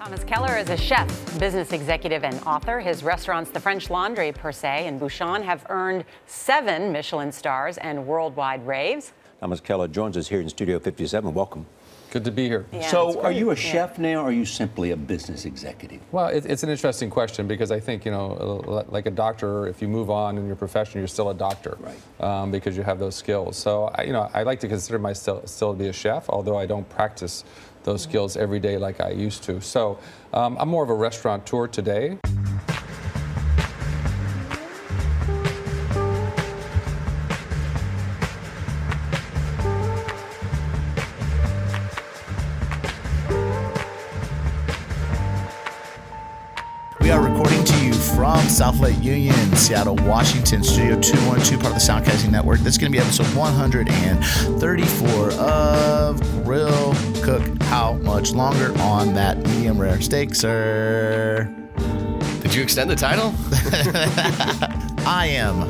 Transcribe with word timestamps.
Thomas 0.00 0.24
Keller 0.24 0.56
is 0.56 0.70
a 0.70 0.78
chef, 0.78 1.06
business 1.38 1.74
executive, 1.74 2.24
and 2.24 2.40
author. 2.46 2.80
His 2.80 3.02
restaurants, 3.04 3.50
The 3.50 3.60
French 3.60 3.90
Laundry, 3.90 4.32
per 4.32 4.50
se, 4.50 4.86
and 4.86 4.98
Bouchon, 4.98 5.42
have 5.42 5.66
earned 5.68 6.06
seven 6.24 6.90
Michelin 6.90 7.30
stars 7.30 7.76
and 7.76 8.06
worldwide 8.06 8.66
raves. 8.66 9.12
Thomas 9.40 9.60
Keller 9.60 9.88
joins 9.88 10.16
us 10.16 10.26
here 10.26 10.40
in 10.40 10.48
Studio 10.48 10.78
57. 10.78 11.34
Welcome. 11.34 11.66
Good 12.10 12.24
to 12.24 12.32
be 12.32 12.48
here. 12.48 12.64
Yeah, 12.72 12.88
so, 12.88 13.20
are 13.20 13.30
you 13.30 13.50
a 13.50 13.54
Yeah. 13.54 13.60
chef 13.60 13.98
now, 13.98 14.22
or 14.22 14.28
are 14.30 14.32
you 14.32 14.44
simply 14.46 14.90
a 14.90 14.96
business 14.96 15.44
executive? 15.44 16.00
Well, 16.10 16.26
it, 16.28 16.44
it's 16.46 16.62
an 16.64 16.70
interesting 16.70 17.08
question 17.10 17.46
because 17.46 17.70
I 17.70 17.78
think, 17.78 18.04
you 18.06 18.10
know, 18.10 18.84
like 18.88 19.06
a 19.06 19.10
doctor, 19.12 19.66
if 19.68 19.80
you 19.82 19.86
move 19.86 20.10
on 20.10 20.36
in 20.38 20.46
your 20.46 20.56
profession, 20.56 20.98
you're 21.00 21.08
still 21.08 21.28
a 21.30 21.34
doctor. 21.34 21.76
Right. 21.78 22.26
Um, 22.26 22.50
because 22.50 22.76
you 22.76 22.82
have 22.82 22.98
those 22.98 23.14
skills. 23.14 23.56
So, 23.58 23.92
I, 23.94 24.04
you 24.04 24.12
know, 24.12 24.28
I 24.32 24.42
like 24.44 24.60
to 24.60 24.68
consider 24.68 24.98
myself 24.98 25.46
still 25.48 25.72
to 25.72 25.78
be 25.78 25.88
a 25.88 25.92
chef, 25.92 26.28
although 26.30 26.56
I 26.56 26.64
don't 26.66 26.88
practice 26.88 27.44
those 27.82 28.02
skills 28.02 28.36
every 28.36 28.60
day 28.60 28.78
like 28.78 29.00
I 29.00 29.10
used 29.10 29.42
to. 29.44 29.60
So, 29.60 29.98
um, 30.32 30.56
I'm 30.60 30.68
more 30.68 30.84
of 30.84 30.90
a 30.90 30.94
restaurateur 30.94 31.66
today. 31.66 32.19
Seattle, 49.70 49.94
Washington, 50.04 50.64
Studio 50.64 51.00
212, 51.00 51.62
part 51.62 51.76
of 51.76 51.80
the 51.80 51.92
Soundcasting 51.92 52.32
Network. 52.32 52.58
This 52.58 52.74
is 52.74 52.78
going 52.78 52.90
to 52.90 52.98
be 52.98 53.00
episode 53.00 53.32
134 53.36 55.30
of 55.34 56.44
Grill 56.44 56.92
Cook 57.22 57.62
How 57.62 57.92
Much 58.02 58.32
Longer 58.32 58.76
on 58.80 59.14
that 59.14 59.38
medium 59.38 59.80
rare 59.80 60.00
steak, 60.00 60.34
sir. 60.34 61.48
Did 62.42 62.52
you 62.52 62.64
extend 62.64 62.90
the 62.90 62.96
title? 62.96 63.32
I 65.06 65.28
am 65.30 65.60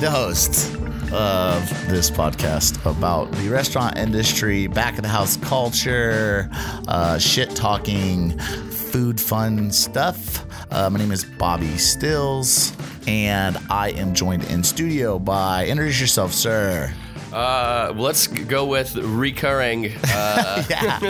the 0.00 0.10
host 0.10 0.74
of 1.12 1.68
this 1.90 2.10
podcast 2.10 2.82
about 2.90 3.30
the 3.32 3.50
restaurant 3.50 3.98
industry, 3.98 4.68
back 4.68 4.96
of 4.96 5.02
the 5.02 5.08
house 5.10 5.36
culture, 5.36 6.48
uh, 6.88 7.18
shit 7.18 7.50
talking, 7.50 8.38
food 8.38 9.20
fun 9.20 9.70
stuff. 9.70 10.46
Uh, 10.72 10.88
my 10.88 10.98
name 10.98 11.12
is 11.12 11.24
Bobbie 11.24 11.76
Stills, 11.76 12.72
and 13.06 13.58
I 13.70 13.90
am 13.90 14.14
joined 14.14 14.44
in 14.44 14.62
studio 14.62 15.18
by 15.18 15.66
introduce 15.66 16.00
yourself, 16.00 16.32
sir. 16.32 16.92
Uh, 17.32 17.92
let's 17.96 18.28
go 18.28 18.64
with 18.64 18.94
recurring. 18.96 19.92
Uh, 20.08 20.62
Yeah, 20.70 21.00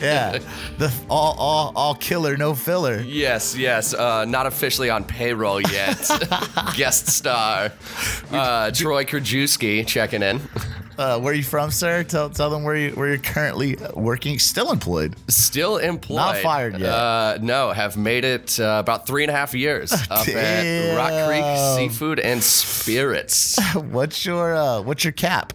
yeah. 0.00 0.38
The 0.76 0.92
all, 1.08 1.34
all, 1.38 1.72
all 1.74 1.94
killer, 1.94 2.36
no 2.36 2.54
filler. 2.54 3.00
yes, 3.00 3.56
yes. 3.56 3.94
Uh, 3.94 4.26
not 4.26 4.46
officially 4.46 4.90
on 4.90 5.04
payroll 5.04 5.60
yet. 5.62 5.98
Guest 6.76 7.08
star. 7.08 7.72
Uh, 8.30 8.70
Troy 8.72 9.04
Krajewski 9.04 9.86
checking 9.86 10.22
in. 10.22 10.40
Uh, 10.98 11.16
where 11.20 11.32
are 11.32 11.36
you 11.36 11.44
from, 11.44 11.70
sir? 11.70 12.02
Tell, 12.02 12.28
tell 12.28 12.50
them 12.50 12.64
where 12.64 12.74
you 12.74 12.90
where 12.90 13.08
you're 13.08 13.18
currently 13.18 13.76
working. 13.94 14.40
Still 14.40 14.72
employed. 14.72 15.14
Still 15.28 15.76
employed. 15.76 16.16
Not 16.16 16.36
fired 16.38 16.76
yet. 16.76 16.90
Uh, 16.90 17.38
no, 17.40 17.70
have 17.70 17.96
made 17.96 18.24
it 18.24 18.58
uh, 18.58 18.78
about 18.80 19.06
three 19.06 19.22
and 19.22 19.30
a 19.30 19.34
half 19.34 19.54
years 19.54 19.92
up 20.10 20.26
at 20.26 20.96
Rock 20.96 21.28
Creek 21.28 21.44
Seafood 21.76 22.18
and 22.18 22.42
Spirits. 22.42 23.56
What's 23.74 24.26
your 24.26 24.56
uh, 24.56 24.80
what's 24.82 25.04
your 25.04 25.12
cap? 25.12 25.52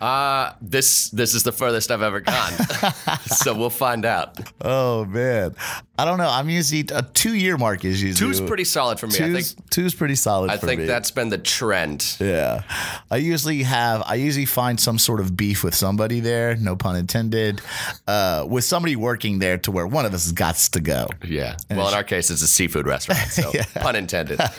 Uh, 0.00 0.52
this 0.60 1.10
this 1.10 1.34
is 1.34 1.42
the 1.42 1.52
furthest 1.52 1.90
I've 1.90 2.02
ever 2.02 2.20
gone. 2.20 2.52
so 3.26 3.56
we'll 3.56 3.70
find 3.70 4.04
out. 4.04 4.38
Oh 4.60 5.04
man, 5.04 5.54
I 6.02 6.04
don't 6.04 6.18
know. 6.18 6.28
I'm 6.28 6.50
usually 6.50 6.84
a 6.92 7.02
two 7.02 7.36
year 7.36 7.56
mark 7.56 7.84
is 7.84 8.02
usually 8.02 8.28
Two's 8.28 8.40
pretty 8.40 8.64
solid 8.64 8.98
for 8.98 9.06
me. 9.06 9.14
I 9.14 9.18
think 9.18 9.34
Two's, 9.34 9.56
two's 9.70 9.94
pretty 9.94 10.16
solid. 10.16 10.50
I 10.50 10.56
think 10.56 10.80
me. 10.80 10.86
that's 10.86 11.12
been 11.12 11.28
the 11.28 11.38
trend. 11.38 12.16
yeah. 12.18 12.64
I 13.08 13.18
usually 13.18 13.62
have. 13.62 14.02
I 14.04 14.16
usually 14.16 14.46
find 14.46 14.80
some 14.80 14.98
sort 14.98 15.20
of 15.20 15.36
beef 15.36 15.62
with 15.62 15.76
somebody 15.76 16.18
there. 16.18 16.56
No 16.56 16.74
pun 16.74 16.96
intended. 16.96 17.60
Uh, 18.08 18.44
with 18.50 18.64
somebody 18.64 18.96
working 18.96 19.38
there 19.38 19.58
to 19.58 19.70
where 19.70 19.86
one 19.86 20.04
of 20.04 20.12
us 20.12 20.24
has 20.24 20.32
got 20.32 20.56
to 20.56 20.80
go. 20.80 21.06
Yeah. 21.24 21.56
Well, 21.70 21.86
in 21.86 21.94
our 21.94 22.02
case, 22.02 22.32
it's 22.32 22.42
a 22.42 22.48
seafood 22.48 22.88
restaurant, 22.88 23.20
so 23.30 23.52
pun 23.76 23.94
intended. 23.94 24.40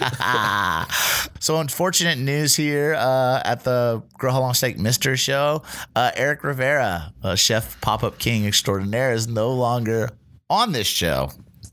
So 1.43 1.57
unfortunate 1.57 2.17
news 2.19 2.55
here 2.55 2.95
uh, 2.97 3.41
at 3.43 3.65
the 3.65 4.01
Grill 4.17 4.31
How 4.31 4.39
Long 4.39 4.53
Steak 4.53 4.79
Mister 4.79 5.17
show. 5.17 5.63
Uh, 5.93 6.09
Eric 6.15 6.41
Rivera, 6.45 7.13
uh, 7.21 7.35
chef 7.35 7.81
pop 7.81 8.01
up 8.01 8.17
king 8.17 8.45
extraordinaire, 8.45 9.11
is 9.11 9.27
no 9.27 9.51
longer 9.51 10.11
on 10.49 10.71
this 10.71 10.87
show. 10.87 11.29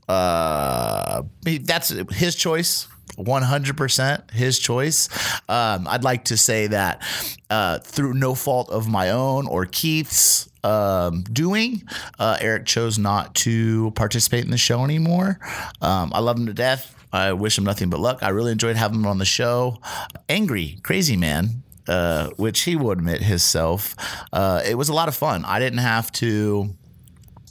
Uh, 0.07 1.23
that's 1.43 1.89
his 1.89 2.35
choice. 2.35 2.87
100% 3.17 4.31
his 4.31 4.59
choice. 4.59 5.09
Um, 5.49 5.87
I'd 5.87 6.03
like 6.03 6.25
to 6.25 6.37
say 6.37 6.67
that 6.67 7.01
uh, 7.49 7.79
through 7.79 8.13
no 8.13 8.35
fault 8.35 8.69
of 8.69 8.87
my 8.87 9.11
own 9.11 9.47
or 9.47 9.65
Keith's 9.65 10.49
um, 10.63 11.23
doing, 11.23 11.83
uh, 12.19 12.37
Eric 12.39 12.65
chose 12.65 12.97
not 12.97 13.35
to 13.35 13.91
participate 13.91 14.45
in 14.45 14.51
the 14.51 14.57
show 14.57 14.83
anymore. 14.83 15.39
Um, 15.81 16.11
I 16.13 16.19
love 16.19 16.37
him 16.37 16.45
to 16.47 16.53
death. 16.53 16.95
I 17.13 17.33
wish 17.33 17.57
him 17.57 17.63
nothing 17.65 17.89
but 17.89 17.99
luck. 17.99 18.19
I 18.21 18.29
really 18.29 18.51
enjoyed 18.53 18.77
having 18.77 18.99
him 18.99 19.07
on 19.07 19.17
the 19.17 19.25
show. 19.25 19.79
Angry, 20.29 20.79
crazy 20.81 21.17
man, 21.17 21.63
uh, 21.87 22.29
which 22.37 22.61
he 22.61 22.75
will 22.75 22.91
admit 22.91 23.21
himself. 23.21 23.95
Uh, 24.31 24.61
it 24.65 24.75
was 24.75 24.87
a 24.89 24.93
lot 24.93 25.09
of 25.09 25.15
fun. 25.15 25.43
I 25.45 25.59
didn't 25.59 25.79
have 25.79 26.11
to. 26.13 26.75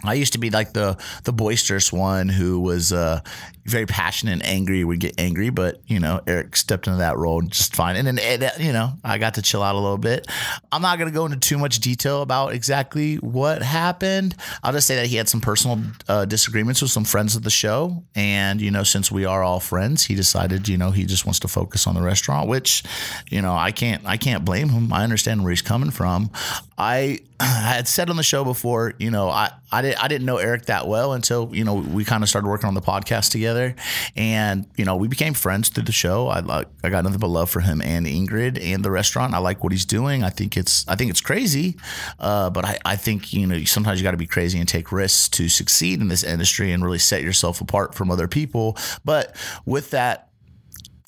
I 0.05 0.15
used 0.15 0.33
to 0.33 0.38
be 0.38 0.50
like 0.50 0.72
the 0.72 0.97
the 1.25 1.33
boisterous 1.33 1.93
one 1.93 2.28
who 2.28 2.61
was 2.61 2.93
uh, 2.93 3.21
very 3.65 3.87
passionate 3.87 4.33
and 4.33 4.47
angry. 4.47 4.83
Would 4.84 5.00
get 5.00 5.15
angry, 5.19 5.50
but 5.50 5.81
you 5.87 6.00
know 6.00 6.21
Eric 6.27 6.56
stepped 6.56 6.87
into 6.87 6.99
that 6.99 7.16
role 7.16 7.43
just 7.43 7.75
fine. 7.75 7.97
And 7.97 8.06
then 8.06 8.19
eh, 8.19 8.50
you 8.59 8.72
know 8.72 8.93
I 9.05 9.19
got 9.19 9.34
to 9.34 9.43
chill 9.43 9.62
out 9.62 9.75
a 9.75 9.78
little 9.78 9.99
bit. 9.99 10.27
I'm 10.72 10.83
not 10.83 10.99
gonna 10.99 11.10
go 11.10 11.27
into 11.27 11.39
too 11.39 11.59
much 11.59 11.81
detail 11.81 12.22
about 12.22 12.53
exactly 12.55 13.16
what 13.16 13.62
happened. 13.62 14.37
I'll 14.62 14.72
just 14.72 14.87
say 14.87 14.97
that 14.97 15.06
he 15.06 15.16
had 15.16 15.28
some 15.28 15.41
personal 15.41 15.81
uh, 16.09 16.25
disagreements 16.25 16.83
with 16.83 16.91
some 16.91 17.05
friends 17.05 17.37
of 17.37 17.43
the 17.43 17.50
show, 17.50 18.03
and 18.15 18.60
you 18.60 18.71
know 18.71 18.83
since 18.83 19.10
we 19.10 19.25
are 19.25 19.43
all 19.43 19.60
friends, 19.60 20.05
he 20.05 20.15
decided 20.15 20.69
you 20.69 20.78
know 20.78 20.91
he 20.91 21.05
just 21.05 21.27
wants 21.27 21.41
to 21.41 21.49
focus 21.49 21.87
on 21.87 21.94
the 21.94 22.03
restaurant, 22.03 22.49
which 22.49 22.83
you 23.31 23.43
know 23.43 23.55
I 23.55 23.72
can't 23.72 24.03
I 24.06 24.16
can't 24.16 24.44
blame 24.44 24.71
him. 24.71 24.93
I 24.93 25.05
understand 25.05 25.43
where 25.43 25.50
he's 25.50 25.62
coming 25.62 25.91
from. 25.91 26.31
I 26.78 27.21
had 27.45 27.89
said 27.89 28.11
on 28.11 28.17
the 28.17 28.23
show 28.23 28.45
before, 28.45 28.93
you 28.99 29.11
know, 29.11 29.31
I, 29.31 29.51
I, 29.73 29.81
did, 29.81 29.95
I 29.97 30.09
didn't 30.09 30.27
know 30.27 30.37
Eric 30.37 30.67
that 30.67 30.87
well 30.87 31.15
until, 31.15 31.49
you 31.55 31.65
know, 31.65 31.75
we 31.75 32.05
kind 32.05 32.23
of 32.23 32.28
started 32.28 32.49
working 32.49 32.69
on 32.69 32.75
the 32.75 32.83
podcast 32.83 33.31
together. 33.31 33.75
And, 34.15 34.67
you 34.77 34.84
know, 34.84 34.97
we 34.97 35.09
became 35.09 35.33
friends 35.33 35.71
through 35.71 35.84
the 35.84 35.93
show. 35.93 36.28
I 36.28 36.41
like, 36.41 36.69
I 36.84 36.91
got 36.91 37.05
nothing 37.05 37.19
but 37.19 37.28
love 37.28 37.49
for 37.49 37.61
him 37.61 37.81
and 37.81 38.05
Ingrid 38.05 38.62
and 38.62 38.84
the 38.84 38.91
restaurant. 38.91 39.33
I 39.33 39.39
like 39.39 39.62
what 39.65 39.73
he's 39.73 39.87
doing. 39.87 40.23
I 40.23 40.28
think 40.28 40.59
it's, 40.59 40.87
I 40.87 40.97
think 40.97 41.11
it's 41.11 41.23
crazy. 41.23 41.77
Uh, 42.19 42.51
but 42.51 42.67
I, 42.67 42.78
I 42.84 42.97
think, 42.97 43.33
you 43.33 43.47
know, 43.47 43.65
sometimes 43.65 44.01
you 44.01 44.05
got 44.05 44.11
to 44.11 44.19
be 44.19 44.27
crazy 44.27 44.59
and 44.59 44.69
take 44.69 44.93
risks 44.93 45.28
to 45.31 45.49
succeed 45.49 46.03
in 46.03 46.09
this 46.09 46.22
industry 46.22 46.72
and 46.72 46.84
really 46.84 46.99
set 46.99 47.22
yourself 47.22 47.62
apart 47.62 47.95
from 47.95 48.11
other 48.11 48.28
people. 48.28 48.77
But 49.03 49.34
with 49.65 49.91
that, 49.91 50.28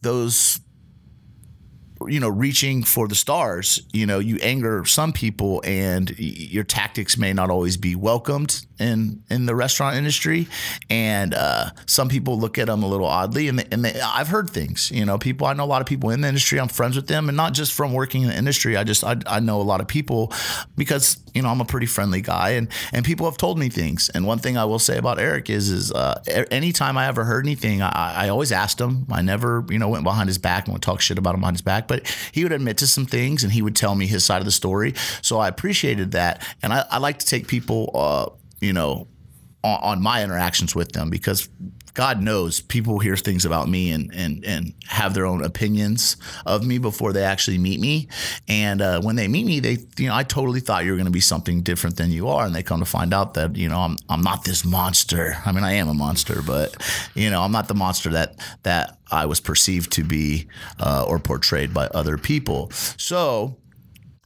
those 0.00 0.60
you 2.08 2.20
know 2.20 2.28
reaching 2.28 2.82
for 2.82 3.08
the 3.08 3.14
stars 3.14 3.80
you 3.92 4.06
know 4.06 4.18
you 4.18 4.38
anger 4.42 4.84
some 4.84 5.12
people 5.12 5.62
and 5.64 6.18
your 6.18 6.64
tactics 6.64 7.16
may 7.16 7.32
not 7.32 7.50
always 7.50 7.76
be 7.76 7.94
welcomed 7.94 8.66
in 8.82 9.22
in 9.30 9.46
the 9.46 9.54
restaurant 9.54 9.96
industry 9.96 10.48
and 10.90 11.34
uh, 11.34 11.70
some 11.86 12.08
people 12.08 12.38
look 12.38 12.58
at 12.58 12.66
them 12.66 12.82
a 12.82 12.88
little 12.88 13.06
oddly 13.06 13.48
and, 13.48 13.58
they, 13.58 13.64
and 13.70 13.84
they, 13.84 14.00
I've 14.00 14.28
heard 14.28 14.50
things 14.50 14.90
you 14.90 15.04
know 15.04 15.18
people 15.18 15.46
I 15.46 15.52
know 15.54 15.64
a 15.64 15.66
lot 15.66 15.80
of 15.80 15.86
people 15.86 16.10
in 16.10 16.20
the 16.20 16.28
industry 16.28 16.60
I'm 16.60 16.68
friends 16.68 16.96
with 16.96 17.06
them 17.06 17.28
and 17.28 17.36
not 17.36 17.54
just 17.54 17.72
from 17.72 17.92
working 17.92 18.22
in 18.22 18.28
the 18.28 18.36
industry 18.36 18.76
I 18.76 18.84
just 18.84 19.04
I, 19.04 19.16
I 19.26 19.40
know 19.40 19.60
a 19.60 19.62
lot 19.62 19.80
of 19.80 19.88
people 19.88 20.32
because 20.76 21.18
you 21.34 21.42
know 21.42 21.48
I'm 21.48 21.60
a 21.60 21.64
pretty 21.64 21.86
friendly 21.86 22.20
guy 22.20 22.50
and 22.50 22.68
and 22.92 23.04
people 23.04 23.26
have 23.26 23.38
told 23.38 23.58
me 23.58 23.68
things 23.68 24.10
and 24.10 24.26
one 24.26 24.38
thing 24.38 24.56
I 24.56 24.64
will 24.64 24.78
say 24.78 24.98
about 24.98 25.18
Eric 25.18 25.48
is 25.48 25.70
is 25.70 25.92
uh, 25.92 26.20
anytime 26.50 26.98
I 26.98 27.06
ever 27.06 27.24
heard 27.24 27.46
anything 27.46 27.82
I, 27.82 28.24
I 28.24 28.28
always 28.28 28.52
asked 28.52 28.80
him. 28.80 29.06
I 29.10 29.22
never 29.22 29.64
you 29.68 29.78
know 29.78 29.88
went 29.88 30.04
behind 30.04 30.28
his 30.28 30.38
back 30.38 30.66
and 30.66 30.74
would 30.74 30.82
talk 30.82 31.00
shit 31.00 31.18
about 31.18 31.34
him 31.34 31.40
behind 31.40 31.56
his 31.56 31.62
back 31.62 31.88
but 31.88 32.06
he 32.32 32.42
would 32.42 32.52
admit 32.52 32.78
to 32.78 32.86
some 32.86 33.06
things 33.06 33.44
and 33.44 33.52
he 33.52 33.62
would 33.62 33.76
tell 33.76 33.94
me 33.94 34.06
his 34.06 34.24
side 34.24 34.38
of 34.38 34.44
the 34.44 34.52
story 34.52 34.94
so 35.22 35.38
I 35.38 35.48
appreciated 35.48 36.12
that 36.12 36.46
and 36.62 36.72
I, 36.72 36.84
I 36.90 36.98
like 36.98 37.18
to 37.18 37.26
take 37.26 37.46
people 37.46 37.90
uh, 37.94 38.41
you 38.62 38.72
know 38.72 39.06
on, 39.62 39.78
on 39.82 40.02
my 40.02 40.24
interactions 40.24 40.74
with 40.74 40.92
them 40.92 41.10
because 41.10 41.48
God 41.94 42.22
knows 42.22 42.62
people 42.62 43.00
hear 43.00 43.16
things 43.16 43.44
about 43.44 43.68
me 43.68 43.90
and 43.92 44.10
and 44.14 44.42
and 44.46 44.72
have 44.86 45.12
their 45.12 45.26
own 45.26 45.44
opinions 45.44 46.16
of 46.46 46.64
me 46.66 46.78
before 46.78 47.12
they 47.12 47.22
actually 47.22 47.58
meet 47.58 47.80
me. 47.80 48.08
And 48.48 48.80
uh, 48.80 49.02
when 49.02 49.16
they 49.16 49.28
meet 49.28 49.44
me, 49.44 49.60
they 49.60 49.76
you 49.98 50.08
know 50.08 50.14
I 50.14 50.22
totally 50.22 50.60
thought 50.60 50.86
you 50.86 50.92
were 50.92 50.96
going 50.96 51.12
to 51.12 51.12
be 51.12 51.20
something 51.20 51.60
different 51.62 51.96
than 51.98 52.10
you 52.10 52.28
are, 52.28 52.46
and 52.46 52.54
they 52.54 52.62
come 52.62 52.80
to 52.80 52.86
find 52.86 53.12
out 53.12 53.34
that 53.34 53.56
you 53.56 53.68
know 53.68 53.78
I'm 53.78 53.98
I'm 54.08 54.22
not 54.22 54.44
this 54.44 54.64
monster. 54.64 55.36
I 55.44 55.52
mean 55.52 55.64
I 55.64 55.72
am 55.74 55.88
a 55.88 55.94
monster, 55.94 56.40
but 56.40 56.74
you 57.14 57.28
know 57.28 57.42
I'm 57.42 57.52
not 57.52 57.68
the 57.68 57.74
monster 57.74 58.08
that 58.10 58.36
that 58.62 58.96
I 59.10 59.26
was 59.26 59.40
perceived 59.40 59.92
to 59.92 60.02
be 60.02 60.46
uh, 60.80 61.04
or 61.06 61.18
portrayed 61.18 61.74
by 61.74 61.88
other 61.88 62.16
people. 62.16 62.70
So 62.96 63.58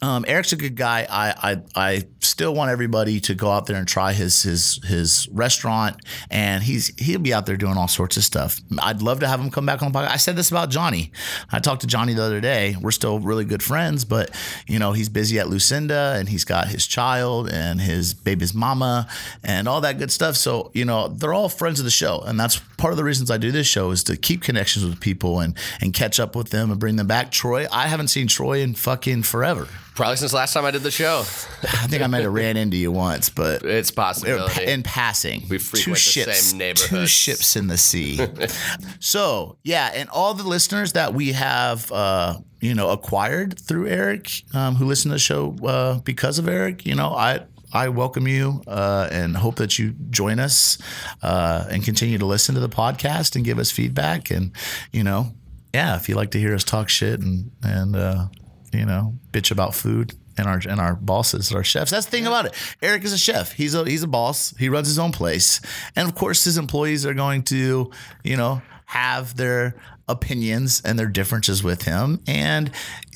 Um, 0.02 0.24
Eric's 0.28 0.52
a 0.52 0.56
good 0.56 0.76
guy. 0.76 1.06
I, 1.08 1.26
I 1.50 1.52
I 1.88 2.02
still 2.26 2.54
want 2.54 2.70
everybody 2.70 3.20
to 3.20 3.34
go 3.34 3.50
out 3.50 3.66
there 3.66 3.76
and 3.76 3.86
try 3.86 4.12
his 4.12 4.42
his 4.42 4.80
his 4.84 5.28
restaurant, 5.30 5.96
and 6.30 6.62
he's 6.62 6.88
he'll 6.98 7.20
be 7.20 7.32
out 7.32 7.46
there 7.46 7.56
doing 7.56 7.76
all 7.76 7.88
sorts 7.88 8.16
of 8.16 8.24
stuff. 8.24 8.60
I'd 8.80 9.02
love 9.02 9.20
to 9.20 9.28
have 9.28 9.40
him 9.40 9.50
come 9.50 9.66
back 9.66 9.82
on 9.82 9.92
the 9.92 9.98
podcast. 9.98 10.08
I 10.10 10.16
said 10.16 10.36
this 10.36 10.50
about 10.50 10.70
Johnny. 10.70 11.12
I 11.50 11.58
talked 11.58 11.82
to 11.82 11.86
Johnny 11.86 12.14
the 12.14 12.22
other 12.22 12.40
day. 12.40 12.76
We're 12.80 12.90
still 12.90 13.18
really 13.18 13.44
good 13.44 13.62
friends, 13.62 14.04
but 14.04 14.30
you 14.66 14.78
know 14.78 14.92
he's 14.92 15.08
busy 15.08 15.38
at 15.38 15.48
Lucinda, 15.48 16.14
and 16.16 16.28
he's 16.28 16.44
got 16.44 16.68
his 16.68 16.86
child 16.86 17.50
and 17.50 17.80
his 17.80 18.14
baby's 18.14 18.54
mama 18.54 19.08
and 19.42 19.68
all 19.68 19.80
that 19.82 19.98
good 19.98 20.10
stuff. 20.10 20.36
So 20.36 20.70
you 20.74 20.84
know 20.84 21.08
they're 21.08 21.34
all 21.34 21.48
friends 21.48 21.78
of 21.78 21.84
the 21.84 21.90
show, 21.90 22.20
and 22.20 22.38
that's 22.38 22.58
part 22.76 22.92
of 22.92 22.96
the 22.96 23.04
reasons 23.04 23.30
I 23.30 23.38
do 23.38 23.50
this 23.50 23.66
show 23.66 23.90
is 23.90 24.02
to 24.04 24.16
keep 24.16 24.42
connections 24.42 24.84
with 24.84 25.00
people 25.00 25.40
and 25.40 25.56
and 25.80 25.94
catch 25.94 26.20
up 26.20 26.36
with 26.36 26.50
them 26.50 26.70
and 26.70 26.80
bring 26.80 26.96
them 26.96 27.06
back. 27.06 27.30
Troy, 27.30 27.66
I 27.72 27.88
haven't 27.88 28.08
seen 28.08 28.26
Troy 28.26 28.60
in 28.60 28.74
fucking 28.74 29.22
forever. 29.22 29.68
Probably 29.96 30.16
since 30.16 30.34
last 30.34 30.52
time 30.52 30.66
I 30.66 30.70
did 30.70 30.82
the 30.82 30.90
show. 30.90 31.20
I 31.20 31.86
think 31.86 32.02
I 32.02 32.06
might 32.16 32.24
have 32.24 32.32
ran 32.32 32.56
into 32.56 32.76
you 32.76 32.92
once, 32.92 33.30
but 33.30 33.62
It's 33.62 33.90
possible 33.90 34.48
in 34.60 34.82
passing, 34.82 35.44
We 35.48 35.58
frequent 35.58 35.84
two 35.84 35.90
the 35.92 35.96
ships, 35.96 36.52
two 36.88 37.06
ships 37.06 37.56
in 37.56 37.66
the 37.66 37.78
sea. 37.78 38.20
so 39.00 39.58
yeah, 39.62 39.90
and 39.94 40.08
all 40.10 40.34
the 40.34 40.44
listeners 40.44 40.92
that 40.92 41.14
we 41.14 41.32
have, 41.32 41.90
uh, 41.92 42.38
you 42.60 42.74
know, 42.74 42.90
acquired 42.90 43.58
through 43.58 43.88
Eric, 43.88 44.30
um, 44.54 44.76
who 44.76 44.86
listen 44.86 45.10
to 45.10 45.14
the 45.14 45.18
show 45.18 45.56
uh, 45.64 45.98
because 46.00 46.38
of 46.38 46.48
Eric, 46.48 46.86
you 46.86 46.94
know, 46.94 47.08
I. 47.10 47.40
I 47.72 47.88
welcome 47.88 48.26
you 48.28 48.62
uh, 48.68 49.08
and 49.10 49.36
hope 49.36 49.56
that 49.56 49.78
you 49.78 49.92
join 50.08 50.38
us 50.38 50.78
uh, 51.20 51.66
and 51.68 51.84
continue 51.84 52.16
to 52.16 52.24
listen 52.24 52.54
to 52.54 52.60
the 52.60 52.70
podcast 52.70 53.34
and 53.36 53.44
give 53.44 53.58
us 53.58 53.70
feedback. 53.70 54.30
And 54.30 54.52
you 54.92 55.02
know, 55.02 55.32
yeah, 55.74 55.96
if 55.96 56.08
you 56.08 56.14
like 56.14 56.30
to 56.30 56.38
hear 56.38 56.54
us 56.54 56.64
talk 56.64 56.88
shit 56.88 57.20
and 57.20 57.50
and 57.62 57.94
uh, 57.96 58.28
you 58.72 58.86
know 58.86 59.18
bitch 59.32 59.50
about 59.50 59.74
food 59.74 60.14
and 60.38 60.46
our 60.46 60.60
and 60.68 60.80
our 60.80 60.94
bosses, 60.94 61.52
our 61.52 61.64
chefs. 61.64 61.90
That's 61.90 62.06
the 62.06 62.10
thing 62.10 62.26
about 62.26 62.46
it. 62.46 62.54
Eric 62.82 63.04
is 63.04 63.12
a 63.12 63.18
chef. 63.18 63.52
He's 63.52 63.74
a 63.74 63.84
he's 63.84 64.02
a 64.02 64.08
boss. 64.08 64.54
He 64.58 64.68
runs 64.68 64.88
his 64.88 64.98
own 64.98 65.12
place, 65.12 65.60
and 65.94 66.08
of 66.08 66.14
course, 66.14 66.44
his 66.44 66.58
employees 66.58 67.06
are 67.06 67.14
going 67.14 67.42
to 67.44 67.90
you 68.24 68.36
know 68.36 68.62
have 68.86 69.36
their 69.36 69.74
opinions 70.08 70.80
and 70.84 70.98
their 70.98 71.08
differences 71.08 71.62
with 71.62 71.82
him. 71.82 72.20
And 72.28 72.70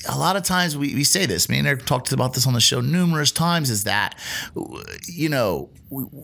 a 0.09 0.17
lot 0.17 0.35
of 0.35 0.43
times 0.43 0.77
we, 0.77 0.93
we 0.93 1.05
say 1.05 1.25
this. 1.25 1.47
Me 1.47 1.57
and 1.59 1.67
Eric 1.67 1.85
talked 1.85 2.11
about 2.11 2.33
this 2.33 2.45
on 2.45 2.53
the 2.53 2.59
show 2.59 2.81
numerous 2.81 3.31
times. 3.31 3.69
Is 3.69 3.85
that 3.85 4.15
you 5.07 5.29
know 5.29 5.69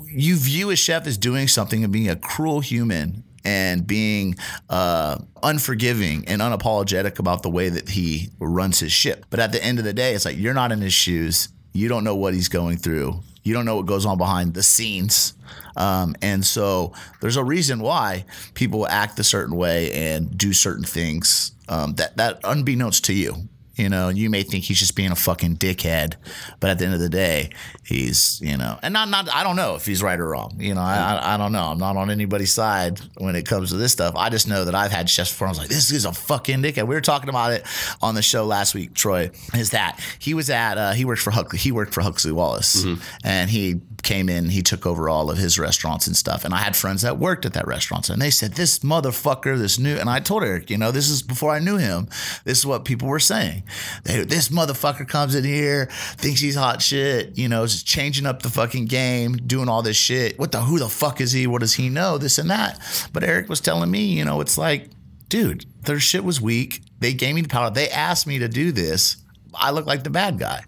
you 0.06 0.36
view 0.36 0.70
a 0.70 0.76
chef 0.76 1.08
as 1.08 1.18
doing 1.18 1.48
something 1.48 1.84
and 1.84 1.94
being 1.94 2.10
a 2.10 2.16
cruel 2.16 2.60
human 2.60 3.24
and 3.48 3.88
being 3.88 4.36
uh, 4.70 5.18
unforgiving 5.42 6.26
and 6.28 6.42
unapologetic 6.42 7.18
about 7.18 7.44
the 7.44 7.50
way 7.50 7.70
that 7.70 7.88
he 7.88 8.30
runs 8.40 8.82
his 8.82 8.92
ship. 8.92 9.26
But 9.30 9.40
at 9.40 9.54
the 9.54 9.64
end 9.64 9.80
of 9.80 9.86
the 9.86 9.94
day, 9.94 10.14
it's 10.14 10.26
like 10.26 10.38
you're 10.38 10.54
not 10.54 10.74
in 10.74 10.82
his 10.82 10.94
shoes. 10.94 11.48
You 11.72 11.88
don't 11.88 12.04
know 12.04 12.16
what 12.16 12.34
he's 12.34 12.50
going 12.50 12.76
through. 12.76 13.22
You 13.44 13.54
don't 13.54 13.64
know 13.64 13.78
what 13.78 13.86
goes 13.86 14.06
on 14.06 14.18
behind 14.18 14.54
the 14.54 14.64
scenes. 14.64 15.34
Um, 15.78 16.14
and 16.22 16.44
so 16.44 16.92
there's 17.22 17.38
a 17.38 17.44
reason 17.44 17.80
why 17.80 18.26
people 18.54 18.86
act 18.86 19.18
a 19.18 19.24
certain 19.24 19.56
way 19.56 19.94
and 19.94 20.38
do 20.38 20.52
certain 20.52 20.84
things 20.84 21.54
um, 21.70 21.94
that, 21.94 22.18
that 22.18 22.42
unbeknownst 22.44 23.06
to 23.06 23.14
you. 23.14 23.48
You 23.78 23.90
know, 23.90 24.10
you 24.10 24.30
may 24.30 24.44
think 24.44 24.64
he's 24.64 24.80
just 24.80 24.96
being 24.96 25.12
a 25.12 25.16
fucking 25.16 25.58
dickhead, 25.58 26.16
but 26.60 26.70
at 26.70 26.80
the 26.80 26.86
end 26.86 26.94
of 26.96 27.00
the 27.00 27.10
day, 27.10 27.52
he's 27.86 28.42
you 28.42 28.58
know, 28.58 28.78
and 28.82 28.94
not 28.94 29.10
not 29.10 29.30
I 29.30 29.44
don't 29.44 29.56
know 29.56 29.76
if 29.76 29.86
he's 29.86 30.02
right 30.02 30.20
or 30.20 30.28
wrong. 30.30 30.56
You 30.60 30.74
know, 30.76 30.82
I 30.82 30.98
I, 30.98 31.34
I 31.36 31.38
don't 31.38 31.52
know. 31.52 31.66
I'm 31.66 31.78
not 31.78 31.96
on 31.96 32.10
anybody's 32.10 32.52
side 32.52 33.00
when 33.18 33.36
it 33.36 33.46
comes 33.46 33.70
to 33.70 33.78
this 33.78 33.92
stuff. 33.92 34.16
I 34.16 34.30
just 34.30 34.48
know 34.48 34.66
that 34.66 34.76
I've 34.76 34.92
had 34.92 35.10
chefs 35.10 35.32
before. 35.32 35.48
I 35.48 35.52
was 35.52 35.60
like, 35.60 35.70
this 35.70 35.92
is 35.92 36.06
a 36.06 36.12
fucking 36.14 36.62
dickhead. 36.62 36.88
We 36.88 36.96
were 36.96 37.02
talking 37.02 37.30
about 37.30 37.52
it 37.54 37.66
on 38.02 38.16
the 38.16 38.22
show 38.22 38.46
last 38.46 38.74
week. 38.74 38.94
Troy 38.94 39.30
is 39.54 39.70
that 39.72 40.00
he 40.20 40.34
was 40.34 40.50
at 40.50 40.78
uh, 40.78 40.92
he 40.94 41.06
worked 41.06 41.22
for 41.22 41.32
Huxley. 41.32 41.60
He 41.60 41.72
worked 41.72 41.94
for 41.94 42.02
Huxley 42.02 42.32
Wallace, 42.32 42.84
and 43.24 43.50
he 43.50 43.80
came 44.08 44.30
in. 44.30 44.50
He 44.50 44.62
took 44.62 44.86
over 44.86 45.10
all 45.10 45.30
of 45.30 45.38
his 45.38 45.60
restaurants 45.60 46.08
and 46.08 46.16
stuff. 46.16 46.46
And 46.46 46.54
I 46.54 46.60
had 46.60 46.78
friends 46.78 47.02
that 47.02 47.20
worked 47.20 47.46
at 47.46 47.54
that 47.54 47.68
restaurant, 47.68 48.10
and 48.10 48.22
they 48.22 48.32
said, 48.32 48.54
"This 48.54 48.80
motherfucker, 48.80 49.58
this 49.58 49.78
new." 49.78 49.98
And 49.98 50.10
I 50.10 50.22
told 50.22 50.44
Eric, 50.44 50.70
you 50.70 50.78
know, 50.78 50.92
this 50.92 51.10
is 51.10 51.22
before 51.22 51.52
I 51.52 51.60
knew 51.60 51.76
him. 51.76 52.08
This 52.46 52.60
is 52.60 52.66
what 52.66 52.86
people 52.86 53.10
were 53.10 53.20
saying. 53.20 53.64
They, 54.06 54.24
this 54.24 54.48
motherfucker 54.48 55.08
comes 55.08 55.36
in 55.36 55.44
here, 55.44 55.90
thinks 56.16 56.40
he's 56.40 56.56
hot 56.56 56.82
shit, 56.82 57.38
you 57.38 57.50
know, 57.50 57.66
just 57.66 57.86
changing 57.86 58.26
up 58.26 58.42
the 58.42 58.50
fucking 58.50 58.86
game, 58.86 59.36
doing 59.36 59.68
all 59.68 59.82
this 59.82 59.98
shit. 59.98 60.40
What 60.40 60.54
the? 60.54 60.62
Who 60.62 60.80
the 60.80 60.88
fuck 60.88 61.20
is 61.20 61.34
he? 61.34 61.46
What 61.46 61.60
does 61.60 61.74
he 61.74 61.90
know? 61.90 62.18
This 62.18 62.38
and 62.38 62.50
that. 62.50 62.80
But 63.12 63.26
Eric 63.26 63.50
was 63.50 63.60
telling 63.60 63.92
me, 63.92 64.06
you 64.06 64.24
know, 64.24 64.40
it's 64.40 64.58
like, 64.58 64.90
dude, 65.28 65.66
their 65.84 66.00
shit 66.00 66.24
was 66.24 66.40
weak. 66.40 66.82
They 67.00 67.14
gave 67.14 67.36
me 67.36 67.42
the 67.42 67.50
power. 67.50 67.70
They 67.70 67.90
asked 67.90 68.26
me 68.26 68.40
to 68.40 68.48
do 68.48 68.72
this. 68.72 69.18
I 69.54 69.72
look 69.72 69.86
like 69.86 70.04
the 70.04 70.10
bad 70.10 70.40
guy. 70.40 70.64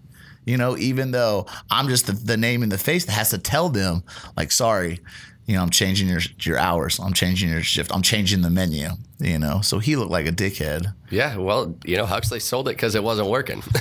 You 0.46 0.56
know, 0.56 0.76
even 0.78 1.10
though 1.10 1.46
I'm 1.70 1.88
just 1.88 2.06
the, 2.06 2.12
the 2.12 2.36
name 2.36 2.62
in 2.62 2.68
the 2.70 2.78
face 2.78 3.04
that 3.04 3.12
has 3.12 3.30
to 3.30 3.38
tell 3.38 3.68
them, 3.68 4.02
like, 4.36 4.50
sorry, 4.50 5.00
you 5.46 5.56
know, 5.56 5.62
I'm 5.62 5.70
changing 5.70 6.08
your 6.08 6.20
your 6.40 6.58
hours. 6.58 6.98
I'm 6.98 7.12
changing 7.12 7.50
your 7.50 7.62
shift. 7.62 7.90
I'm 7.92 8.02
changing 8.02 8.42
the 8.42 8.50
menu. 8.50 8.88
You 9.18 9.38
know, 9.38 9.60
so 9.60 9.80
he 9.80 9.96
looked 9.96 10.10
like 10.10 10.26
a 10.26 10.32
dickhead. 10.32 10.94
Yeah, 11.10 11.36
well, 11.36 11.76
you 11.84 11.96
know, 11.98 12.06
Huxley 12.06 12.40
sold 12.40 12.68
it 12.68 12.76
because 12.76 12.94
it 12.94 13.02
wasn't 13.02 13.28
working. 13.28 13.62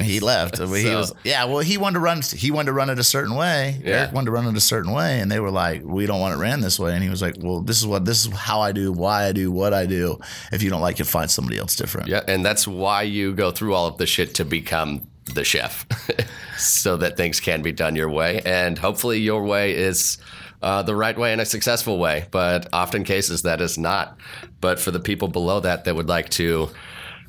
He 0.00 0.20
left. 0.20 0.58
But 0.58 0.68
he 0.68 0.82
So- 0.84 0.98
was 0.98 1.12
yeah. 1.24 1.44
Well, 1.46 1.58
he 1.58 1.76
wanted 1.76 1.94
to 1.94 2.00
run. 2.00 2.22
He 2.22 2.50
wanted 2.52 2.66
to 2.66 2.72
run 2.72 2.88
it 2.90 2.98
a 2.98 3.04
certain 3.04 3.34
way. 3.34 3.80
Yeah. 3.84 3.96
Eric 4.02 4.12
wanted 4.12 4.26
to 4.26 4.30
run 4.30 4.46
it 4.46 4.56
a 4.56 4.60
certain 4.60 4.92
way, 4.92 5.18
and 5.20 5.30
they 5.32 5.40
were 5.40 5.50
like, 5.50 5.82
"We 5.84 6.06
don't 6.06 6.20
want 6.20 6.34
it 6.34 6.38
ran 6.38 6.60
this 6.60 6.78
way." 6.78 6.94
And 6.94 7.02
he 7.02 7.10
was 7.10 7.20
like, 7.20 7.34
"Well, 7.40 7.60
this 7.62 7.78
is 7.78 7.86
what 7.86 8.04
this 8.04 8.24
is 8.24 8.32
how 8.32 8.60
I 8.60 8.70
do, 8.72 8.92
why 8.92 9.24
I 9.26 9.32
do, 9.32 9.50
what 9.50 9.74
I 9.74 9.84
do. 9.86 10.18
If 10.52 10.62
you 10.62 10.70
don't 10.70 10.80
like 10.80 11.00
it, 11.00 11.04
find 11.04 11.28
somebody 11.30 11.58
else 11.58 11.74
different." 11.74 12.08
yeah, 12.08 12.22
and 12.28 12.44
that's 12.46 12.68
why 12.68 13.02
you 13.02 13.34
go 13.34 13.50
through 13.50 13.74
all 13.74 13.86
of 13.88 13.96
the 13.98 14.06
shit 14.06 14.34
to 14.36 14.44
become 14.44 15.08
the 15.34 15.44
chef, 15.44 15.86
so 16.58 16.96
that 16.98 17.16
things 17.16 17.40
can 17.40 17.62
be 17.62 17.72
done 17.72 17.96
your 17.96 18.10
way, 18.10 18.40
and 18.44 18.78
hopefully 18.78 19.18
your 19.18 19.42
way 19.44 19.74
is. 19.74 20.18
Uh, 20.62 20.82
the 20.82 20.96
right 20.96 21.18
way 21.18 21.32
and 21.32 21.40
a 21.40 21.44
successful 21.44 21.98
way, 21.98 22.26
but 22.30 22.66
often 22.72 23.04
cases 23.04 23.42
that 23.42 23.60
is 23.60 23.76
not. 23.76 24.16
But 24.62 24.80
for 24.80 24.90
the 24.90 24.98
people 24.98 25.28
below 25.28 25.60
that 25.60 25.84
that 25.84 25.94
would 25.94 26.08
like 26.08 26.30
to 26.30 26.70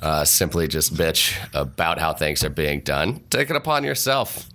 uh, 0.01 0.23
simply 0.23 0.69
just 0.69 0.93
bitch 0.93 1.37
about 1.53 1.99
how 1.99 2.13
things 2.13 2.43
are 2.45 2.49
being 2.49 2.79
done, 2.79 3.21
take 3.29 3.49
it 3.49 3.55
upon 3.57 3.83
yourself. 3.83 4.47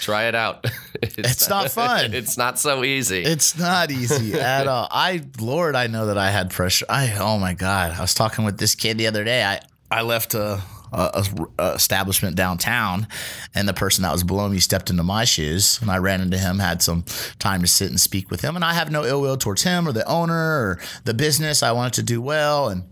Try 0.00 0.24
it 0.24 0.34
out. 0.34 0.66
It's 1.02 1.48
not 1.50 1.70
fun. 1.72 2.14
it's 2.14 2.38
not 2.38 2.58
so 2.58 2.82
easy. 2.82 3.22
It's 3.22 3.58
not 3.58 3.90
easy 3.90 4.32
at 4.40 4.66
all. 4.66 4.88
I, 4.90 5.22
Lord, 5.38 5.76
I 5.76 5.88
know 5.88 6.06
that 6.06 6.16
I 6.16 6.30
had 6.30 6.50
pressure. 6.50 6.86
I, 6.88 7.14
oh 7.20 7.38
my 7.38 7.52
God, 7.52 7.92
I 7.92 8.00
was 8.00 8.14
talking 8.14 8.46
with 8.46 8.56
this 8.58 8.74
kid 8.74 8.96
the 8.96 9.06
other 9.06 9.22
day. 9.22 9.44
I, 9.44 9.60
I 9.90 10.00
left 10.02 10.32
a, 10.32 10.62
a, 10.96 11.74
establishment 11.74 12.36
downtown, 12.36 13.06
and 13.54 13.68
the 13.68 13.74
person 13.74 14.02
that 14.02 14.12
was 14.12 14.24
below 14.24 14.48
me 14.48 14.58
stepped 14.58 14.90
into 14.90 15.02
my 15.02 15.24
shoes, 15.24 15.78
and 15.80 15.90
I 15.90 15.98
ran 15.98 16.20
into 16.20 16.38
him, 16.38 16.58
had 16.58 16.82
some 16.82 17.04
time 17.38 17.60
to 17.60 17.66
sit 17.66 17.90
and 17.90 18.00
speak 18.00 18.30
with 18.30 18.40
him, 18.40 18.56
and 18.56 18.64
I 18.64 18.74
have 18.74 18.90
no 18.90 19.04
ill 19.04 19.20
will 19.20 19.36
towards 19.36 19.62
him 19.62 19.86
or 19.86 19.92
the 19.92 20.06
owner 20.06 20.34
or 20.34 20.80
the 21.04 21.14
business. 21.14 21.62
I 21.62 21.72
wanted 21.72 21.94
to 21.94 22.02
do 22.02 22.20
well, 22.20 22.68
and 22.68 22.84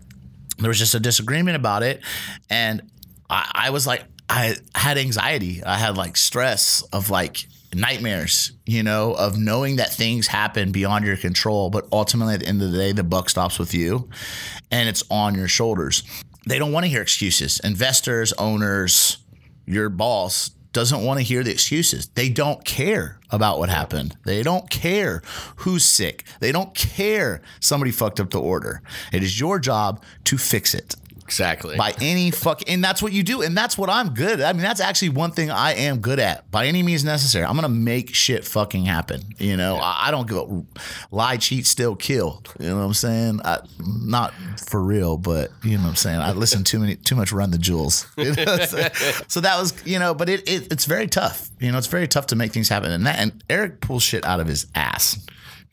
there 0.59 0.69
was 0.69 0.79
just 0.79 0.95
a 0.95 0.99
disagreement 0.99 1.55
about 1.55 1.83
it, 1.83 2.01
and 2.49 2.89
I, 3.29 3.51
I 3.53 3.69
was 3.71 3.87
like, 3.87 4.03
I 4.29 4.55
had 4.73 4.97
anxiety. 4.97 5.63
I 5.63 5.77
had 5.77 5.97
like 5.97 6.17
stress 6.17 6.81
of 6.93 7.09
like 7.09 7.45
nightmares, 7.75 8.53
you 8.65 8.81
know, 8.81 9.13
of 9.13 9.37
knowing 9.37 9.75
that 9.75 9.93
things 9.93 10.27
happen 10.27 10.71
beyond 10.71 11.05
your 11.05 11.17
control, 11.17 11.69
but 11.69 11.85
ultimately 11.91 12.33
at 12.33 12.39
the 12.39 12.47
end 12.47 12.61
of 12.61 12.71
the 12.71 12.77
day, 12.77 12.91
the 12.91 13.03
buck 13.03 13.29
stops 13.29 13.59
with 13.59 13.73
you 13.73 14.09
and 14.71 14.89
it's 14.89 15.03
on 15.11 15.35
your 15.35 15.47
shoulders. 15.47 16.03
They 16.47 16.59
don't 16.59 16.71
want 16.71 16.85
to 16.85 16.89
hear 16.89 17.01
excuses. 17.01 17.59
Investors, 17.59 18.33
owners, 18.33 19.17
your 19.65 19.89
boss 19.89 20.51
doesn't 20.73 21.03
want 21.03 21.19
to 21.19 21.23
hear 21.23 21.41
the 21.41 21.51
excuses. 21.51 22.07
They 22.15 22.29
don't 22.29 22.63
care 22.65 23.19
about 23.31 23.59
what 23.59 23.69
happened. 23.69 24.17
They 24.25 24.43
don't 24.43 24.69
care 24.69 25.21
who's 25.57 25.85
sick. 25.85 26.25
They 26.41 26.51
don't 26.51 26.75
care 26.75 27.41
somebody 27.59 27.91
fucked 27.91 28.19
up 28.19 28.29
the 28.29 28.41
order. 28.41 28.81
It 29.11 29.23
is 29.23 29.39
your 29.39 29.57
job 29.57 30.03
to 30.25 30.37
fix 30.37 30.75
it 30.75 30.95
exactly. 31.25 31.75
by 31.75 31.93
any 32.01 32.31
fuck 32.31 32.61
and 32.69 32.83
that's 32.83 33.01
what 33.01 33.11
you 33.11 33.23
do 33.23 33.41
and 33.41 33.57
that's 33.57 33.77
what 33.77 33.89
i'm 33.89 34.13
good 34.13 34.39
at. 34.39 34.47
I 34.47 34.53
mean 34.53 34.61
that's 34.61 34.79
actually 34.79 35.09
one 35.09 35.31
thing 35.31 35.51
i 35.51 35.73
am 35.73 35.99
good 35.99 36.19
at. 36.19 36.49
By 36.51 36.67
any 36.67 36.83
means 36.83 37.03
necessary 37.03 37.45
i'm 37.45 37.55
gonna 37.55 37.69
make 37.69 38.13
shit 38.13 38.45
fucking 38.45 38.85
happen 38.85 39.21
you 39.37 39.57
know? 39.57 39.77
I, 39.77 40.07
I 40.07 40.11
don't 40.11 40.27
give 40.27 40.37
a 40.37 40.63
lie 41.11 41.37
cheat 41.37 41.65
still 41.65 41.95
kill 41.95 42.43
you 42.59 42.69
know 42.69 42.77
what 42.77 42.83
i'm 42.83 42.93
saying? 42.93 43.41
I, 43.43 43.59
not 43.79 44.33
for 44.67 44.81
real 44.81 45.17
but 45.17 45.51
you 45.63 45.77
know 45.77 45.83
what 45.83 45.89
i'm 45.89 45.95
saying? 45.95 46.19
I 46.19 46.31
listen 46.31 46.63
too 46.63 46.79
many 46.79 46.95
too 46.95 47.15
much 47.15 47.31
run 47.31 47.51
the 47.51 47.57
jewels. 47.57 48.05
You 48.17 48.33
know 48.33 48.45
what 48.45 48.61
I'm 48.61 48.67
saying? 48.67 49.25
so 49.27 49.41
that 49.41 49.59
was 49.59 49.73
you 49.85 49.99
know 49.99 50.13
but 50.13 50.29
it, 50.29 50.47
it 50.47 50.71
it's 50.71 50.85
very 50.85 51.07
tough 51.07 51.49
you 51.59 51.71
know? 51.71 51.77
It's 51.77 51.87
very 51.87 52.07
tough 52.07 52.27
to 52.27 52.35
make 52.35 52.51
things 52.51 52.69
happen 52.69 52.91
and 52.91 53.05
that 53.05 53.19
and 53.19 53.43
eric 53.49 53.81
pulls 53.81 54.03
shit 54.03 54.25
out 54.25 54.39
of 54.39 54.47
his 54.47 54.67
ass. 54.75 55.19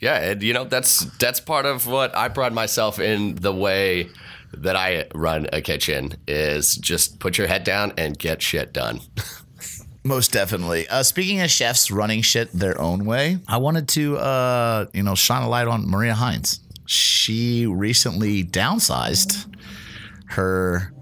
Yeah, 0.02 0.18
and 0.18 0.42
you 0.42 0.52
know 0.52 0.64
that's 0.64 1.04
that's 1.18 1.38
part 1.38 1.64
of 1.64 1.87
what 1.87 2.16
I 2.16 2.28
pride 2.28 2.52
myself 2.52 2.99
in 2.99 3.37
the 3.37 3.54
way 3.54 4.09
that 4.54 4.76
I 4.76 5.06
run 5.14 5.47
a 5.52 5.61
kitchen 5.61 6.14
is 6.26 6.76
just 6.76 7.18
put 7.18 7.38
your 7.38 7.47
head 7.47 7.64
down 7.64 7.92
and 7.97 8.18
get 8.18 8.42
shit 8.42 8.73
done. 8.73 9.00
Most 10.04 10.32
definitely. 10.32 10.88
Uh, 10.88 11.04
speaking 11.04 11.40
of 11.40 11.50
chefs 11.50 11.90
running 11.90 12.23
shit 12.23 12.52
their 12.52 12.80
own 12.80 13.04
way, 13.04 13.38
I 13.47 13.59
wanted 13.59 13.88
to, 13.90 14.18
uh, 14.18 14.87
you 14.92 15.02
know, 15.02 15.14
shine 15.14 15.42
a 15.42 15.49
light 15.49 15.68
on 15.68 15.88
Maria 15.88 16.14
Hines. 16.14 16.61
She 16.87 17.66
recently 17.66 18.42
downsized 18.42 19.47
her 20.30 20.92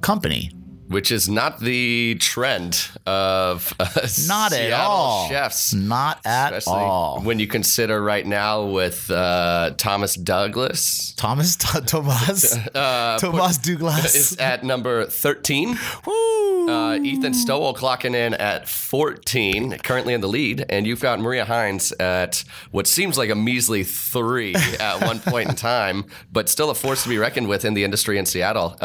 company 0.00 0.55
which 0.88 1.10
is 1.10 1.28
not 1.28 1.60
the 1.60 2.16
trend 2.20 2.88
of 3.06 3.74
uh, 3.80 3.84
Not 4.28 4.52
at 4.52 4.66
Seattle 4.68 4.90
all. 4.90 5.28
chefs. 5.28 5.74
Not 5.74 6.20
at 6.24 6.66
all. 6.66 7.20
when 7.22 7.38
you 7.38 7.46
consider 7.46 8.02
right 8.02 8.26
now 8.26 8.64
with 8.66 9.10
uh, 9.10 9.72
Thomas 9.76 10.14
Douglas 10.14 11.12
Thomas 11.16 11.56
T- 11.56 11.80
Thomas 11.86 12.56
Uh, 12.74 13.18
Tomas 13.18 13.58
Douglas. 13.62 14.14
is 14.14 14.36
at 14.38 14.64
number 14.64 15.06
13. 15.06 15.76
Woo. 16.06 16.68
Uh, 16.68 16.96
Ethan 17.02 17.32
Stowell 17.32 17.74
clocking 17.74 18.14
in 18.14 18.34
at 18.34 18.68
14, 18.68 19.78
currently 19.78 20.14
in 20.14 20.20
the 20.20 20.26
lead, 20.28 20.64
and 20.68 20.84
you've 20.84 21.00
got 21.00 21.20
Maria 21.20 21.44
Hines 21.44 21.92
at 22.00 22.42
what 22.72 22.88
seems 22.88 23.16
like 23.16 23.30
a 23.30 23.36
measly 23.36 23.84
three 23.84 24.54
at 24.80 25.00
one 25.00 25.20
point 25.20 25.48
in 25.48 25.54
time, 25.72 26.04
but 26.32 26.48
still 26.48 26.70
a 26.70 26.74
force 26.74 27.04
to 27.04 27.08
be 27.08 27.18
reckoned 27.18 27.46
with 27.48 27.64
in 27.64 27.74
the 27.74 27.84
industry 27.84 28.18
in 28.18 28.26
Seattle. 28.26 28.76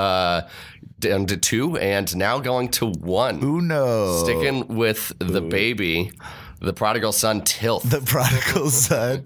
Down 1.02 1.26
to 1.26 1.36
two, 1.38 1.78
and 1.78 2.16
now 2.16 2.40
going 2.40 2.70
to 2.70 2.86
one. 2.88 3.42
Uno. 3.44 4.24
Sticking 4.24 4.68
with 4.68 5.12
the 5.20 5.42
baby, 5.42 6.12
the 6.60 6.74
prodigal 6.74 7.12
son 7.12 7.42
Tilth. 7.42 7.82
the 7.90 8.02
prodigal 8.02 8.70
son. 8.88 9.26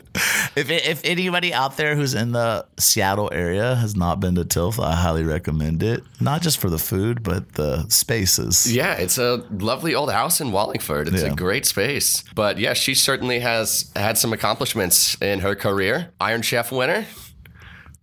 If, 0.56 0.70
if 0.70 1.02
anybody 1.04 1.54
out 1.54 1.76
there 1.76 1.96
who's 1.98 2.14
in 2.14 2.32
the 2.32 2.66
Seattle 2.78 3.30
area 3.34 3.76
has 3.76 3.94
not 3.94 4.22
been 4.22 4.36
to 4.36 4.46
Tilth, 4.46 4.80
I 4.80 4.96
highly 4.96 5.24
recommend 5.24 5.84
it. 5.84 6.02
Not 6.22 6.42
just 6.42 6.60
for 6.60 6.70
the 6.70 6.78
food, 6.78 7.24
but 7.24 7.54
the 7.56 7.86
spaces. 7.90 8.74
Yeah, 8.74 8.94
it's 8.94 9.18
a 9.18 9.44
lovely 9.52 9.94
old 9.94 10.12
house 10.14 10.40
in 10.40 10.54
Wallingford. 10.54 11.10
It's 11.10 11.24
Yeah. 11.24 11.34
a 11.34 11.36
great 11.36 11.66
space. 11.66 12.24
But 12.34 12.58
yeah, 12.58 12.72
she 12.74 12.96
certainly 12.96 13.40
has 13.40 13.92
had 13.98 14.18
some 14.18 14.32
accomplishments 14.32 15.18
in 15.22 15.40
her 15.40 15.56
career. 15.56 16.12
Iron 16.22 16.42
Chef 16.42 16.72
winner. 16.72 17.06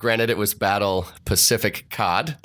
Granted, 0.03 0.31
it 0.31 0.37
was 0.37 0.53
Battle 0.53 1.07
Pacific 1.25 1.87
Cod. 1.89 2.37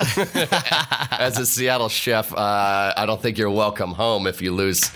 As 1.10 1.36
a 1.40 1.44
Seattle 1.44 1.88
chef, 1.88 2.32
uh, 2.32 2.92
I 2.96 3.04
don't 3.04 3.20
think 3.20 3.36
you're 3.36 3.50
welcome 3.50 3.94
home 3.94 4.28
if 4.28 4.40
you 4.40 4.54
lose 4.54 4.92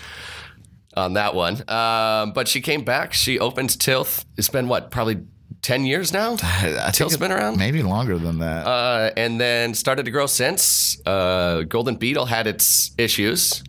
on 0.95 1.15
that 1.15 1.35
one. 1.35 1.55
Um, 1.69 2.31
but 2.31 2.47
she 2.47 2.61
came 2.61 2.85
back. 2.85 3.11
She 3.11 3.37
opened 3.37 3.71
Tilth. 3.71 4.23
It's 4.37 4.47
been 4.47 4.69
what, 4.69 4.91
probably 4.91 5.25
10 5.61 5.85
years 5.85 6.13
now? 6.13 6.37
I 6.41 6.91
Tilth's 6.93 7.17
been 7.17 7.33
around? 7.33 7.57
Maybe 7.57 7.83
longer 7.83 8.17
than 8.17 8.39
that. 8.39 8.65
uh, 8.65 9.11
and 9.17 9.41
then 9.41 9.73
started 9.73 10.05
to 10.05 10.11
grow 10.11 10.25
since. 10.25 11.05
Uh, 11.05 11.63
Golden 11.63 11.95
Beetle 11.95 12.27
had 12.27 12.47
its 12.47 12.91
issues. 12.97 13.61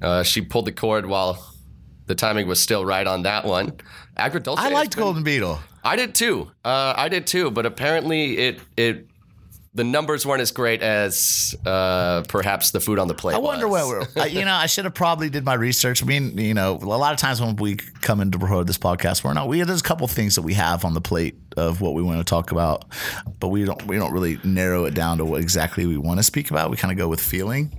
Uh, 0.00 0.22
she 0.22 0.40
pulled 0.40 0.66
the 0.66 0.72
cord 0.72 1.06
while 1.06 1.52
the 2.06 2.14
timing 2.14 2.46
was 2.46 2.60
still 2.60 2.86
right 2.86 3.08
on 3.08 3.24
that 3.24 3.44
one. 3.44 3.72
Agrodolce. 4.16 4.58
I 4.58 4.68
liked 4.70 4.96
been- 4.96 5.04
Golden 5.04 5.22
Beetle. 5.22 5.58
I 5.84 5.94
did 5.96 6.14
too. 6.14 6.50
Uh, 6.64 6.94
I 6.96 7.08
did 7.08 7.26
too. 7.26 7.50
But 7.50 7.64
apparently, 7.66 8.38
it 8.38 8.60
it 8.76 9.06
the 9.76 9.84
numbers 9.84 10.24
weren't 10.24 10.40
as 10.40 10.52
great 10.52 10.82
as 10.82 11.54
uh, 11.66 12.22
perhaps 12.28 12.70
the 12.70 12.80
food 12.80 12.98
on 12.98 13.08
the 13.08 13.14
plate. 13.14 13.34
I 13.34 13.38
wonder 13.38 13.68
was. 13.68 13.86
what 13.86 14.16
we're. 14.16 14.26
You 14.36 14.44
know, 14.46 14.54
I 14.54 14.66
should 14.66 14.84
have 14.86 14.94
probably 14.94 15.28
did 15.28 15.44
my 15.44 15.52
research. 15.54 16.02
I 16.02 16.06
mean, 16.06 16.36
you 16.38 16.54
know, 16.54 16.76
a 16.80 16.84
lot 16.86 17.12
of 17.12 17.18
times 17.20 17.40
when 17.42 17.56
we 17.56 17.76
come 17.76 18.20
into 18.20 18.38
record 18.38 18.66
this 18.66 18.78
podcast, 18.78 19.22
we're 19.22 19.34
not. 19.34 19.48
We 19.48 19.62
there's 19.62 19.80
a 19.80 19.84
couple 19.84 20.08
things 20.08 20.34
that 20.36 20.42
we 20.42 20.54
have 20.54 20.84
on 20.84 20.94
the 20.94 21.00
plate 21.02 21.36
of 21.56 21.80
what 21.82 21.94
we 21.94 22.02
want 22.02 22.18
to 22.18 22.24
talk 22.24 22.50
about, 22.50 22.86
but 23.38 23.48
we 23.48 23.64
don't. 23.64 23.86
We 23.86 23.96
don't 23.96 24.12
really 24.12 24.40
narrow 24.42 24.86
it 24.86 24.94
down 24.94 25.18
to 25.18 25.24
what 25.24 25.40
exactly 25.40 25.86
we 25.86 25.98
want 25.98 26.18
to 26.18 26.24
speak 26.24 26.50
about. 26.50 26.70
We 26.70 26.76
kind 26.78 26.90
of 26.90 26.98
go 26.98 27.06
with 27.06 27.20
feeling. 27.20 27.70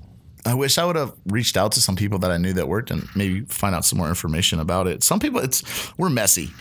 I 0.48 0.54
wish 0.54 0.78
I 0.78 0.86
would 0.86 0.96
have 0.96 1.14
reached 1.26 1.58
out 1.58 1.74
to 1.74 1.82
some 1.82 1.98
people 1.98 2.20
that 2.20 2.32
I 2.32 2.38
knew 2.38 2.54
that 2.54 2.70
worked 2.70 2.90
and 2.90 3.06
maybe 3.18 3.42
find 3.42 3.76
out 3.76 3.84
some 3.84 4.00
more 4.00 4.08
information 4.08 4.62
about 4.62 4.88
it. 4.88 5.04
Some 5.04 5.20
people, 5.20 5.42
it's 5.42 5.92
we're 5.98 6.10
messy. 6.10 6.52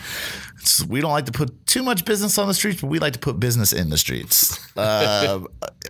It's, 0.59 0.85
we 0.85 1.01
don't 1.01 1.13
like 1.13 1.27
to 1.27 1.33
put 1.33 1.65
too 1.67 1.85
much 1.85 2.05
business 2.05 2.37
on 2.37 2.49
the 2.49 2.55
streets, 2.55 2.81
but 2.81 2.89
we 2.89 2.99
like 2.99 3.13
to 3.13 3.21
put 3.21 3.39
business 3.39 3.73
in 3.73 3.91
the 3.91 3.99
streets. 3.99 4.59
Uh, 4.77 5.41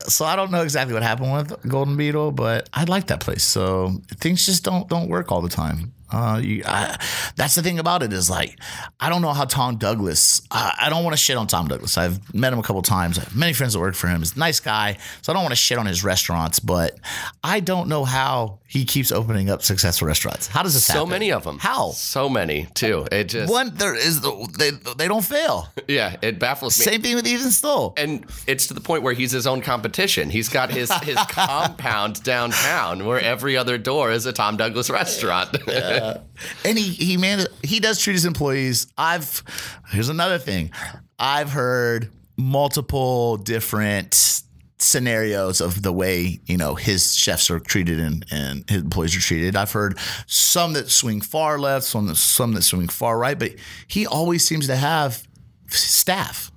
so 0.06 0.24
I 0.24 0.36
don't 0.36 0.52
know 0.52 0.62
exactly 0.62 0.94
what 0.94 1.02
happened 1.02 1.32
with 1.32 1.68
Golden 1.68 1.96
Beetle, 1.96 2.30
but 2.30 2.68
I 2.72 2.84
like 2.84 3.08
that 3.08 3.18
place. 3.18 3.42
So 3.42 4.00
things 4.20 4.46
just 4.46 4.62
don't 4.62 4.88
don't 4.88 5.08
work 5.08 5.32
all 5.32 5.40
the 5.42 5.48
time. 5.48 5.92
Uh, 6.10 6.40
you, 6.42 6.62
I, 6.64 6.96
that's 7.36 7.54
the 7.54 7.62
thing 7.62 7.78
about 7.78 8.02
it 8.02 8.12
is 8.12 8.30
like 8.30 8.58
I 9.00 9.08
don't 9.08 9.22
know 9.22 9.32
how 9.32 9.44
Tom 9.44 9.76
Douglas. 9.76 10.42
I, 10.50 10.72
I 10.82 10.88
don't 10.88 11.02
want 11.04 11.14
to 11.14 11.18
shit 11.18 11.36
on 11.36 11.46
Tom 11.46 11.68
Douglas. 11.68 11.98
I've 11.98 12.34
met 12.34 12.52
him 12.52 12.58
a 12.58 12.62
couple 12.62 12.82
times. 12.82 13.18
I 13.18 13.22
have 13.22 13.34
many 13.34 13.52
friends 13.52 13.72
that 13.72 13.80
work 13.80 13.94
for 13.94 14.08
him. 14.08 14.20
He's 14.20 14.36
a 14.36 14.38
nice 14.38 14.60
guy, 14.60 14.98
so 15.22 15.32
I 15.32 15.34
don't 15.34 15.42
want 15.42 15.52
to 15.52 15.56
shit 15.56 15.78
on 15.78 15.86
his 15.86 16.04
restaurants. 16.04 16.60
But 16.60 16.98
I 17.42 17.60
don't 17.60 17.88
know 17.88 18.04
how 18.04 18.60
he 18.68 18.84
keeps 18.84 19.12
opening 19.12 19.48
up 19.48 19.62
successful 19.62 20.08
restaurants. 20.08 20.48
How 20.48 20.62
does 20.62 20.74
this 20.74 20.84
So 20.84 20.94
happen? 20.94 21.10
many 21.10 21.30
of 21.32 21.44
them. 21.44 21.58
How? 21.58 21.90
So 21.92 22.28
many 22.28 22.66
too. 22.74 23.06
It 23.12 23.24
just 23.24 23.50
One 23.50 23.72
there 23.74 23.94
is 23.94 24.20
they 24.58 24.70
they 24.98 25.06
don't 25.06 25.24
fail. 25.24 25.68
yeah. 25.88 26.16
It 26.20 26.38
baffles 26.40 26.78
me. 26.78 26.84
Same 26.84 27.00
thing 27.02 27.14
with 27.14 27.26
Ethan 27.26 27.52
Stowell. 27.52 27.94
and 27.96 28.26
it's 28.46 28.66
to 28.66 28.74
the 28.74 28.80
point 28.80 29.02
where 29.04 29.12
he's 29.14 29.30
his 29.30 29.46
own 29.46 29.60
competition. 29.62 30.30
He's 30.30 30.48
got 30.48 30.70
his 30.70 30.90
his 31.02 31.16
compound 31.28 32.22
downtown 32.24 33.06
where 33.06 33.20
every 33.20 33.56
other 33.56 33.78
door 33.78 34.10
is 34.10 34.26
a 34.26 34.32
Tom 34.32 34.56
Douglas 34.56 34.90
restaurant. 34.90 35.56
and 35.68 36.76
he 36.78 36.82
he 36.92 37.16
man 37.16 37.46
he 37.62 37.78
does 37.80 38.00
treat 38.00 38.14
his 38.14 38.24
employees. 38.24 38.88
I've 38.98 39.44
here's 39.90 40.08
another 40.08 40.38
thing. 40.38 40.72
I've 41.18 41.50
heard 41.50 42.10
multiple 42.36 43.36
different 43.36 44.42
scenarios 44.78 45.60
of 45.60 45.82
the 45.82 45.92
way 45.92 46.38
you 46.46 46.56
know 46.56 46.74
his 46.74 47.14
chefs 47.14 47.50
are 47.50 47.58
treated 47.60 47.98
and, 47.98 48.24
and 48.30 48.68
his 48.68 48.82
employees 48.82 49.16
are 49.16 49.20
treated. 49.20 49.56
I've 49.56 49.72
heard 49.72 49.98
some 50.26 50.74
that 50.74 50.90
swing 50.90 51.20
far 51.20 51.58
left, 51.58 51.84
some 51.86 52.06
that 52.06 52.16
some 52.16 52.52
that 52.54 52.62
swing 52.62 52.88
far 52.88 53.18
right, 53.18 53.38
but 53.38 53.52
he 53.86 54.06
always 54.06 54.46
seems 54.46 54.66
to 54.66 54.76
have 54.76 55.26
staff. 55.68 56.50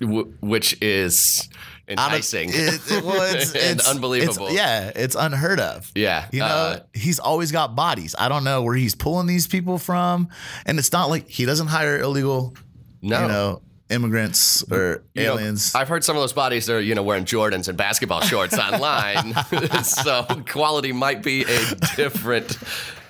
w- 0.00 0.32
which 0.40 0.76
is 0.82 1.48
enticing 1.88 2.48
it- 2.50 2.80
it- 2.90 3.04
well, 3.04 3.22
it's- 3.30 3.54
it's- 3.54 3.88
unbelievable. 3.88 4.46
it's- 4.48 4.54
yeah, 4.56 4.90
it's 4.94 5.14
unheard 5.14 5.60
of. 5.60 5.90
Yeah, 5.94 6.26
You 6.32 6.40
know, 6.40 6.46
uh, 6.46 6.80
he's 6.94 7.18
always 7.18 7.52
got 7.52 7.76
bodies. 7.76 8.14
I 8.18 8.28
don't 8.28 8.42
know 8.44 8.62
where 8.62 8.74
he's 8.74 8.94
pulling 8.94 9.26
these 9.26 9.46
people 9.46 9.78
from. 9.78 10.28
And 10.66 10.78
it's 10.78 10.92
not 10.92 11.10
like 11.10 11.28
he 11.28 11.44
doesn't 11.44 11.68
hire 11.68 11.98
illegal, 12.00 12.54
No. 13.02 13.22
you 13.22 13.28
know, 13.28 13.62
immigrants 13.90 14.64
or 14.70 15.02
You 15.14 15.24
know, 15.24 15.34
aliens. 15.34 15.74
I've 15.74 15.88
heard 15.88 16.04
some 16.04 16.16
of 16.16 16.22
those 16.22 16.32
bodies 16.32 16.68
are, 16.70 16.80
you 16.80 16.94
know, 16.94 17.02
wearing 17.02 17.24
Jordans 17.24 17.68
and 17.68 17.76
basketball 17.76 18.20
shorts 18.22 18.58
online. 18.58 19.34
so 19.84 20.24
quality 20.48 20.92
might 20.92 21.22
be 21.22 21.42
a 21.42 21.74
different 21.96 22.58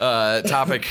uh, 0.00 0.42
topic 0.42 0.86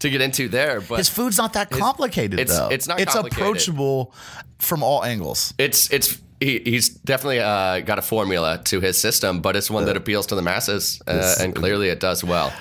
to 0.00 0.10
get 0.10 0.20
into 0.20 0.48
there. 0.48 0.80
But 0.80 0.98
his 0.98 1.08
food's 1.08 1.38
not 1.38 1.54
that 1.54 1.70
complicated, 1.70 2.38
it's- 2.40 2.56
though. 2.58 2.68
it's 2.68 2.86
not 2.86 3.00
It's 3.00 3.12
complicated. 3.14 3.42
approachable 3.42 4.14
from 4.58 4.82
all 4.82 5.04
angles. 5.04 5.52
it's 5.58 5.90
it's 5.92 6.20
he, 6.40 6.58
he's 6.64 6.90
definitely 6.90 7.40
uh, 7.40 7.80
got 7.80 7.98
a 7.98 8.02
formula 8.02 8.60
to 8.64 8.80
his 8.80 8.98
system, 8.98 9.40
but 9.40 9.56
it's 9.56 9.70
one 9.70 9.86
that 9.86 9.96
appeals 9.96 10.26
to 10.26 10.34
the 10.34 10.42
masses, 10.42 11.00
uh, 11.06 11.34
and 11.40 11.54
clearly 11.54 11.88
it 11.88 11.98
does 11.98 12.22
well. 12.22 12.52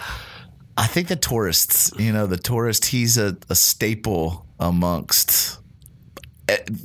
I 0.77 0.88
think 0.88 1.09
the 1.09 1.17
tourists, 1.17 1.91
you 2.00 2.13
know, 2.13 2.25
the 2.25 2.38
tourist, 2.38 2.85
he's 2.85 3.17
a, 3.17 3.35
a 3.50 3.55
staple 3.55 4.45
amongst. 4.62 5.59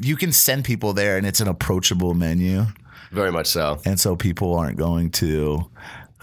You 0.01 0.17
can 0.17 0.33
send 0.33 0.65
people 0.65 0.93
there, 0.93 1.17
and 1.17 1.27
it's 1.27 1.41
an 1.41 1.49
approachable 1.49 2.15
menu. 2.15 2.67
Very 3.13 3.33
much 3.33 3.47
so. 3.49 3.81
and 3.85 3.99
so 3.99 4.15
people 4.17 4.55
aren't 4.57 4.77
going 4.79 5.11
to 5.11 5.69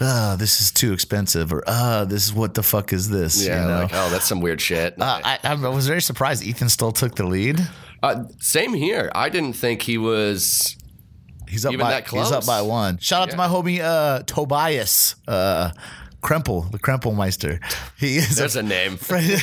ah 0.00 0.36
this 0.38 0.60
is 0.62 0.70
too 0.70 0.92
expensive 0.94 1.52
or 1.52 1.62
ah 1.66 2.06
this 2.08 2.24
is 2.24 2.32
what 2.32 2.54
the 2.54 2.62
fuck 2.62 2.92
is 2.94 3.10
this 3.10 3.44
Yeah, 3.44 3.62
you 3.62 3.68
know 3.68 3.80
like 3.82 3.90
oh, 3.92 4.08
that's 4.10 4.26
some 4.26 4.40
weird 4.40 4.58
shit. 4.60 4.94
uh, 4.98 5.20
I, 5.22 5.38
I 5.44 5.54
was 5.54 5.86
very 5.86 6.00
surprised 6.00 6.42
ethan 6.42 6.68
Stowell 6.70 6.92
took 6.92 7.14
the 7.16 7.26
lead 7.26 7.60
Uh, 8.02 8.24
same 8.38 8.72
here. 8.74 9.10
I 9.14 9.28
didn't 9.28 9.54
think 9.54 9.82
he 9.82 9.98
was. 9.98 10.76
he's 11.48 11.66
up 11.66 11.72
Even 11.74 11.84
by 11.84 11.90
that 11.90 12.08
he's 12.08 12.30
up 12.32 12.46
by 12.46 12.62
one 12.62 12.96
shout 12.98 13.22
out 13.24 13.30
to 13.32 13.36
my 13.36 13.48
homie 13.48 13.80
uh 13.80 14.22
tobias 14.24 15.16
uh 15.26 15.72
Krempel, 16.22 16.70
the 16.72 16.78
Krempelmeister. 16.78 17.60
He 17.98 18.16
is 18.16 18.36
There's 18.36 18.56
a 18.56 18.62
name. 18.62 18.96
friend. 18.96 19.40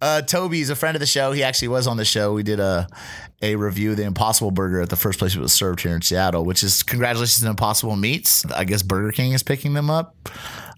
uh, 0.00 0.22
Toby's 0.22 0.70
a 0.70 0.76
friend 0.76 0.96
of 0.96 1.00
the 1.00 1.06
show. 1.06 1.32
He 1.32 1.42
actually 1.42 1.68
was 1.68 1.86
on 1.86 1.96
the 1.96 2.04
show. 2.04 2.32
We 2.32 2.42
did 2.42 2.60
a 2.60 2.88
a 3.42 3.54
review 3.56 3.90
of 3.90 3.96
the 3.98 4.02
Impossible 4.04 4.50
Burger 4.50 4.80
at 4.80 4.88
the 4.88 4.96
first 4.96 5.18
place 5.18 5.34
it 5.36 5.40
was 5.40 5.52
served 5.52 5.80
here 5.82 5.94
in 5.94 6.00
Seattle, 6.02 6.44
which 6.44 6.62
is 6.64 6.82
congratulations 6.82 7.40
to 7.42 7.48
Impossible 7.50 7.94
Meats. 7.96 8.44
I 8.46 8.64
guess 8.64 8.82
Burger 8.82 9.12
King 9.12 9.32
is 9.32 9.42
picking 9.42 9.74
them 9.74 9.90
up. 9.90 10.16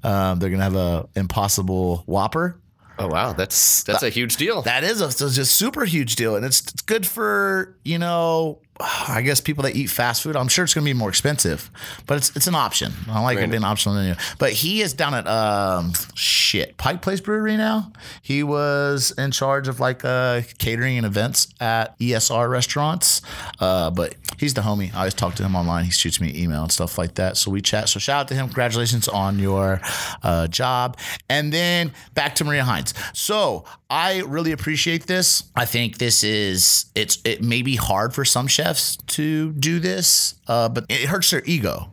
Um, 0.03 0.39
they're 0.39 0.51
gonna 0.51 0.63
have 0.65 0.77
a 0.77 1.09
Impossible 1.17 2.03
Whopper. 2.07 2.61
Oh 3.01 3.07
wow, 3.07 3.33
that's 3.33 3.85
that's 3.85 4.03
a 4.03 4.09
huge 4.11 4.37
deal. 4.37 4.63
That 4.63 4.83
is 4.83 5.01
a, 5.01 5.07
a 5.07 5.45
super 5.45 5.85
huge 5.85 6.17
deal, 6.17 6.35
and 6.35 6.45
it's, 6.45 6.61
it's 6.61 6.83
good 6.83 7.07
for 7.07 7.77
you 7.85 7.99
know, 7.99 8.61
I 8.81 9.23
guess 9.23 9.41
people 9.41 9.63
that 9.65 9.75
eat 9.75 9.89
fast 9.91 10.23
food. 10.23 10.37
I'm 10.37 10.49
sure 10.49 10.65
it's 10.65 10.75
going 10.75 10.85
to 10.85 10.89
be 10.89 10.97
more 10.97 11.09
expensive, 11.09 11.71
but 12.07 12.17
it's 12.19 12.35
it's 12.37 12.47
an 12.47 12.55
option. 12.55 12.93
I 13.09 13.21
like 13.23 13.39
it 13.39 13.51
being 13.51 13.65
optional 13.65 13.97
menu. 13.97 14.15
But 14.39 14.53
he 14.53 14.83
is 14.83 14.93
down 14.93 15.15
at 15.15 15.27
um 15.27 15.93
shit 16.15 16.77
Pike 16.77 17.03
Place 17.03 17.21
Brewery 17.21 17.57
now. 17.57 17.93
He 18.23 18.43
was 18.43 19.13
in 19.19 19.31
charge 19.33 19.69
of 19.69 19.81
like 19.81 20.05
uh 20.05 20.43
catering 20.59 20.97
and 20.97 21.07
events 21.07 21.49
at 21.61 21.99
ESR 21.99 22.49
restaurants. 22.49 23.23
Uh, 23.59 23.91
but 23.91 24.15
he's 24.39 24.55
the 24.55 24.61
homie. 24.61 24.95
I 24.95 24.99
always 24.99 25.15
talk 25.15 25.35
to 25.37 25.43
him 25.43 25.57
online. 25.57 25.85
He 25.85 25.91
shoots 25.91 26.21
me 26.21 26.31
an 26.31 26.37
email 26.37 26.63
and 26.63 26.73
stuff 26.73 26.99
like 26.99 27.15
that. 27.15 27.37
So 27.37 27.51
we 27.51 27.61
chat. 27.61 27.89
So 27.89 27.99
shout 27.99 28.21
out 28.21 28.29
to 28.29 28.35
him. 28.35 28.47
Congratulations 28.47 29.09
on 29.09 29.39
your 29.39 29.81
uh, 30.23 30.47
job. 30.47 30.97
And 31.29 31.53
then 31.53 31.93
back 32.15 32.35
to 32.37 32.45
Maria 32.45 32.65
Hines. 32.65 32.95
So 33.13 33.65
I 33.91 34.21
really 34.21 34.53
appreciate 34.53 35.07
this. 35.07 35.45
I 35.57 35.65
think 35.65 35.99
this 35.99 36.23
is 36.23 36.87
it's 36.95 37.19
it 37.25 37.43
may 37.43 37.63
be 37.63 37.77
hard 37.77 38.15
for 38.15 38.25
some 38.25 38.47
chefs 38.47 38.68
to 38.77 39.53
do 39.53 39.79
this, 39.81 40.35
uh, 40.47 40.69
but 40.69 40.85
it 40.89 41.09
hurts 41.09 41.31
their 41.31 41.43
ego. 41.45 41.91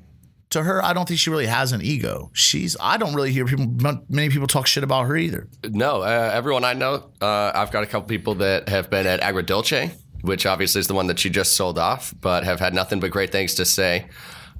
to 0.51 0.63
her, 0.63 0.83
I 0.83 0.93
don't 0.93 1.07
think 1.07 1.19
she 1.19 1.29
really 1.29 1.47
has 1.47 1.71
an 1.73 1.81
ego. 1.81 2.29
She's 2.33 2.77
I 2.79 2.97
don't 2.97 3.13
really 3.13 3.31
hear 3.31 3.45
people 3.45 3.67
many 4.09 4.29
people 4.29 4.47
talk 4.47 4.67
shit 4.67 4.83
about 4.83 5.05
her 5.07 5.17
either. 5.17 5.47
No, 5.69 6.01
uh, 6.01 6.31
everyone 6.33 6.63
I 6.63 6.73
know, 6.73 7.09
uh, 7.21 7.51
I've 7.53 7.71
got 7.71 7.83
a 7.83 7.87
couple 7.87 8.07
people 8.07 8.35
that 8.35 8.69
have 8.69 8.89
been 8.89 9.05
at 9.07 9.21
Agrodolce, 9.21 9.91
which 10.21 10.45
obviously 10.45 10.79
is 10.79 10.87
the 10.87 10.93
one 10.93 11.07
that 11.07 11.19
she 11.19 11.29
just 11.29 11.55
sold 11.55 11.77
off, 11.77 12.13
but 12.21 12.43
have 12.45 12.59
had 12.59 12.73
nothing 12.73 12.99
but 12.99 13.11
great 13.11 13.31
things 13.31 13.55
to 13.55 13.65
say. 13.65 14.07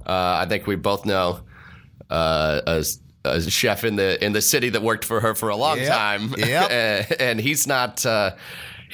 Uh, 0.06 0.44
I 0.44 0.46
think 0.50 0.68
we 0.68 0.76
both 0.76 1.06
know 1.06 1.42
uh, 2.10 2.62
a, 2.68 2.84
a 3.24 3.42
chef 3.42 3.84
in 3.84 3.96
the 3.96 4.24
in 4.24 4.34
the 4.34 4.42
city 4.42 4.70
that 4.70 4.82
worked 4.82 5.06
for 5.06 5.20
her 5.22 5.34
for 5.34 5.50
a 5.50 5.56
long 5.56 5.78
Yep. 5.80 5.88
time, 5.88 6.34
Yep. 6.38 6.72
and, 6.72 7.12
and 7.22 7.40
he's 7.40 7.68
not. 7.68 8.06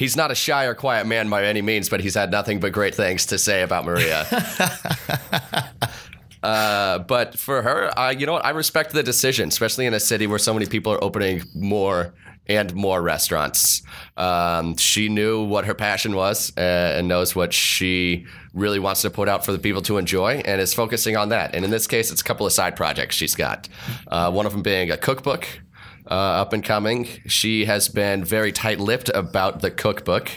He's 0.02 0.18
not 0.18 0.32
a 0.32 0.36
shy 0.36 0.66
or 0.66 0.74
quiet 0.74 1.06
man 1.06 1.30
by 1.30 1.46
any 1.46 1.62
means, 1.62 1.88
but 1.88 2.00
he's 2.00 2.16
had 2.16 2.32
nothing 2.32 2.60
but 2.60 2.72
great 2.72 2.96
things 2.96 3.28
to 3.28 3.38
say 3.38 3.62
about 3.62 3.86
Maria. 3.86 4.26
Uh, 6.44 6.98
but 6.98 7.38
for 7.38 7.62
her, 7.62 7.96
uh, 8.00 8.10
you 8.10 8.26
know 8.26 8.34
what? 8.34 8.44
I 8.44 8.50
respect 8.50 8.94
the 8.94 9.04
decision, 9.04 9.50
especially 9.50 9.86
in 9.86 9.94
a 9.94 10.00
city 10.00 10.26
where 10.26 10.40
so 10.40 10.56
many 10.56 10.66
people 10.66 10.92
are 10.92 11.04
opening 11.04 11.44
more 11.54 12.16
and 12.48 12.74
more 12.74 13.00
restaurants. 13.00 13.84
Um, 14.18 14.76
she 14.76 15.08
knew 15.08 15.44
what 15.44 15.66
her 15.66 15.76
passion 15.76 16.16
was 16.16 16.52
uh, 16.58 16.62
and 16.62 17.08
knows 17.08 17.36
what 17.36 17.54
she 17.54 18.26
really 18.56 18.80
wants 18.80 19.04
to 19.04 19.12
put 19.12 19.30
out 19.30 19.46
for 19.46 19.52
the 19.52 19.60
people 19.60 19.84
to 19.84 20.00
enjoy 20.00 20.42
and 20.44 20.60
is 20.60 20.74
focusing 20.74 21.16
on 21.16 21.30
that. 21.30 21.54
And 21.54 21.64
in 21.64 21.70
this 21.70 21.86
case, 21.86 22.12
it's 22.12 22.22
a 22.22 22.24
couple 22.24 22.48
of 22.48 22.52
side 22.52 22.76
projects 22.76 23.16
she's 23.16 23.36
got. 23.36 23.70
Uh, 24.08 24.32
one 24.32 24.48
of 24.48 24.52
them 24.52 24.64
being 24.64 24.90
a 24.90 24.98
cookbook. 24.98 25.48
Uh, 26.12 26.42
up 26.44 26.52
and 26.52 26.62
coming. 26.62 27.08
She 27.28 27.64
has 27.66 27.88
been 27.88 28.26
very 28.26 28.52
tight 28.52 28.82
lipped 28.82 29.10
about 29.14 29.62
the 29.62 29.72
cookbook 29.72 30.30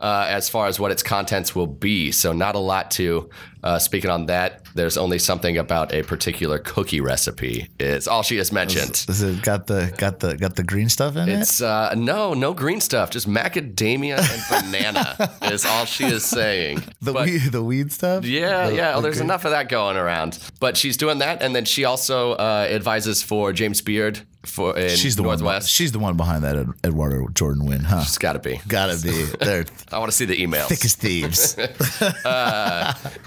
uh, 0.00 0.26
as 0.28 0.48
far 0.48 0.66
as 0.66 0.80
what 0.80 0.90
its 0.90 1.04
contents 1.04 1.54
will 1.54 1.68
be. 1.68 2.10
So, 2.10 2.32
not 2.32 2.56
a 2.56 2.58
lot 2.58 2.90
to 2.92 3.30
uh, 3.62 3.78
speaking 3.78 4.10
on 4.10 4.26
that. 4.26 4.62
There's 4.74 4.96
only 4.98 5.20
something 5.20 5.56
about 5.58 5.94
a 5.94 6.02
particular 6.02 6.58
cookie 6.58 7.00
recipe. 7.00 7.68
It's 7.78 8.08
all 8.08 8.24
she 8.24 8.36
has 8.38 8.50
mentioned. 8.50 9.04
Is 9.08 9.22
it 9.22 9.42
got 9.42 9.68
the 9.68 9.94
got 9.96 10.18
the 10.18 10.36
got 10.36 10.56
the 10.56 10.64
green 10.64 10.88
stuff 10.88 11.14
in 11.14 11.28
it? 11.28 11.38
It's 11.40 11.62
uh, 11.62 11.94
no, 11.96 12.34
no 12.34 12.52
green 12.52 12.80
stuff. 12.80 13.10
Just 13.10 13.28
macadamia 13.28 14.18
and 14.18 14.42
banana 14.72 15.30
is 15.42 15.64
all 15.64 15.84
she 15.84 16.04
is 16.06 16.24
saying. 16.24 16.82
The 17.00 17.12
But- 17.12 17.26
weed, 17.26 17.42
the 17.52 17.62
weed 17.62 17.92
stuff. 17.92 18.24
yeah, 18.24 18.70
The- 18.70 18.74
yeah. 18.74 18.92
Well, 18.94 19.02
there's 19.02 19.18
okay. 19.18 19.24
enough 19.24 19.44
of 19.44 19.52
that 19.52 19.68
going 19.68 19.96
around. 19.96 20.38
But 20.58 20.76
she's 20.76 20.96
doing 20.96 21.18
that, 21.18 21.42
and 21.42 21.54
then 21.54 21.64
she 21.64 21.84
also 21.84 22.32
uh, 22.32 22.66
advises 22.68 23.22
for 23.22 23.52
James 23.52 23.80
Beard 23.82 24.22
for 24.44 24.76
in 24.76 24.96
She's 24.96 25.16
the 25.16 25.22
one. 25.22 25.60
She's 25.62 25.92
the 25.92 25.98
one 25.98 26.16
behind 26.16 26.44
that 26.44 26.56
Ed- 26.56 26.68
Eduardo 26.84 27.28
Jordan 27.28 27.64
win, 27.66 27.80
huh? 27.80 28.00
It's 28.02 28.18
got 28.18 28.34
to 28.34 28.38
be. 28.38 28.60
Gotta 28.68 29.00
be. 29.02 29.24
They're 29.40 29.64
I 29.92 29.98
want 29.98 30.10
to 30.10 30.16
see 30.16 30.24
the 30.24 30.36
emails. 30.36 30.68
thick 30.68 30.84
as 30.84 30.94
thieves. 30.94 31.56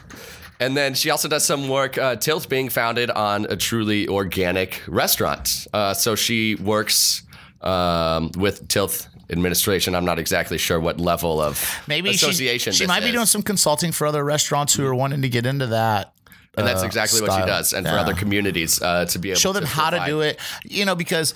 And 0.59 0.75
then 0.75 0.93
she 0.93 1.09
also 1.09 1.27
does 1.27 1.43
some 1.43 1.67
work. 1.67 1.97
Uh, 1.97 2.15
Tilth 2.15 2.47
being 2.47 2.69
founded 2.69 3.11
on 3.11 3.45
a 3.45 3.57
truly 3.57 4.07
organic 4.07 4.81
restaurant. 4.87 5.67
Uh, 5.73 5.93
so 5.93 6.15
she 6.15 6.55
works 6.55 7.23
um, 7.61 8.31
with 8.37 8.67
Tilth 8.69 9.07
administration. 9.29 9.95
I'm 9.95 10.05
not 10.05 10.19
exactly 10.19 10.57
sure 10.57 10.79
what 10.79 10.99
level 10.99 11.41
of 11.41 11.81
Maybe 11.87 12.11
association 12.11 12.73
She, 12.73 12.83
this 12.83 12.87
might 12.87 13.03
be 13.03 13.11
doing 13.11 13.25
some 13.25 13.41
consulting 13.41 13.91
for 13.91 14.07
other 14.07 14.23
restaurants 14.23 14.73
who 14.73 14.85
are 14.85 14.95
wanting 14.95 15.23
to 15.23 15.29
get 15.29 15.45
into 15.45 15.67
that. 15.67 16.13
And 16.57 16.65
that's 16.67 16.83
uh, 16.83 16.85
exactly 16.85 17.21
what 17.21 17.33
she 17.39 17.45
does. 17.45 17.73
And 17.73 17.85
for 17.85 17.93
other 17.93 18.13
communities 18.13 18.81
uh, 18.81 19.05
to 19.05 19.19
be 19.19 19.29
able 19.29 19.35
to 19.35 19.41
show 19.41 19.53
to 19.53 19.59
them 19.59 19.67
how 19.67 19.89
to 19.89 20.03
do 20.05 20.21
it. 20.21 20.39
You 20.63 20.85
know, 20.85 20.95
because 20.95 21.33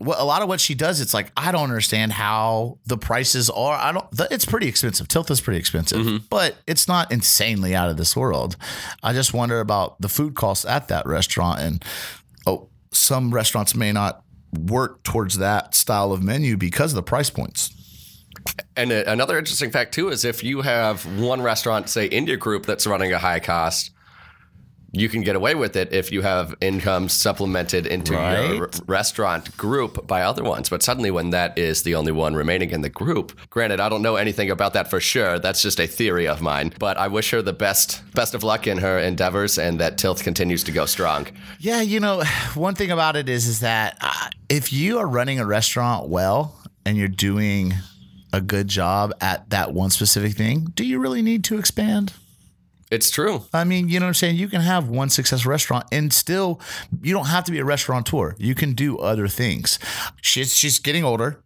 a 0.00 0.24
lot 0.24 0.40
of 0.40 0.48
what 0.48 0.60
she 0.60 0.74
does, 0.74 1.00
it's 1.00 1.12
like 1.12 1.30
I 1.36 1.52
don't 1.52 1.64
understand 1.64 2.12
how 2.12 2.78
the 2.86 2.96
prices 2.96 3.50
are. 3.50 3.74
I 3.76 3.92
don't. 3.92 4.06
It's 4.30 4.44
pretty 4.46 4.68
expensive. 4.68 5.08
Tilth 5.08 5.30
is 5.30 5.40
pretty 5.40 5.58
expensive, 5.58 5.98
Mm-hmm. 6.00 6.24
but 6.30 6.56
it's 6.66 6.88
not 6.88 7.12
insanely 7.12 7.74
out 7.74 7.90
of 7.90 7.96
this 7.96 8.16
world. 8.16 8.56
I 9.02 9.12
just 9.12 9.34
wonder 9.34 9.60
about 9.60 10.00
the 10.00 10.08
food 10.08 10.34
costs 10.34 10.64
at 10.64 10.88
that 10.88 11.06
restaurant, 11.06 11.60
and 11.60 11.84
oh, 12.46 12.68
some 12.92 13.34
restaurants 13.34 13.74
may 13.74 13.92
not 13.92 14.24
work 14.52 15.02
towards 15.02 15.38
that 15.38 15.74
style 15.74 16.12
of 16.12 16.22
menu 16.22 16.56
because 16.56 16.92
of 16.92 16.96
the 16.96 17.02
price 17.02 17.30
points. 17.30 17.70
And 18.76 18.90
uh, 18.90 19.04
another 19.06 19.38
interesting 19.38 19.70
fact 19.70 19.92
too 19.92 20.08
is 20.08 20.24
if 20.24 20.42
you 20.42 20.62
have 20.62 21.04
one 21.20 21.42
restaurant, 21.42 21.88
say 21.88 22.06
India 22.06 22.36
Group, 22.36 22.64
that's 22.64 22.86
running 22.86 23.12
a 23.12 23.18
high 23.18 23.38
cost, 23.40 23.90
you 24.92 25.08
can 25.08 25.22
get 25.22 25.36
away 25.36 25.54
with 25.54 25.76
it 25.76 25.92
if 25.92 26.10
you 26.10 26.22
have 26.22 26.54
income 26.60 27.08
supplemented 27.08 27.86
into 27.86 28.12
your 28.12 28.62
r- 28.62 28.70
restaurant 28.86 29.56
group 29.56 30.06
by 30.06 30.22
other 30.22 30.42
ones. 30.42 30.68
But 30.68 30.82
suddenly, 30.82 31.10
when 31.10 31.30
that 31.30 31.56
is 31.56 31.82
the 31.82 31.94
only 31.94 32.12
one 32.12 32.34
remaining 32.34 32.70
in 32.70 32.80
the 32.80 32.88
group, 32.88 33.38
granted, 33.50 33.80
I 33.80 33.88
don't 33.88 34.02
know 34.02 34.16
anything 34.16 34.50
about 34.50 34.72
that 34.72 34.90
for 34.90 35.00
sure. 35.00 35.38
That's 35.38 35.62
just 35.62 35.78
a 35.78 35.86
theory 35.86 36.26
of 36.26 36.40
mine. 36.40 36.72
But 36.78 36.96
I 36.96 37.08
wish 37.08 37.30
her 37.30 37.42
the 37.42 37.52
best 37.52 38.02
best 38.14 38.34
of 38.34 38.42
luck 38.42 38.66
in 38.66 38.78
her 38.78 38.98
endeavors, 38.98 39.58
and 39.58 39.78
that 39.80 39.96
Tilth 39.96 40.24
continues 40.24 40.64
to 40.64 40.72
go 40.72 40.86
strong. 40.86 41.26
Yeah, 41.60 41.80
you 41.82 42.00
know, 42.00 42.22
one 42.54 42.74
thing 42.74 42.90
about 42.90 43.16
it 43.16 43.28
is 43.28 43.46
is 43.46 43.60
that 43.60 43.96
uh, 44.00 44.30
if 44.48 44.72
you 44.72 44.98
are 44.98 45.06
running 45.06 45.38
a 45.38 45.46
restaurant 45.46 46.08
well 46.08 46.56
and 46.84 46.96
you're 46.96 47.08
doing 47.08 47.74
a 48.32 48.40
good 48.40 48.68
job 48.68 49.12
at 49.20 49.50
that 49.50 49.72
one 49.72 49.90
specific 49.90 50.36
thing, 50.36 50.72
do 50.74 50.84
you 50.84 50.98
really 50.98 51.22
need 51.22 51.44
to 51.44 51.58
expand? 51.58 52.12
It's 52.90 53.10
true. 53.10 53.44
I 53.52 53.64
mean, 53.64 53.88
you 53.88 54.00
know 54.00 54.06
what 54.06 54.10
I'm 54.10 54.14
saying? 54.14 54.36
You 54.36 54.48
can 54.48 54.60
have 54.60 54.88
one 54.88 55.10
successful 55.10 55.50
restaurant 55.50 55.86
and 55.92 56.12
still 56.12 56.60
you 57.02 57.14
don't 57.14 57.26
have 57.26 57.44
to 57.44 57.52
be 57.52 57.60
a 57.60 57.64
restaurateur. 57.64 58.34
You 58.38 58.54
can 58.54 58.72
do 58.72 58.98
other 58.98 59.28
things. 59.28 59.78
She's 60.20 60.54
she's 60.54 60.80
getting 60.80 61.04
older. 61.04 61.42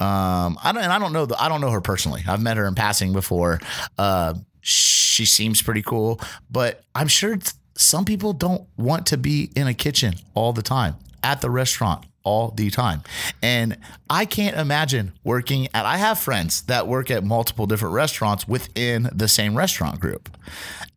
Um, 0.00 0.58
I 0.64 0.72
don't 0.72 0.82
and 0.82 0.92
I 0.92 0.98
don't 0.98 1.12
know 1.12 1.26
the, 1.26 1.40
I 1.40 1.48
don't 1.48 1.60
know 1.60 1.70
her 1.70 1.82
personally. 1.82 2.22
I've 2.26 2.40
met 2.40 2.56
her 2.56 2.66
in 2.66 2.74
passing 2.74 3.12
before. 3.12 3.60
Uh, 3.98 4.34
she 4.62 5.26
seems 5.26 5.60
pretty 5.60 5.82
cool, 5.82 6.20
but 6.50 6.82
I'm 6.94 7.08
sure 7.08 7.36
some 7.76 8.04
people 8.06 8.32
don't 8.32 8.66
want 8.76 9.06
to 9.06 9.18
be 9.18 9.50
in 9.54 9.66
a 9.66 9.74
kitchen 9.74 10.14
all 10.34 10.52
the 10.52 10.62
time 10.62 10.96
at 11.22 11.42
the 11.42 11.50
restaurant 11.50 12.06
all 12.22 12.50
the 12.50 12.70
time. 12.70 13.02
And 13.42 13.78
I 14.08 14.24
can't 14.24 14.56
imagine 14.56 15.12
working 15.24 15.68
at 15.74 15.86
I 15.86 15.96
have 15.96 16.18
friends 16.18 16.62
that 16.62 16.86
work 16.86 17.10
at 17.10 17.24
multiple 17.24 17.66
different 17.66 17.94
restaurants 17.94 18.46
within 18.46 19.08
the 19.12 19.28
same 19.28 19.56
restaurant 19.56 20.00
group. 20.00 20.28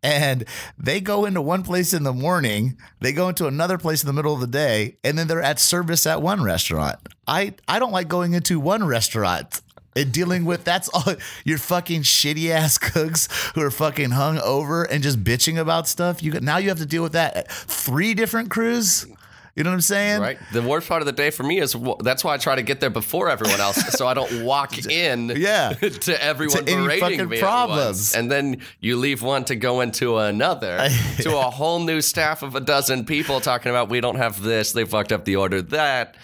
And 0.02 0.46
they 0.78 1.00
go 1.00 1.26
into 1.26 1.42
one 1.42 1.64
place 1.64 1.94
in 1.94 2.04
the 2.04 2.14
morning, 2.14 2.78
they 3.00 3.14
go 3.14 3.30
into 3.30 3.48
another 3.48 3.78
place 3.78 4.04
in 4.04 4.08
the 4.08 4.14
middle 4.14 4.34
of 4.34 4.42
the 4.42 4.48
day, 4.48 4.98
and 5.04 5.18
then 5.18 5.28
they're 5.28 5.42
at 5.42 5.60
service 5.60 6.06
at 6.06 6.22
one 6.22 6.44
restaurant. 6.44 7.00
I 7.28 7.54
I 7.68 7.80
don't 7.80 7.92
like 7.92 8.10
going 8.10 8.34
into 8.34 8.60
one 8.60 8.86
restaurant 8.86 9.62
and 9.96 10.12
dealing 10.12 10.46
with 10.46 10.64
that's 10.64 10.90
all 10.90 11.16
your 11.46 11.58
fucking 11.58 12.02
shitty 12.02 12.50
ass 12.50 12.78
cooks 12.78 13.28
who 13.56 13.62
are 13.62 13.72
fucking 13.72 14.12
hung 14.12 14.40
over 14.40 14.84
and 14.84 15.04
just 15.04 15.24
bitching 15.24 15.58
about 15.60 15.88
stuff. 15.88 16.22
You 16.22 16.34
now 16.40 16.58
you 16.58 16.70
have 16.70 16.80
to 16.80 16.86
deal 16.86 17.04
with 17.04 17.14
that 17.14 17.36
at 17.36 17.52
three 17.52 18.14
different 18.14 18.50
crews. 18.50 19.06
You 19.56 19.64
know 19.64 19.70
what 19.70 19.76
I'm 19.76 19.82
saying? 19.82 20.20
Right. 20.20 20.40
The 20.52 20.64
worst 20.64 20.90
part 20.90 21.04
of 21.04 21.06
the 21.06 21.12
day 21.12 21.30
for 21.30 21.44
me 21.44 21.60
is 21.60 21.74
wh- 21.74 22.00
that's 22.00 22.24
why 22.24 22.34
I 22.34 22.38
try 22.38 22.56
to 22.56 22.64
get 22.64 22.80
there 22.80 22.90
before 22.90 23.30
everyone 23.30 23.60
else, 23.62 23.76
so 23.98 24.08
I 24.08 24.16
don't 24.16 24.44
walk 24.44 24.84
in. 24.88 25.30
Yeah. 25.36 25.74
to 25.74 26.24
everyone 26.24 26.66
To 26.66 26.76
berating 26.76 27.30
me 27.30 27.40
problems. 27.40 28.16
and 28.16 28.32
then 28.32 28.62
you 28.80 28.98
leave 28.98 29.22
one 29.22 29.46
to 29.46 29.56
go 29.56 29.82
into 29.82 30.18
another, 30.18 30.90
to 31.22 31.38
a 31.38 31.52
whole 31.52 31.80
new 31.80 32.02
staff 32.02 32.42
of 32.42 32.56
a 32.56 32.60
dozen 32.62 33.06
people 33.06 33.40
talking 33.42 33.70
about 33.70 33.90
we 33.90 34.02
don't 34.02 34.16
have 34.16 34.42
this, 34.42 34.72
they 34.72 34.86
fucked 34.86 35.12
up 35.12 35.24
the 35.26 35.36
order 35.36 35.62
that. 35.62 36.16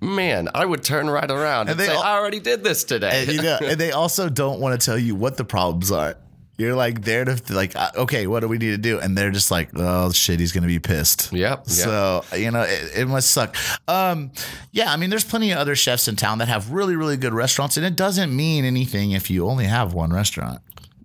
Man, 0.00 0.48
I 0.54 0.66
would 0.66 0.82
turn 0.84 1.08
right 1.08 1.30
around 1.30 1.62
and, 1.62 1.70
And 1.70 1.80
they 1.80 1.86
say, 1.86 1.94
all- 1.94 2.02
I 2.02 2.18
already 2.18 2.38
did 2.38 2.62
this 2.62 2.84
today. 2.84 3.22
And, 3.26 3.32
you 3.32 3.42
know, 3.42 3.58
and 3.62 3.80
they 3.80 3.92
also 3.92 4.28
don't 4.28 4.60
want 4.60 4.78
to 4.78 4.84
tell 4.84 4.98
you 4.98 5.14
what 5.16 5.38
the 5.38 5.44
problems 5.44 5.90
are. 5.90 6.16
You're 6.58 6.74
like 6.74 7.02
there 7.02 7.24
to 7.26 7.40
like, 7.54 7.76
uh, 7.76 7.90
okay, 7.96 8.26
what 8.26 8.40
do 8.40 8.48
we 8.48 8.56
need 8.56 8.70
to 8.70 8.78
do? 8.78 8.98
And 8.98 9.16
they're 9.16 9.30
just 9.30 9.50
like, 9.50 9.68
oh 9.76 10.10
shit, 10.12 10.40
he's 10.40 10.52
gonna 10.52 10.66
be 10.66 10.78
pissed. 10.78 11.30
Yep, 11.32 11.58
yep. 11.58 11.68
So 11.68 12.24
you 12.34 12.50
know, 12.50 12.62
it, 12.62 12.92
it 12.96 13.08
must 13.08 13.30
suck. 13.30 13.54
Um, 13.86 14.30
yeah, 14.72 14.90
I 14.90 14.96
mean, 14.96 15.10
there's 15.10 15.24
plenty 15.24 15.50
of 15.52 15.58
other 15.58 15.76
chefs 15.76 16.08
in 16.08 16.16
town 16.16 16.38
that 16.38 16.48
have 16.48 16.70
really, 16.70 16.96
really 16.96 17.16
good 17.18 17.34
restaurants, 17.34 17.76
and 17.76 17.84
it 17.84 17.94
doesn't 17.96 18.34
mean 18.34 18.64
anything 18.64 19.10
if 19.12 19.30
you 19.30 19.46
only 19.46 19.66
have 19.66 19.92
one 19.92 20.12
restaurant. 20.12 20.60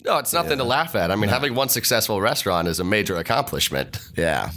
no, 0.06 0.18
it's 0.20 0.32
nothing 0.34 0.58
to 0.58 0.64
laugh 0.64 0.96
at. 0.96 1.12
I 1.12 1.16
mean, 1.18 1.30
having 1.30 1.54
one 1.54 1.68
successful 1.70 2.22
restaurant 2.22 2.68
is 2.70 2.80
a 2.80 2.84
major 2.86 3.18
accomplishment. 3.18 4.00
Yeah. 4.18 4.52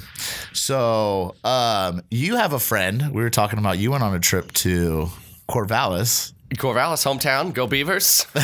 So 0.53 1.35
um, 1.45 2.03
you 2.11 2.37
have 2.37 2.53
a 2.53 2.59
friend. 2.61 3.13
We 3.13 3.23
were 3.23 3.31
talking 3.31 3.59
about. 3.59 3.79
You 3.79 3.91
went 3.91 4.03
on 4.05 4.15
a 4.15 4.21
trip 4.21 4.53
to 4.53 5.09
Corvallis. 5.49 6.33
Corvallis, 6.55 7.05
hometown, 7.05 7.53
go 7.53 7.67
Beavers. 7.67 8.27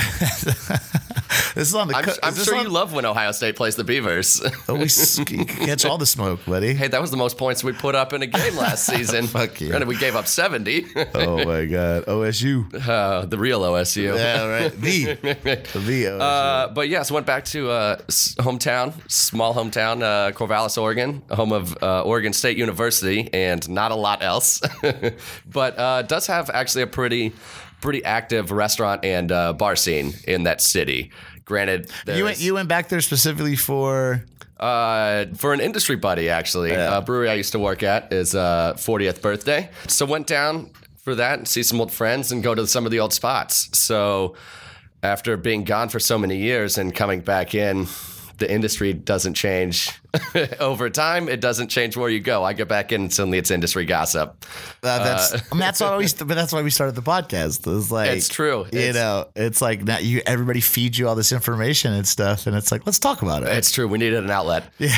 This 1.55 1.69
is 1.69 1.75
on 1.75 1.89
the. 1.89 1.97
I'm, 1.97 2.05
co- 2.05 2.13
I'm 2.23 2.35
sure 2.35 2.57
on- 2.57 2.65
you 2.65 2.71
love 2.71 2.93
when 2.93 3.05
Ohio 3.05 3.33
State 3.33 3.57
plays 3.57 3.77
the 3.77 3.85
Beavers. 3.85 4.41
Oh, 4.69 4.75
we 4.75 4.87
catch 5.45 5.85
all 5.85 5.99
the 5.99 6.07
smoke, 6.07 6.45
buddy. 6.47 6.75
Hey, 6.75 6.87
that 6.89 7.01
was 7.01 7.11
the 7.11 7.17
most 7.17 7.37
points 7.39 7.65
we 7.65 7.73
put 7.73 7.95
up 7.97 8.13
in 8.13 8.23
a 8.23 8.27
game 8.27 8.57
last 8.57 8.85
season. 8.93 9.27
Fuck 9.27 9.61
you. 9.61 9.69
Granted, 9.69 9.89
we 9.89 9.97
gave 9.97 10.15
up 10.15 10.27
70. 10.29 10.87
Oh 11.15 11.39
my 11.45 11.65
God, 11.65 12.05
OSU. 12.07 12.89
uh, 12.89 13.27
the 13.27 13.37
real 13.39 13.63
OSU. 13.63 14.15
Yeah, 14.17 14.47
right. 14.47 14.73
The 14.73 15.15
the 15.15 16.05
OSU. 16.05 16.21
Uh, 16.21 16.69
but 16.69 16.89
yes, 16.89 17.11
went 17.11 17.27
back 17.27 17.45
to 17.47 17.71
uh, 17.71 17.97
hometown, 18.39 18.93
small 19.11 19.55
hometown, 19.55 20.03
uh, 20.03 20.31
Corvallis, 20.33 20.81
Oregon, 20.81 21.23
home 21.31 21.53
of 21.53 21.77
uh, 21.83 22.03
Oregon 22.03 22.33
State 22.33 22.57
University, 22.57 23.29
and 23.33 23.69
not 23.69 23.91
a 23.91 23.97
lot 23.97 24.23
else. 24.23 24.61
but 25.47 25.79
uh, 25.79 26.03
does 26.03 26.27
have 26.29 26.51
actually 26.51 26.83
a 26.83 26.87
pretty, 26.87 27.33
pretty 27.81 28.05
active 28.05 28.51
restaurant 28.51 29.05
and 29.05 29.33
uh, 29.33 29.53
bar 29.53 29.77
scene 29.77 30.13
in 30.29 30.45
that 30.45 30.61
city. 30.61 31.11
Granted, 31.45 31.91
you 32.07 32.25
went 32.25 32.41
you 32.41 32.55
went 32.55 32.69
back 32.69 32.89
there 32.89 33.01
specifically 33.01 33.57
for 33.57 34.25
Uh, 34.59 35.25
for 35.37 35.55
an 35.55 35.61
industry 35.61 35.97
buddy, 35.97 36.29
actually, 36.29 36.71
Yeah. 36.71 36.99
a 36.99 37.01
brewery 37.01 37.31
I 37.31 37.35
used 37.35 37.53
to 37.53 37.59
work 37.59 37.83
at 37.83 38.13
is 38.13 38.35
uh, 38.35 38.75
40th 38.77 39.23
birthday. 39.23 39.71
So 39.89 40.05
went 40.05 40.27
down 40.27 40.71
for 41.03 41.15
that 41.15 41.39
and 41.39 41.49
see 41.49 41.63
some 41.63 41.81
old 41.81 41.91
friends 41.93 42.31
and 42.31 42.43
go 42.43 42.55
to 42.55 42.67
some 42.67 42.85
of 42.85 42.93
the 42.93 43.01
old 43.01 43.13
spots. 43.15 43.71
So 43.73 44.35
after 45.03 45.37
being 45.39 45.65
gone 45.65 45.89
for 45.89 45.99
so 45.99 46.19
many 46.19 46.37
years 46.37 46.77
and 46.79 46.95
coming 46.95 47.23
back 47.23 47.55
in, 47.55 47.87
the 48.37 48.53
industry 48.53 48.93
doesn't 48.93 49.35
change 49.35 49.91
over 50.61 50.91
time. 50.91 51.29
It 51.29 51.41
doesn't 51.41 51.69
change 51.69 51.97
where 51.97 52.09
you 52.11 52.21
go. 52.21 52.43
I 52.45 52.53
get 52.53 52.69
back 52.69 52.93
in 52.93 53.03
and 53.03 53.13
suddenly 53.13 53.39
it's 53.39 53.51
industry 53.51 53.85
gossip. 53.85 54.45
Uh, 54.83 55.05
that's 55.05 55.33
I 55.35 55.37
mean, 55.55 55.61
that's 55.61 55.81
why 55.81 55.97
we 55.97 56.07
but 56.19 56.29
that's 56.29 56.53
why 56.53 56.63
we 56.63 56.71
started 56.71 56.95
the 56.97 57.03
podcast. 57.03 57.67
It's 57.79 57.91
like 57.91 58.11
It's 58.11 58.29
true. 58.29 58.67
You 58.73 58.79
It's- 58.79 58.95
know, 58.95 59.29
it's 59.37 59.61
like 59.63 59.83
now 59.85 59.99
you 59.99 60.23
everybody 60.27 60.61
feeds 60.61 60.99
you 60.99 61.09
all 61.09 61.15
this 61.15 61.33
information 61.33 61.93
and 61.93 62.07
stuff, 62.07 62.47
and 62.47 62.57
it's 62.57 62.73
like 62.73 62.87
let's 62.87 62.99
talk 62.99 63.23
about 63.23 63.43
it. 63.43 63.49
It's 63.51 63.71
true. 63.73 63.87
We 63.89 63.99
needed 63.99 64.23
an 64.25 64.31
outlet, 64.31 64.65
well, 64.81 64.91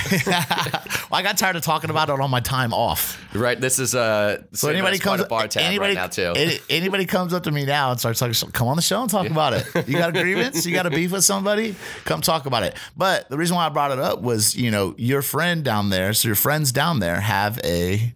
I 1.13 1.23
got 1.23 1.37
tired 1.39 1.57
of 1.57 1.63
talking 1.63 1.91
about 1.91 2.09
it 2.09 2.21
on 2.21 2.31
my 2.31 2.41
time 2.41 2.73
off. 2.73 3.19
right? 3.35 3.61
This 3.61 3.79
is 3.79 3.95
uh, 3.95 4.43
So 4.53 4.69
anybody 4.69 4.99
comes 4.99 5.21
a 5.21 5.27
bar 5.27 5.49
tab 5.49 5.63
anybody, 5.65 5.95
right 5.95 6.01
now 6.01 6.07
too. 6.09 6.33
any- 6.37 6.59
anybody 6.71 7.07
comes 7.07 7.33
up 7.33 7.45
to 7.45 7.51
me 7.51 7.65
now 7.65 7.91
and 7.91 8.01
starts 8.01 8.23
like, 8.23 8.33
"Come 8.53 8.69
on 8.69 8.77
the 8.77 8.83
show 8.83 9.01
and 9.03 9.11
talk 9.11 9.29
about 9.29 9.53
it. 9.53 9.89
You 9.89 9.99
got 9.99 10.11
a 10.11 10.13
grievance? 10.13 10.65
You 10.67 10.73
got 10.75 10.87
a 10.87 10.91
beef 10.91 11.13
with 11.13 11.25
somebody? 11.25 11.75
Come 12.05 12.21
talk 12.21 12.47
about 12.47 12.63
it." 12.63 12.77
But 12.97 13.29
the 13.29 13.37
reason 13.39 13.57
why 13.57 13.67
I 13.67 13.69
brought 13.69 13.91
it 13.93 13.99
up 13.99 14.21
was, 14.23 14.55
you 14.57 14.71
know, 14.71 14.95
your 15.03 15.21
friend 15.23 15.65
down 15.65 15.91
there. 15.91 16.13
So 16.13 16.29
your 16.29 16.37
friends 16.37 16.71
down 16.73 17.01
there 17.01 17.21
have 17.21 17.59
a 17.65 18.15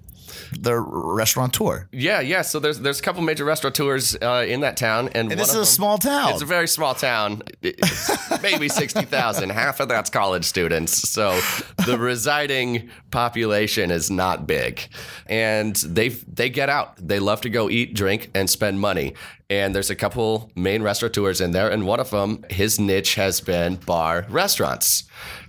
their 0.53 0.81
restaurateur. 0.81 1.88
Yeah, 1.90 2.20
yeah. 2.20 2.42
So 2.42 2.61
there's 2.61 2.79
there's 2.79 3.01
a 3.01 3.03
couple 3.03 3.22
major 3.22 3.44
restaurateurs 3.44 4.16
uh, 4.22 4.44
in 4.46 4.61
that 4.61 4.77
town, 4.77 5.09
and, 5.12 5.31
And 5.33 5.40
this 5.40 5.49
is 5.49 5.55
a 5.55 5.59
them- 5.59 5.64
small 5.64 5.99
town. 5.99 6.33
It's 6.33 6.42
a 6.42 6.46
very 6.46 6.68
small 6.68 6.94
town. 6.94 7.42
Maybe 8.42 8.68
sixty 8.68 9.05
thousand. 9.05 9.51
Half 9.51 9.81
of 9.81 9.88
that's 9.88 10.09
college 10.11 10.44
students. 10.44 10.92
So 11.11 11.38
the 11.85 11.99
residing 12.01 12.88
population 13.11 13.90
is 13.90 14.09
not 14.11 14.46
big, 14.46 14.87
and 15.27 15.75
they 15.77 16.11
they 16.11 16.49
get 16.51 16.68
out. 16.68 16.96
They 16.96 17.18
love 17.18 17.40
to 17.40 17.51
go 17.51 17.68
eat, 17.68 17.94
drink, 17.94 18.31
and 18.35 18.49
spend 18.49 18.79
money. 18.81 19.14
And 19.51 19.75
there's 19.75 19.90
a 19.90 19.96
couple 19.96 20.51
main 20.55 20.83
restaurateurs 20.83 21.40
in 21.40 21.51
there, 21.53 21.70
and 21.70 21.87
one 21.87 22.01
of 22.01 22.11
them, 22.11 22.44
his 22.51 22.79
niche 22.79 23.14
has 23.16 23.40
been 23.40 23.77
bar 23.77 24.27
restaurants. 24.29 25.05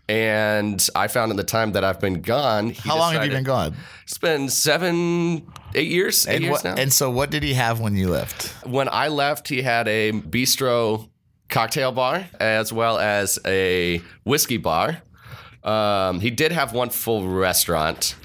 And 0.09 0.85
I 0.95 1.07
found 1.09 1.31
in 1.31 1.37
the 1.37 1.43
time 1.43 1.73
that 1.73 1.83
I've 1.83 1.99
been 1.99 2.21
gone. 2.21 2.73
How 2.73 2.97
long 2.97 3.13
have 3.13 3.25
you 3.25 3.31
been 3.31 3.43
gone? 3.43 3.75
It's 4.03 4.17
been 4.17 4.47
seven, 4.49 5.45
eight 5.75 5.89
years. 5.89 6.25
Eight 6.27 6.35
And, 6.35 6.43
years 6.45 6.51
what, 6.53 6.63
now. 6.63 6.75
and 6.75 6.93
so, 6.93 7.09
what 7.11 7.29
did 7.29 7.43
he 7.43 7.53
have 7.55 7.81
when 7.81 7.95
you 7.95 8.09
left? 8.09 8.53
when 8.65 8.87
I 8.89 9.09
left, 9.09 9.49
he 9.49 9.61
had 9.63 9.87
a 9.89 10.13
bistro 10.13 11.09
cocktail 11.49 11.91
bar 11.91 12.25
as 12.39 12.71
well 12.71 12.97
as 12.97 13.37
a 13.45 14.01
whiskey 14.23 14.57
bar. 14.57 15.01
Um, 15.63 16.21
he 16.21 16.29
did 16.31 16.53
have 16.53 16.71
one 16.71 16.89
full 16.89 17.27
restaurant, 17.27 18.15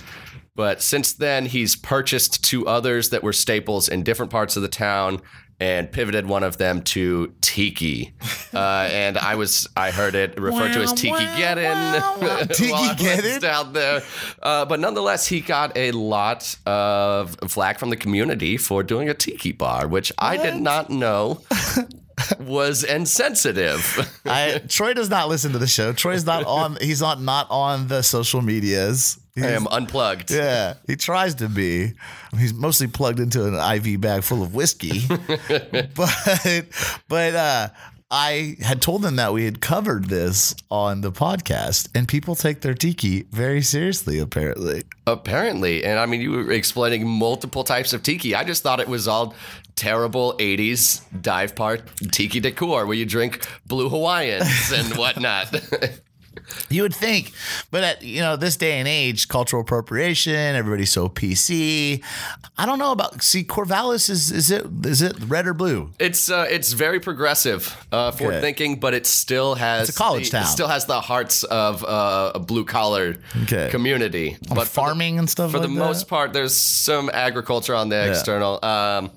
but 0.54 0.80
since 0.82 1.12
then 1.12 1.46
he's 1.46 1.74
purchased 1.74 2.44
two 2.44 2.64
others 2.68 3.10
that 3.10 3.24
were 3.24 3.32
staples 3.32 3.88
in 3.88 4.04
different 4.04 4.30
parts 4.30 4.54
of 4.54 4.62
the 4.62 4.68
town 4.68 5.20
and 5.62 5.92
pivoted 5.92 6.26
one 6.26 6.42
of 6.42 6.56
them 6.56 6.82
to 6.82 7.32
Tiki. 7.40 8.12
Uh, 8.52 8.86
and 8.92 9.16
I 9.16 9.36
was 9.36 9.66
I 9.78 9.90
heard 9.90 10.14
it 10.14 10.38
referred 10.38 10.74
to 10.74 10.82
as 10.82 10.92
Tiki 10.92 11.14
Geddon. 11.14 12.48
Tiki 12.54 12.70
while 12.70 12.82
I 12.82 12.92
was 12.92 13.02
Geddon? 13.02 13.40
down 13.40 13.72
there. 13.72 14.02
Uh, 14.42 14.66
but 14.66 14.78
nonetheless, 14.78 15.26
he 15.26 15.40
got 15.40 15.74
a 15.74 15.90
lot 15.92 16.54
of 16.66 17.34
flack 17.48 17.78
from 17.78 17.88
the 17.88 17.96
community 17.96 18.58
for 18.58 18.82
doing 18.82 19.08
a 19.08 19.14
tiki 19.14 19.52
bar, 19.52 19.88
which 19.88 20.12
I 20.18 20.36
did 20.36 20.56
not 20.56 20.90
know 20.90 21.40
was 22.40 22.84
insensitive. 22.84 23.80
I, 24.26 24.60
Troy 24.68 24.92
does 24.92 25.08
not 25.08 25.30
listen 25.30 25.52
to 25.52 25.58
the 25.58 25.66
show. 25.66 25.94
Troy's 25.94 26.26
not 26.26 26.44
on. 26.44 26.76
He's 26.78 27.00
not 27.00 27.22
not 27.22 27.46
on 27.48 27.88
the 27.88 28.02
social 28.02 28.42
medias. 28.42 29.18
I 29.36 29.48
am 29.48 29.66
unplugged. 29.66 30.30
Yeah, 30.30 30.74
he 30.86 30.96
tries 30.96 31.36
to 31.36 31.48
be. 31.48 31.92
He's 32.36 32.52
mostly 32.52 32.86
plugged 32.86 33.18
into 33.18 33.46
an 33.46 33.54
IV 33.54 34.00
bag 34.00 34.22
full 34.22 34.42
of 34.42 34.54
whiskey. 34.54 35.02
but 35.94 36.66
but 37.08 37.34
uh 37.34 37.68
I 38.14 38.56
had 38.60 38.82
told 38.82 39.00
them 39.00 39.16
that 39.16 39.32
we 39.32 39.46
had 39.46 39.62
covered 39.62 40.10
this 40.10 40.54
on 40.70 41.00
the 41.00 41.10
podcast, 41.10 41.88
and 41.94 42.06
people 42.06 42.34
take 42.34 42.60
their 42.60 42.74
tiki 42.74 43.22
very 43.30 43.62
seriously, 43.62 44.18
apparently. 44.18 44.82
Apparently. 45.06 45.82
And 45.82 45.98
I 45.98 46.04
mean, 46.04 46.20
you 46.20 46.32
were 46.32 46.52
explaining 46.52 47.08
multiple 47.08 47.64
types 47.64 47.94
of 47.94 48.02
tiki. 48.02 48.34
I 48.34 48.44
just 48.44 48.62
thought 48.62 48.80
it 48.80 48.88
was 48.88 49.08
all 49.08 49.34
terrible 49.76 50.34
80s 50.34 51.00
dive 51.22 51.54
bar 51.54 51.78
tiki 52.10 52.38
decor 52.38 52.84
where 52.84 52.94
you 52.94 53.06
drink 53.06 53.46
blue 53.64 53.88
Hawaiians 53.88 54.72
and 54.72 54.94
whatnot. 54.98 55.48
You 56.68 56.82
would 56.82 56.94
think, 56.94 57.32
but 57.70 57.84
at 57.84 58.02
you 58.02 58.20
know 58.20 58.36
this 58.36 58.56
day 58.56 58.78
and 58.78 58.88
age, 58.88 59.28
cultural 59.28 59.62
appropriation, 59.62 60.34
everybody's 60.34 60.90
so 60.92 61.08
PC. 61.08 62.02
I 62.58 62.66
don't 62.66 62.78
know 62.78 62.92
about. 62.92 63.22
See, 63.22 63.44
Corvallis 63.44 64.08
is 64.10 64.30
is 64.32 64.50
it 64.50 64.66
is 64.84 65.02
it 65.02 65.16
red 65.26 65.46
or 65.46 65.54
blue? 65.54 65.90
It's 65.98 66.30
uh, 66.30 66.46
it's 66.50 66.72
very 66.72 67.00
progressive, 67.00 67.76
uh, 67.92 68.10
forward 68.12 68.40
thinking, 68.40 68.80
but 68.80 68.94
it 68.94 69.06
still 69.06 69.54
has 69.54 69.88
It's 69.88 69.96
a 69.96 70.00
college 70.00 70.26
the, 70.30 70.38
town. 70.38 70.42
It 70.44 70.48
still 70.48 70.68
has 70.68 70.86
the 70.86 71.00
hearts 71.00 71.44
of 71.44 71.84
uh, 71.84 72.32
a 72.34 72.38
blue 72.40 72.64
collar 72.64 73.16
Okay. 73.44 73.68
community. 73.70 74.36
On 74.50 74.56
but 74.56 74.60
for 74.60 74.64
the- 74.64 74.70
farming 74.70 75.18
and 75.18 75.28
stuff 75.30 75.50
for 75.52 75.58
like 75.58 75.68
the 75.68 75.74
that? 75.74 75.78
most 75.80 76.08
part, 76.08 76.32
there's 76.32 76.54
some 76.54 77.10
agriculture 77.12 77.74
on 77.74 77.88
the 77.88 78.08
external, 78.10 78.64
um, 78.64 79.10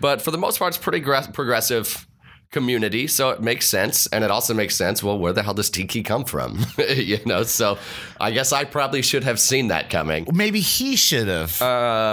but 0.00 0.22
for 0.22 0.30
the 0.30 0.38
most 0.38 0.58
part, 0.58 0.74
it's 0.74 0.82
pretty 0.82 1.00
gra- 1.00 1.28
progressive 1.32 2.06
community. 2.50 3.06
So 3.06 3.30
it 3.30 3.40
makes 3.40 3.66
sense, 3.66 4.06
and 4.08 4.24
it 4.24 4.30
also 4.30 4.54
makes 4.54 4.76
sense. 4.76 5.02
Well, 5.02 5.18
where 5.18 5.32
the 5.32 5.42
hell 5.42 5.54
does 5.54 5.70
tiki 5.70 6.02
come 6.02 6.24
from? 6.24 6.64
you 6.88 7.18
know, 7.26 7.42
so 7.42 7.78
I 8.20 8.30
guess 8.30 8.52
I 8.52 8.64
probably 8.64 9.02
should 9.02 9.24
have 9.24 9.40
seen 9.40 9.68
that 9.68 9.90
coming. 9.90 10.26
Maybe 10.32 10.60
he 10.60 10.96
should 10.96 11.28
have 11.28 11.60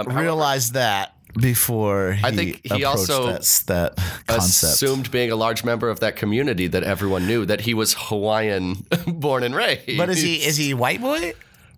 realized 0.06 0.74
that 0.74 1.14
before 1.38 2.12
he, 2.12 2.24
I 2.24 2.30
think 2.30 2.60
he 2.64 2.84
also 2.84 3.26
that, 3.28 3.42
that 3.66 3.96
concept. 4.26 4.74
Assumed 4.74 5.10
being 5.10 5.30
a 5.30 5.36
large 5.36 5.64
member 5.64 5.88
of 5.88 6.00
that 6.00 6.16
community 6.16 6.66
that 6.66 6.82
everyone 6.82 7.26
knew 7.26 7.46
that 7.46 7.62
he 7.62 7.74
was 7.74 7.94
Hawaiian 7.96 8.86
born 9.06 9.42
and 9.42 9.54
raised. 9.54 9.96
But 9.96 10.10
is 10.10 10.20
he 10.20 10.36
is 10.44 10.56
he 10.56 10.74
white 10.74 11.00
boy? 11.00 11.34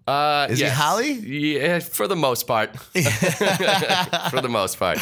Uh, 0.06 0.48
is 0.50 0.58
he. 0.58 0.66
Holly? 0.66 1.12
Yeah, 1.12 1.78
for 1.78 2.06
the 2.08 2.16
most 2.16 2.46
part. 2.46 2.76
for 2.78 4.40
the 4.40 4.50
most 4.50 4.78
part. 4.78 4.98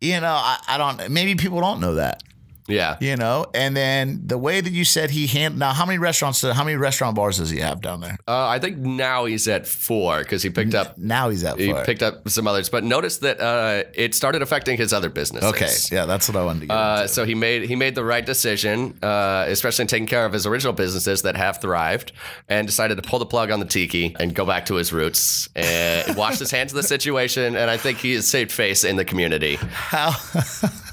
You 0.00 0.20
know, 0.20 0.32
I, 0.32 0.58
I 0.68 0.78
don't. 0.78 1.10
Maybe 1.10 1.34
people 1.34 1.60
don't 1.60 1.80
know 1.80 1.94
that. 1.94 2.22
Yeah. 2.70 2.96
You 3.00 3.16
know, 3.16 3.46
and 3.54 3.76
then 3.76 4.22
the 4.26 4.38
way 4.38 4.60
that 4.60 4.72
you 4.72 4.84
said 4.84 5.10
he 5.10 5.26
hand 5.26 5.58
now, 5.58 5.72
how 5.72 5.86
many 5.86 5.98
restaurants? 5.98 6.42
How 6.42 6.64
many 6.64 6.76
restaurant 6.76 7.16
bars 7.16 7.38
does 7.38 7.50
he 7.50 7.58
have 7.60 7.80
down 7.80 8.00
there? 8.00 8.18
Uh, 8.26 8.46
I 8.48 8.58
think 8.58 8.78
now 8.78 9.24
he's 9.24 9.48
at 9.48 9.66
four 9.66 10.18
because 10.20 10.42
he 10.42 10.50
picked 10.50 10.74
up 10.74 10.98
Now 10.98 11.30
he's 11.30 11.44
at 11.44 11.58
he 11.58 11.72
picked 11.84 12.02
up 12.02 12.28
some 12.28 12.46
others. 12.46 12.68
But 12.68 12.84
notice 12.84 13.18
that 13.18 13.40
uh, 13.40 13.84
it 13.94 14.14
started 14.14 14.42
affecting 14.42 14.76
his 14.76 14.92
other 14.92 15.08
businesses. 15.08 15.50
Okay, 15.50 15.70
yeah, 15.94 16.06
that's 16.06 16.28
what 16.28 16.36
I 16.36 16.44
wanted 16.44 16.60
to 16.60 16.66
get 16.66 16.76
Uh, 16.76 17.06
so 17.06 17.24
he 17.24 17.34
made 17.34 17.62
he 17.64 17.76
made 17.76 17.94
the 17.94 18.04
right 18.04 18.24
decision, 18.24 18.98
uh, 19.02 19.44
especially 19.48 19.82
in 19.82 19.88
taking 19.88 20.06
care 20.06 20.24
of 20.24 20.32
his 20.32 20.46
original 20.46 20.72
businesses 20.72 21.22
that 21.22 21.36
have 21.36 21.60
thrived, 21.60 22.12
and 22.48 22.66
decided 22.66 22.96
to 22.96 23.02
pull 23.02 23.18
the 23.18 23.26
plug 23.26 23.50
on 23.50 23.60
the 23.60 23.66
tiki 23.66 24.14
and 24.18 24.34
go 24.34 24.44
back 24.46 24.66
to 24.66 24.74
his 24.74 24.92
roots 24.92 25.48
and 25.56 26.16
wash 26.16 26.38
his 26.38 26.50
hands 26.50 26.72
of 26.72 26.76
the 26.76 26.82
situation. 26.82 27.56
And 27.56 27.70
I 27.70 27.76
think 27.76 27.98
he 27.98 28.14
has 28.14 28.28
saved 28.28 28.52
face 28.52 28.84
in 28.84 28.96
the 28.96 29.04
community. 29.04 29.56
How 29.56 30.10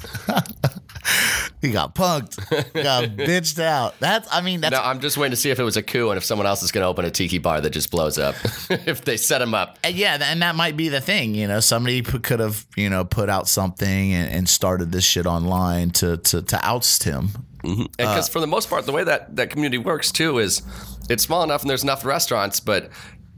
he 1.61 1.71
got 1.71 1.95
punked, 1.95 2.37
got 2.73 3.03
bitched 3.17 3.59
out. 3.59 3.99
That's, 3.99 4.27
I 4.31 4.41
mean, 4.41 4.61
that's 4.61 4.71
Now 4.71 4.83
I'm 4.83 4.99
just 4.99 5.17
waiting 5.17 5.31
to 5.31 5.37
see 5.37 5.49
if 5.49 5.59
it 5.59 5.63
was 5.63 5.77
a 5.77 5.83
coup 5.83 6.09
and 6.09 6.17
if 6.17 6.23
someone 6.23 6.47
else 6.47 6.63
is 6.63 6.71
going 6.71 6.83
to 6.83 6.87
open 6.87 7.05
a 7.05 7.11
tiki 7.11 7.37
bar 7.37 7.61
that 7.61 7.69
just 7.71 7.91
blows 7.91 8.17
up. 8.17 8.35
if 8.69 9.03
they 9.05 9.17
set 9.17 9.41
him 9.41 9.53
up. 9.53 9.77
And 9.83 9.95
yeah, 9.95 10.17
and 10.21 10.41
that 10.41 10.55
might 10.55 10.77
be 10.77 10.89
the 10.89 11.01
thing. 11.01 11.35
You 11.35 11.47
know, 11.47 11.59
somebody 11.59 12.01
p- 12.01 12.19
could 12.19 12.39
have 12.39 12.65
you 12.75 12.89
know 12.89 13.05
put 13.05 13.29
out 13.29 13.47
something 13.47 14.13
and, 14.13 14.31
and 14.31 14.49
started 14.49 14.91
this 14.91 15.03
shit 15.03 15.25
online 15.25 15.91
to 15.91 16.17
to 16.17 16.41
to 16.41 16.59
oust 16.65 17.03
him. 17.03 17.29
Mm-hmm. 17.63 17.83
Because 17.97 18.29
uh, 18.29 18.31
for 18.31 18.39
the 18.39 18.47
most 18.47 18.69
part, 18.69 18.85
the 18.85 18.91
way 18.91 19.03
that 19.03 19.35
that 19.35 19.49
community 19.49 19.77
works 19.77 20.11
too 20.11 20.39
is 20.39 20.61
it's 21.09 21.23
small 21.23 21.43
enough 21.43 21.61
and 21.61 21.69
there's 21.69 21.83
enough 21.83 22.05
restaurants, 22.05 22.59
but 22.59 22.89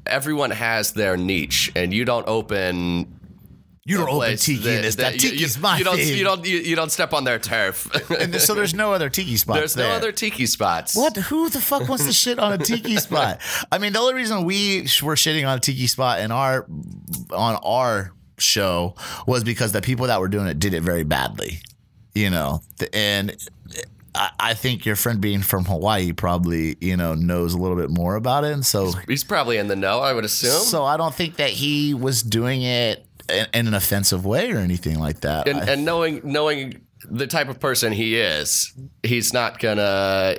everyone 0.05 0.51
has 0.51 0.93
their 0.93 1.17
niche, 1.17 1.71
and 1.75 1.93
you 1.93 2.05
don't 2.05 2.27
open. 2.27 3.18
You 3.89 3.97
don't 3.97 4.09
open 4.09 4.37
tiki 4.37 4.59
in 4.75 4.81
this. 4.83 4.95
That 4.95 5.15
you- 5.15 5.31
tiki's 5.31 5.55
you, 5.55 5.61
my 5.61 5.77
you 5.79 5.83
don't, 5.83 5.97
thing. 5.97 6.15
you 6.17 6.23
don't 6.23 6.45
you, 6.45 6.57
you 6.59 6.75
don't 6.75 6.91
step 6.91 7.11
on 7.13 7.23
their 7.23 7.39
turf. 7.39 7.87
And 8.19 8.35
so 8.35 8.53
there's 8.53 8.73
no 8.75 8.93
other 8.93 9.09
tiki 9.09 9.35
spots. 9.37 9.57
there's 9.59 9.77
no 9.77 9.89
other 9.89 10.11
tiki 10.11 10.45
spots. 10.45 10.95
What? 10.95 11.15
Who 11.17 11.49
the 11.49 11.59
fuck 11.61 11.87
wants 11.89 12.05
to 12.05 12.13
shit 12.13 12.37
on 12.39 12.53
a 12.53 12.57
tiki 12.57 12.95
spot? 13.07 13.39
I 13.71 13.77
mean, 13.79 13.93
the 13.93 13.99
only 13.99 14.13
reason 14.13 14.45
we 14.45 14.81
were 15.01 15.15
shitting 15.15 15.47
on 15.47 15.57
a 15.57 15.61
tiki 15.61 15.87
spot 15.87 16.19
in 16.19 16.31
our 16.31 16.65
on 17.31 17.55
our 17.63 18.13
show 18.37 18.95
was 19.27 19.43
because 19.43 19.71
the 19.71 19.81
people 19.81 20.07
that 20.07 20.19
were 20.19 20.27
doing 20.29 20.47
it 20.47 20.59
did 20.59 20.73
it 20.73 20.81
very 20.81 21.03
badly. 21.03 21.59
You 22.15 22.29
know, 22.29 22.61
and 22.93 23.35
I, 24.15 24.31
I 24.39 24.53
think 24.53 24.85
your 24.85 24.95
friend 24.95 25.21
being 25.21 25.41
from 25.41 25.65
Hawaii 25.65 26.11
probably 26.11 26.75
you 26.81 26.97
know 26.97 27.13
knows 27.15 27.53
a 27.53 27.57
little 27.57 27.77
bit 27.77 27.89
more 27.89 28.15
about 28.15 28.43
it, 28.43 28.51
and 28.53 28.65
so 28.65 28.91
He's 29.07 29.23
probably 29.23 29.57
in 29.57 29.67
the 29.67 29.75
know, 29.75 29.99
I 29.99 30.13
would 30.13 30.25
assume. 30.25 30.61
so 30.61 30.83
I 30.83 30.97
don't 30.97 31.13
think 31.13 31.37
that 31.37 31.51
he 31.51 31.93
was 31.93 32.21
doing 32.23 32.61
it 32.63 33.05
in, 33.53 33.67
an 33.67 33.73
offensive 33.73 34.25
way 34.25 34.51
or 34.51 34.57
anything 34.57 34.99
like 34.99 35.21
that. 35.21 35.47
and, 35.47 35.67
and 35.67 35.85
knowing 35.85 36.21
knowing 36.23 36.81
the 37.09 37.27
type 37.27 37.49
of 37.49 37.59
person 37.59 37.91
he 37.93 38.17
is, 38.17 38.73
he's 39.03 39.33
not 39.33 39.59
gonna 39.59 40.35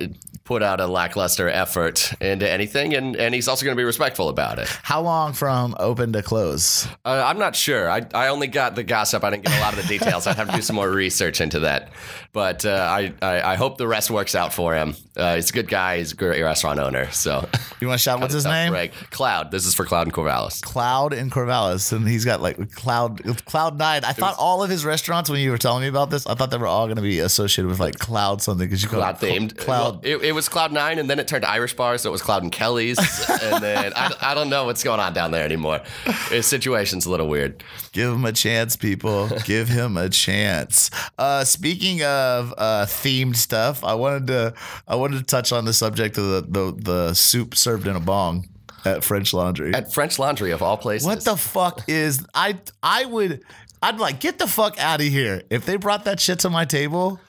put 0.51 0.65
out 0.65 0.81
a 0.81 0.87
lackluster 0.89 1.49
effort 1.49 2.13
into 2.21 2.51
anything, 2.51 2.93
and, 2.93 3.15
and 3.15 3.33
he's 3.33 3.47
also 3.47 3.65
going 3.65 3.77
to 3.77 3.81
be 3.81 3.85
respectful 3.85 4.29
about 4.29 4.59
it. 4.59 4.67
How 4.83 5.01
long 5.01 5.33
from 5.33 5.77
open 5.79 6.13
to 6.15 6.25
close? 6.25 6.89
Uh, 7.05 7.23
I'm 7.25 7.39
not 7.39 7.55
sure. 7.55 7.89
I, 7.89 8.05
I 8.13 8.27
only 8.31 8.49
got 8.49 8.75
the 8.75 8.83
gossip. 8.83 9.23
I 9.23 9.31
didn't 9.31 9.45
get 9.45 9.57
a 9.57 9.61
lot 9.61 9.75
of 9.79 9.81
the 9.81 9.87
details. 9.87 10.27
I'd 10.27 10.35
have 10.35 10.51
to 10.51 10.57
do 10.57 10.63
some 10.63 10.75
more 10.75 10.91
research 10.91 11.41
into 11.41 11.61
that. 11.61 11.93
But 12.33 12.65
uh, 12.65 12.71
I, 12.71 13.13
I 13.23 13.53
I 13.53 13.55
hope 13.57 13.77
the 13.77 13.89
rest 13.89 14.09
works 14.11 14.35
out 14.37 14.53
for 14.53 14.75
him. 14.75 14.95
Uh, 15.17 15.35
he's 15.35 15.51
a 15.51 15.53
good 15.53 15.69
guy. 15.69 15.99
He's 15.99 16.13
a 16.13 16.17
great 16.17 16.41
restaurant 16.43 16.79
owner. 16.79 17.11
So 17.11 17.49
You 17.81 17.89
want 17.89 17.99
to 17.99 18.03
shout 18.03 18.21
what's 18.21 18.35
his 18.35 18.45
name? 18.45 18.73
break. 18.73 18.93
Cloud. 19.11 19.51
This 19.51 19.67
is 19.67 19.75
for 19.75 19.85
Cloud 19.85 20.07
and 20.07 20.13
Corvallis. 20.15 20.63
Cloud 20.63 21.13
in 21.13 21.29
Corvallis, 21.31 21.93
and 21.93 22.07
he's 22.09 22.25
got 22.25 22.41
like 22.41 22.73
Cloud 22.73 23.21
Cloud 23.47 23.79
Nine. 23.79 24.05
I 24.05 24.13
thought 24.13 24.37
all 24.39 24.63
of 24.63 24.71
his 24.71 24.85
restaurants, 24.85 25.29
when 25.29 25.41
you 25.41 25.51
were 25.51 25.59
telling 25.59 25.83
me 25.83 25.89
about 25.89 26.11
this, 26.11 26.25
I 26.27 26.35
thought 26.35 26.51
they 26.53 26.57
were 26.59 26.69
all 26.69 26.87
going 26.87 26.97
to 26.97 27.03
be 27.03 27.19
associated 27.19 27.69
with 27.69 27.81
like 27.81 27.99
Cloud 27.99 28.43
something 28.43 28.67
because 28.67 28.83
you 28.83 28.89
call 28.89 29.01
Cloud 29.01 29.23
it 29.23 29.27
themed. 29.41 29.57
Cloud. 29.57 30.05
Well, 30.05 30.15
it, 30.21 30.25
it 30.27 30.33
was 30.33 30.39
Cloud 30.48 30.72
Nine, 30.72 30.98
and 30.98 31.09
then 31.11 31.18
it 31.18 31.29
turned 31.29 31.42
to 31.42 31.50
Irish 31.50 31.74
Bar, 31.74 31.98
so 31.98 32.11
it 32.11 32.12
was 32.12 32.22
Cloud 32.22 32.42
and 32.42 32.53
Kelly's, 32.53 32.98
and 33.42 33.62
then 33.62 33.92
I, 33.96 34.12
I 34.20 34.35
don't 34.35 34.48
know 34.48 34.64
what's 34.64 34.83
going 34.83 35.00
on 35.00 35.12
down 35.12 35.31
there 35.31 35.44
anymore. 35.44 35.81
His 36.29 36.46
situation's 36.46 37.07
a 37.07 37.11
little 37.11 37.29
weird. 37.29 37.62
Give 37.92 38.12
him 38.12 38.24
a 38.24 38.33
chance, 38.33 38.76
people. 38.76 39.29
Give 39.44 39.68
him 39.68 39.96
a 39.96 40.09
chance. 40.09 40.90
Uh, 41.18 41.44
speaking 41.44 42.03
of 42.03 42.55
uh, 42.57 42.87
themed 42.87 43.37
stuff, 43.37 43.85
I 43.85 43.94
wanted 43.94 44.26
to 44.29 44.55
I 44.87 44.96
wanted 44.96 45.18
to 45.18 45.24
touch 45.24 45.53
on 45.53 45.64
the 45.64 45.72
subject 45.72 46.18
of 46.18 46.24
the 46.24 46.40
the, 46.48 46.83
the 46.83 47.14
soup 47.14 47.55
served 47.57 47.87
in 47.87 47.96
a 47.96 48.00
bong 48.00 48.48
at 48.85 49.05
French 49.05 49.35
Laundry. 49.35 49.74
At 49.74 49.92
French 49.92 50.18
Laundry 50.18 50.53
of 50.53 50.62
all 50.62 50.76
places. 50.76 51.07
what 51.07 51.24
the 51.24 51.37
fuck 51.37 51.83
is 51.88 52.24
I 52.35 52.59
I 52.83 53.05
would 53.05 53.42
I'd 53.83 53.98
like 53.98 54.20
get 54.20 54.38
the 54.38 54.46
fuck 54.46 54.79
out 54.79 55.00
of 55.00 55.07
here 55.07 55.42
if 55.50 55.64
they 55.66 55.76
brought 55.76 56.05
that 56.05 56.20
shit 56.20 56.40
to 56.40 56.50
my 56.50 56.64
table. 56.64 57.20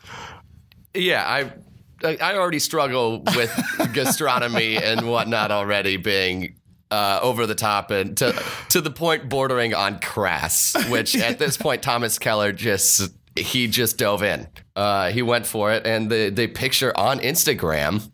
Yeah, 0.93 1.23
I 1.25 1.51
I 2.03 2.35
already 2.35 2.59
struggle 2.59 3.23
with 3.35 3.51
gastronomy 3.93 4.77
and 4.77 5.07
whatnot 5.07 5.51
already 5.51 5.97
being 5.97 6.55
uh, 6.89 7.19
over 7.21 7.45
the 7.45 7.55
top 7.55 7.91
and 7.91 8.17
to 8.17 8.33
to 8.69 8.81
the 8.81 8.91
point 8.91 9.29
bordering 9.29 9.73
on 9.73 9.99
crass. 9.99 10.75
Which 10.89 11.15
at 11.15 11.39
this 11.39 11.57
point, 11.57 11.81
Thomas 11.81 12.19
Keller 12.19 12.51
just 12.51 13.11
he 13.35 13.67
just 13.67 13.97
dove 13.97 14.23
in. 14.23 14.47
Uh, 14.75 15.09
he 15.11 15.21
went 15.21 15.45
for 15.45 15.71
it, 15.71 15.85
and 15.85 16.09
the 16.09 16.29
the 16.29 16.47
picture 16.47 16.97
on 16.97 17.19
Instagram 17.19 18.11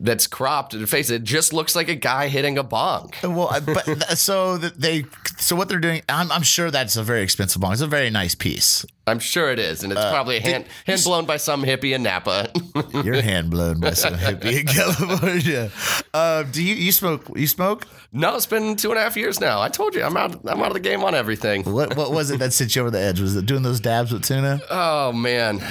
that's 0.00 0.26
cropped 0.26 0.74
and 0.74 0.88
face 0.88 1.10
it 1.10 1.24
just 1.24 1.52
looks 1.52 1.74
like 1.74 1.88
a 1.88 1.94
guy 1.94 2.28
hitting 2.28 2.58
a 2.58 2.62
bong. 2.62 3.12
Well, 3.22 3.48
but 3.64 3.84
th- 3.84 4.02
so 4.16 4.56
that 4.58 4.80
they 4.80 5.04
so 5.38 5.56
what 5.56 5.68
they're 5.68 5.78
doing, 5.78 6.02
I'm, 6.08 6.30
I'm 6.32 6.42
sure 6.42 6.70
that's 6.70 6.96
a 6.96 7.02
very 7.02 7.22
expensive 7.22 7.60
bong. 7.60 7.72
It's 7.72 7.80
a 7.80 7.86
very 7.86 8.10
nice 8.10 8.34
piece. 8.34 8.84
I'm 9.06 9.18
sure 9.18 9.50
it 9.50 9.58
is, 9.58 9.82
and 9.82 9.92
it's 9.92 10.00
probably 10.02 10.38
hand 10.38 10.66
hand 10.86 11.02
blown 11.02 11.24
by 11.24 11.38
some 11.38 11.64
hippie 11.64 11.94
in 11.94 12.02
Napa. 12.02 12.50
you're 13.04 13.22
hand 13.22 13.50
blown 13.50 13.80
by 13.80 13.92
some 13.92 14.14
hippie 14.14 14.60
in 14.60 14.66
California. 14.66 15.70
Uh, 16.12 16.42
do 16.42 16.62
you 16.62 16.74
you 16.74 16.92
smoke? 16.92 17.24
You 17.34 17.46
smoke? 17.46 17.86
no, 18.12 18.36
it's 18.36 18.46
been 18.46 18.76
two 18.76 18.90
and 18.90 18.98
a 18.98 19.02
half 19.02 19.16
years 19.16 19.40
now. 19.40 19.60
I 19.60 19.68
told 19.68 19.94
you, 19.94 20.02
I'm 20.02 20.16
out. 20.16 20.40
I'm 20.46 20.60
out 20.60 20.68
of 20.68 20.74
the 20.74 20.80
game 20.80 21.04
on 21.04 21.14
everything. 21.14 21.64
What 21.64 21.96
what 21.96 22.12
was 22.12 22.30
it 22.30 22.38
that 22.40 22.52
sent 22.52 22.76
you 22.76 22.82
over 22.82 22.90
the 22.90 23.00
edge? 23.00 23.20
Was 23.20 23.34
it 23.34 23.46
doing 23.46 23.62
those 23.62 23.80
dabs 23.80 24.12
with 24.12 24.24
tuna? 24.24 24.60
Oh 24.70 25.12
man, 25.12 25.62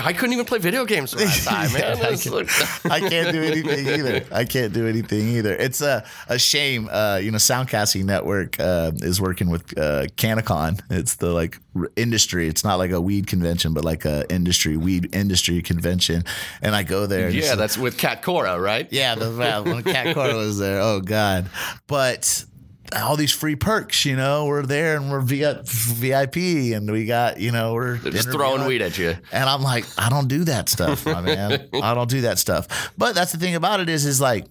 I 0.00 0.12
couldn't 0.12 0.32
even 0.32 0.44
play 0.46 0.58
video 0.58 0.84
games 0.84 1.12
that 1.12 1.42
time, 1.44 1.72
man. 1.72 1.82
Yeah, 1.98 2.06
I 2.06 2.10
like- 2.30 2.84
I 2.90 3.00
can't 3.00 3.32
do 3.32 3.42
anything 3.42 3.86
either. 3.86 4.24
I 4.32 4.44
can't 4.44 4.72
do 4.72 4.86
anything 4.86 5.28
either. 5.28 5.54
It's 5.54 5.80
a, 5.80 6.04
a 6.28 6.38
shame. 6.38 6.88
Uh, 6.90 7.18
you 7.22 7.30
know, 7.30 7.38
Soundcasting 7.38 8.04
Network 8.04 8.58
uh, 8.60 8.92
is 8.96 9.20
working 9.20 9.50
with 9.50 9.76
uh, 9.78 10.06
CannaCon. 10.16 10.80
It's 10.90 11.16
the 11.16 11.30
like 11.30 11.58
r- 11.76 11.90
industry. 11.96 12.48
It's 12.48 12.64
not 12.64 12.76
like 12.76 12.90
a 12.90 13.00
weed 13.00 13.26
convention, 13.26 13.74
but 13.74 13.84
like 13.84 14.04
a 14.04 14.30
industry 14.32 14.76
weed 14.76 15.14
industry 15.14 15.60
convention. 15.62 16.24
And 16.60 16.74
I 16.74 16.82
go 16.82 17.06
there. 17.06 17.26
and 17.26 17.34
yeah, 17.34 17.54
that's 17.54 17.76
with 17.76 17.98
Cat 17.98 18.22
Cora, 18.22 18.58
right? 18.60 18.88
yeah, 18.90 19.14
the 19.14 19.62
when 19.64 19.82
Cat 19.82 20.14
Cora 20.14 20.34
was 20.34 20.58
there. 20.58 20.80
Oh 20.80 21.00
God, 21.00 21.46
but 21.86 22.44
all 22.94 23.16
these 23.16 23.32
free 23.32 23.56
perks, 23.56 24.04
you 24.04 24.16
know, 24.16 24.46
we're 24.46 24.62
there 24.66 24.96
and 24.96 25.10
we're 25.10 25.20
VIP, 25.20 26.36
and 26.74 26.90
we 26.90 27.04
got, 27.06 27.38
you 27.40 27.52
know, 27.52 27.74
we're 27.74 27.96
They're 27.98 28.12
just 28.12 28.30
throwing 28.30 28.64
weed 28.66 28.82
at 28.82 28.98
you. 28.98 29.16
and 29.32 29.44
I'm 29.48 29.62
like, 29.62 29.84
I 29.98 30.08
don't 30.08 30.28
do 30.28 30.44
that 30.44 30.68
stuff, 30.68 31.06
my 31.06 31.20
man. 31.22 31.68
I 31.74 31.94
don't 31.94 32.10
do 32.10 32.22
that 32.22 32.38
stuff. 32.38 32.92
But 32.98 33.14
that's 33.14 33.32
the 33.32 33.38
thing 33.38 33.54
about 33.54 33.80
it 33.80 33.88
is, 33.88 34.04
is 34.04 34.20
like, 34.20 34.46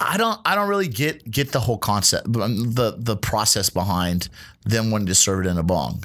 I 0.00 0.16
don't, 0.16 0.40
I 0.44 0.54
don't 0.54 0.68
really 0.68 0.86
get 0.88 1.28
get 1.28 1.50
the 1.50 1.58
whole 1.60 1.78
concept, 1.78 2.32
the 2.32 2.94
the 2.96 3.16
process 3.16 3.68
behind 3.68 4.28
them 4.64 4.90
wanting 4.92 5.08
to 5.08 5.14
serve 5.14 5.44
it 5.44 5.48
in 5.48 5.58
a 5.58 5.62
bong. 5.64 6.04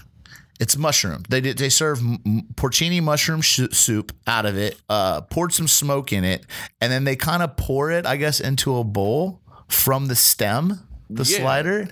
It's 0.59 0.77
mushroom. 0.77 1.23
They 1.29 1.41
did. 1.41 1.57
They 1.59 1.69
serve 1.69 1.99
porcini 1.99 3.03
mushroom 3.03 3.41
sh- 3.41 3.71
soup 3.71 4.11
out 4.25 4.45
of 4.47 4.57
it. 4.57 4.79
Uh, 4.89 5.21
poured 5.21 5.53
some 5.53 5.67
smoke 5.67 6.11
in 6.11 6.23
it, 6.23 6.45
and 6.81 6.91
then 6.91 7.03
they 7.03 7.15
kind 7.15 7.43
of 7.43 7.55
pour 7.55 7.91
it, 7.91 8.05
I 8.07 8.15
guess, 8.17 8.39
into 8.39 8.77
a 8.77 8.83
bowl 8.83 9.41
from 9.67 10.07
the 10.07 10.15
stem, 10.15 10.79
the 11.15 11.23
Yeah. 11.23 11.39
slider. 11.39 11.87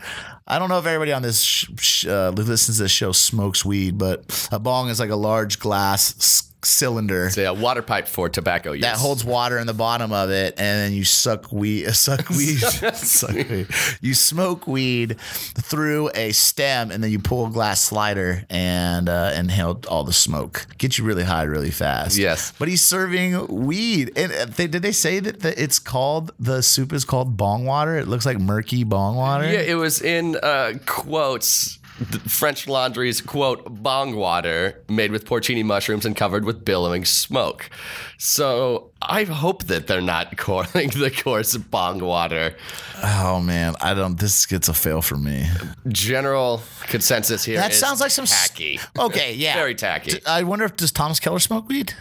I 0.47 0.59
don't 0.59 0.69
know 0.69 0.79
if 0.79 0.85
everybody 0.85 1.13
on 1.13 1.21
this 1.21 1.41
sh- 1.41 1.65
sh- 1.79 2.05
uh, 2.07 2.29
listens 2.31 2.77
to 2.77 2.83
this 2.83 2.91
show 2.91 3.11
smokes 3.11 3.63
weed, 3.63 3.97
but 3.97 4.47
a 4.51 4.59
bong 4.59 4.89
is 4.89 4.99
like 4.99 5.09
a 5.11 5.15
large 5.15 5.59
glass 5.59 6.50
cylinder 6.65 7.25
It's 7.27 7.37
a 7.37 7.53
water 7.53 7.81
pipe 7.81 8.07
for 8.07 8.29
tobacco 8.29 8.71
use. 8.73 8.81
that 8.83 8.97
holds 8.97 9.23
water 9.25 9.57
in 9.57 9.67
the 9.67 9.73
bottom 9.73 10.11
of 10.11 10.29
it, 10.29 10.55
and 10.57 10.79
then 10.79 10.93
you 10.93 11.03
suck 11.03 11.51
weed, 11.51 11.89
suck 11.93 12.29
weed, 12.29 12.57
suck 12.93 13.33
weed. 13.33 13.67
You 14.01 14.13
smoke 14.13 14.67
weed 14.67 15.19
through 15.19 16.11
a 16.13 16.31
stem, 16.31 16.91
and 16.91 17.03
then 17.03 17.11
you 17.11 17.19
pull 17.19 17.47
a 17.47 17.49
glass 17.49 17.81
slider 17.81 18.45
and 18.49 19.09
uh, 19.09 19.31
inhale 19.35 19.81
all 19.87 20.03
the 20.03 20.13
smoke. 20.13 20.67
Get 20.77 20.97
you 20.97 21.03
really 21.03 21.23
high, 21.23 21.43
really 21.43 21.71
fast. 21.71 22.17
Yes. 22.17 22.53
but 22.59 22.67
he's 22.67 22.83
serving 22.83 23.47
weed. 23.47 24.11
And 24.15 24.31
uh, 24.31 24.45
they, 24.45 24.67
did 24.67 24.81
they 24.81 24.91
say 24.91 25.19
that 25.19 25.39
the, 25.41 25.61
it's 25.61 25.79
called 25.79 26.31
the 26.39 26.61
soup 26.61 26.93
is 26.93 27.05
called 27.05 27.37
bong 27.37 27.65
water? 27.65 27.97
It 27.97 28.07
looks 28.07 28.25
like 28.25 28.39
murky 28.39 28.83
bong 28.83 29.15
water. 29.15 29.45
Yeah, 29.45 29.61
it 29.61 29.75
was 29.75 30.01
in 30.01 30.35
uh, 30.41 30.73
quotes. 30.85 31.79
The 32.09 32.19
French 32.19 32.67
Laundry's 32.67 33.21
quote 33.21 33.63
bong 33.83 34.15
water 34.15 34.83
made 34.89 35.11
with 35.11 35.25
porcini 35.25 35.63
mushrooms 35.63 36.05
and 36.05 36.15
covered 36.15 36.45
with 36.45 36.65
billowing 36.65 37.05
smoke. 37.05 37.69
So 38.17 38.91
I 39.01 39.23
hope 39.23 39.65
that 39.65 39.85
they're 39.85 40.01
not 40.01 40.35
calling 40.37 40.89
the 40.89 41.11
course 41.11 41.55
bong 41.55 41.99
water. 41.99 42.55
Oh 43.03 43.39
man, 43.39 43.75
I 43.81 43.93
don't. 43.93 44.19
This 44.19 44.45
gets 44.47 44.67
a 44.67 44.73
fail 44.73 45.01
for 45.01 45.17
me. 45.17 45.47
General 45.89 46.61
consensus 46.87 47.43
here. 47.43 47.57
That 47.57 47.71
is 47.71 47.79
sounds 47.79 47.99
like 47.99 48.11
some 48.11 48.23
s- 48.23 48.49
tacky. 48.49 48.79
Okay, 48.97 49.33
yeah, 49.35 49.53
Very 49.53 49.75
tacky. 49.75 50.11
D- 50.11 50.19
I 50.25 50.43
wonder 50.43 50.65
if 50.65 50.75
does 50.75 50.91
Thomas 50.91 51.19
Keller 51.19 51.39
smoke 51.39 51.67
weed? 51.69 51.93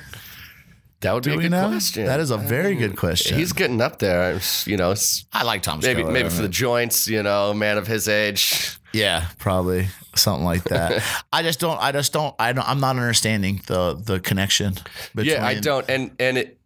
That 1.01 1.15
would 1.15 1.25
be 1.25 1.33
a 1.33 1.37
good 1.37 1.51
know? 1.51 1.69
question. 1.69 2.05
That 2.05 2.21
is 2.21 2.31
a 2.31 2.37
very 2.37 2.75
good 2.75 2.93
mm. 2.93 2.97
question. 2.97 3.39
He's 3.39 3.55
getting 3.55 3.81
up 3.81 4.01
there, 4.01 4.39
you 4.67 4.77
know. 4.77 4.95
I 5.33 5.45
like 5.45 5.63
Thomas 5.63 5.85
Maybe 5.85 6.03
Keller. 6.03 6.13
maybe 6.13 6.29
for 6.29 6.43
the 6.43 6.49
joints, 6.49 7.09
you 7.09 7.23
know, 7.23 7.55
man 7.55 7.79
of 7.79 7.87
his 7.87 8.07
age. 8.07 8.79
Yeah, 8.93 9.27
probably 9.39 9.89
something 10.15 10.45
like 10.45 10.65
that. 10.65 11.03
I 11.33 11.43
just 11.43 11.61
don't. 11.61 11.81
I 11.81 11.93
just 11.93 12.13
don't. 12.13 12.35
I 12.39 12.53
don't. 12.53 12.69
I'm 12.69 12.81
not 12.81 12.97
understanding 12.97 13.63
the 13.67 13.95
the 13.95 14.21
connection. 14.21 14.75
Between, 15.15 15.37
Yeah, 15.37 15.47
I 15.47 15.55
don't, 15.61 15.89
and 15.89 16.11
and 16.19 16.39
it. 16.39 16.57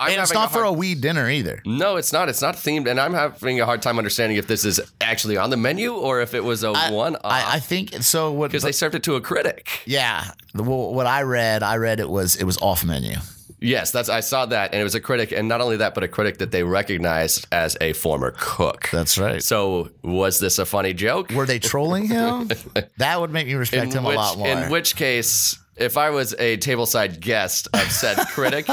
I'm 0.00 0.12
And 0.12 0.20
it's 0.22 0.32
not 0.32 0.52
for 0.52 0.58
hard- 0.62 0.68
a 0.68 0.72
weed 0.78 1.00
dinner 1.00 1.28
either. 1.28 1.60
No, 1.66 1.96
it's 1.96 2.12
not. 2.12 2.28
It's 2.28 2.40
not 2.40 2.54
themed, 2.54 2.88
and 2.88 3.00
I'm 3.00 3.14
having 3.14 3.60
a 3.60 3.64
hard 3.66 3.82
time 3.82 3.98
understanding 3.98 4.38
if 4.38 4.46
this 4.46 4.64
is 4.64 4.80
actually 5.00 5.36
on 5.36 5.50
the 5.50 5.56
menu 5.56 5.92
or 5.92 6.20
if 6.20 6.34
it 6.34 6.44
was 6.44 6.62
a 6.62 6.68
I, 6.68 6.92
one 6.92 7.16
I, 7.24 7.56
I 7.56 7.58
think 7.58 7.94
so. 8.04 8.30
What? 8.30 8.52
because 8.52 8.62
they 8.62 8.70
served 8.70 8.94
it 8.94 9.02
to 9.04 9.16
a 9.16 9.20
critic. 9.20 9.68
yeah. 9.86 10.30
Well, 10.54 10.94
what 10.94 11.06
I 11.08 11.22
read, 11.22 11.64
I 11.64 11.78
read 11.78 11.98
it 11.98 12.08
was 12.08 12.36
it 12.36 12.44
was 12.44 12.58
off 12.58 12.84
menu. 12.84 13.16
Yes, 13.60 13.90
that's 13.90 14.08
I 14.08 14.20
saw 14.20 14.46
that, 14.46 14.72
and 14.72 14.80
it 14.80 14.84
was 14.84 14.94
a 14.94 15.00
critic, 15.00 15.32
and 15.32 15.48
not 15.48 15.60
only 15.60 15.78
that, 15.78 15.94
but 15.94 16.04
a 16.04 16.08
critic 16.08 16.38
that 16.38 16.50
they 16.52 16.62
recognized 16.62 17.46
as 17.50 17.76
a 17.80 17.92
former 17.92 18.32
cook. 18.38 18.88
That's 18.92 19.18
right. 19.18 19.42
So 19.42 19.90
was 20.02 20.38
this 20.40 20.58
a 20.58 20.66
funny 20.66 20.94
joke? 20.94 21.30
Were 21.30 21.46
they 21.46 21.58
trolling 21.58 22.06
him? 22.06 22.50
that 22.98 23.20
would 23.20 23.30
make 23.32 23.46
me 23.46 23.54
respect 23.54 23.92
him 23.92 24.04
which, 24.04 24.14
a 24.14 24.18
lot 24.18 24.38
more. 24.38 24.46
in 24.48 24.70
which 24.70 24.94
case, 24.96 25.58
if 25.76 25.96
I 25.96 26.10
was 26.10 26.34
a 26.38 26.56
tableside 26.58 27.20
guest 27.20 27.68
of 27.72 27.90
said 27.90 28.16
critic, 28.34 28.66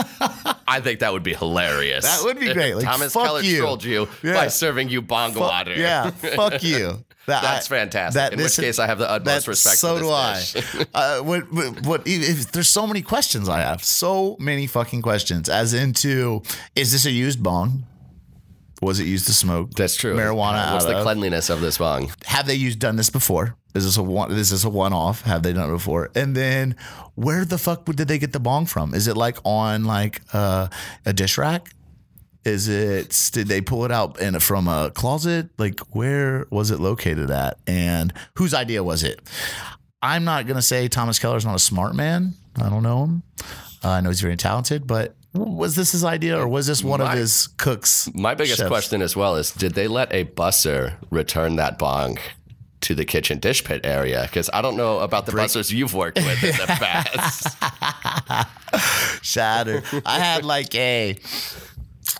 I 0.67 0.80
think 0.82 1.00
that 1.00 1.13
would 1.13 1.24
be 1.24 1.34
hilarious. 1.36 2.04
That 2.06 2.24
would 2.26 2.39
be 2.39 2.52
great. 2.54 2.74
Like, 2.76 2.86
Thomas 2.86 3.13
fuck 3.13 3.26
Keller 3.26 3.41
you. 3.41 3.58
trolled 3.60 3.84
you 3.84 4.08
Yeah. 4.24 4.34
by 4.34 4.48
serving 4.48 4.89
you 4.89 5.02
bong 5.04 5.34
Fu- 5.34 5.39
water. 5.39 5.74
Yeah, 5.76 6.10
fuck 6.12 6.63
you. 6.63 7.05
That- 7.28 7.42
That's 7.42 7.72
I- 7.72 7.76
fantastic. 7.76 8.34
In 8.34 8.44
which 8.44 8.56
case, 8.56 8.80
I 8.80 8.88
have 8.88 9.00
the 9.00 9.10
utmost 9.10 9.46
that- 9.46 9.50
respect 9.50 9.78
So 9.78 10.00
do 10.00 10.10
I. 10.10 10.44
uh, 10.94 11.20
what, 11.22 11.52
what, 11.52 11.86
what, 11.86 12.02
if, 12.06 12.52
there's 12.52 12.70
so 12.70 12.86
many 12.86 13.02
questions 13.02 13.50
I 13.50 13.62
have. 13.62 13.84
So 13.84 14.38
many 14.40 14.68
fucking 14.68 15.02
questions. 15.02 15.50
As 15.50 15.74
into, 15.74 16.44
is 16.76 16.92
this 16.92 17.06
a 17.06 17.12
used 17.12 17.42
bong? 17.42 17.86
Was 18.82 19.00
it 19.00 19.08
used 19.08 19.26
to 19.28 19.34
smoke? 19.34 19.72
That's 19.72 19.96
true. 19.96 20.16
Marijuana. 20.16 20.74
What's 20.74 20.86
the 20.86 20.98
of? 20.98 21.04
cleanliness 21.04 21.50
of 21.50 21.62
this 21.62 21.78
bong? 21.78 22.12
Have 22.26 22.46
they 22.46 22.56
used 22.56 22.80
done 22.80 22.98
this 22.98 23.10
before? 23.10 23.56
Is 23.74 23.86
this 23.86 23.98
a 23.98 24.04
one? 24.04 24.32
Is 24.32 24.52
this 24.52 24.64
a 24.64 24.70
one 24.70 24.94
off? 24.94 25.22
Have 25.22 25.44
they 25.44 25.54
done 25.54 25.70
it 25.70 25.74
before? 25.74 26.10
And 26.14 26.36
then, 26.36 26.76
where 27.16 27.46
the 27.46 27.58
fuck 27.58 27.86
did 27.86 28.08
they 28.08 28.18
get 28.20 28.34
the 28.34 28.40
bong 28.40 28.66
from? 28.66 28.94
Is 28.94 29.08
it 29.08 29.18
like 29.18 29.38
on 29.44 29.86
like 29.86 30.22
uh, 30.34 30.68
a 31.06 31.14
dish 31.14 31.38
rack? 31.38 31.74
Is 32.45 32.67
it? 32.67 33.29
Did 33.34 33.47
they 33.47 33.60
pull 33.62 33.86
it 33.86 33.91
out 33.91 34.19
in 34.21 34.39
from 34.39 34.67
a 34.67 34.91
closet? 34.91 35.49
Like 35.58 35.79
where 35.95 36.45
was 36.51 36.69
it 36.71 36.79
located 36.79 37.31
at? 37.31 37.58
And 37.65 38.13
whose 38.38 38.53
idea 38.53 38.84
was 38.84 39.03
it? 39.03 39.19
I'm 40.01 40.23
not 40.23 40.45
gonna 40.45 40.62
say 40.62 40.88
Thomas 40.88 41.17
Keller's 41.17 41.45
not 41.45 41.55
a 41.55 41.60
smart 41.60 41.95
man. 41.95 42.36
I 42.62 42.69
don't 42.69 42.84
know 42.84 43.03
him. 43.05 43.23
Uh, 43.84 43.89
I 43.89 44.01
know 44.01 44.10
he's 44.10 44.21
very 44.21 44.38
talented, 44.38 44.86
but 44.86 45.15
was 45.34 45.75
this 45.75 45.91
his 45.91 46.05
idea 46.05 46.39
or 46.39 46.47
was 46.47 46.67
this 46.67 46.84
one 46.84 47.01
of 47.01 47.12
his 47.12 47.47
cooks? 47.58 48.10
My 48.13 48.36
biggest 48.36 48.58
chefs? 48.60 48.69
question 48.69 49.01
as 49.01 49.15
well 49.15 49.36
is 49.36 49.51
did 49.51 49.73
they 49.73 49.88
let 49.88 50.13
a 50.13 50.25
busser 50.25 50.93
return 51.10 51.55
that 51.58 51.77
bong 51.77 52.17
to 52.81 52.93
the 52.95 53.03
kitchen 53.05 53.39
dish 53.39 53.63
pit 53.63 53.81
area? 53.84 54.21
Because 54.23 54.49
I 54.53 54.62
don't 54.62 54.77
know 54.77 54.99
about 54.99 55.25
the 55.25 55.31
bussers 55.34 55.73
you've 55.73 55.93
worked 55.93 56.17
with 56.19 56.43
in 56.43 56.51
the 56.55 56.67
past. 56.79 57.58
Shatter. 59.25 59.84
I 60.05 60.19
had 60.19 60.45
like 60.45 60.73
a. 60.75 61.17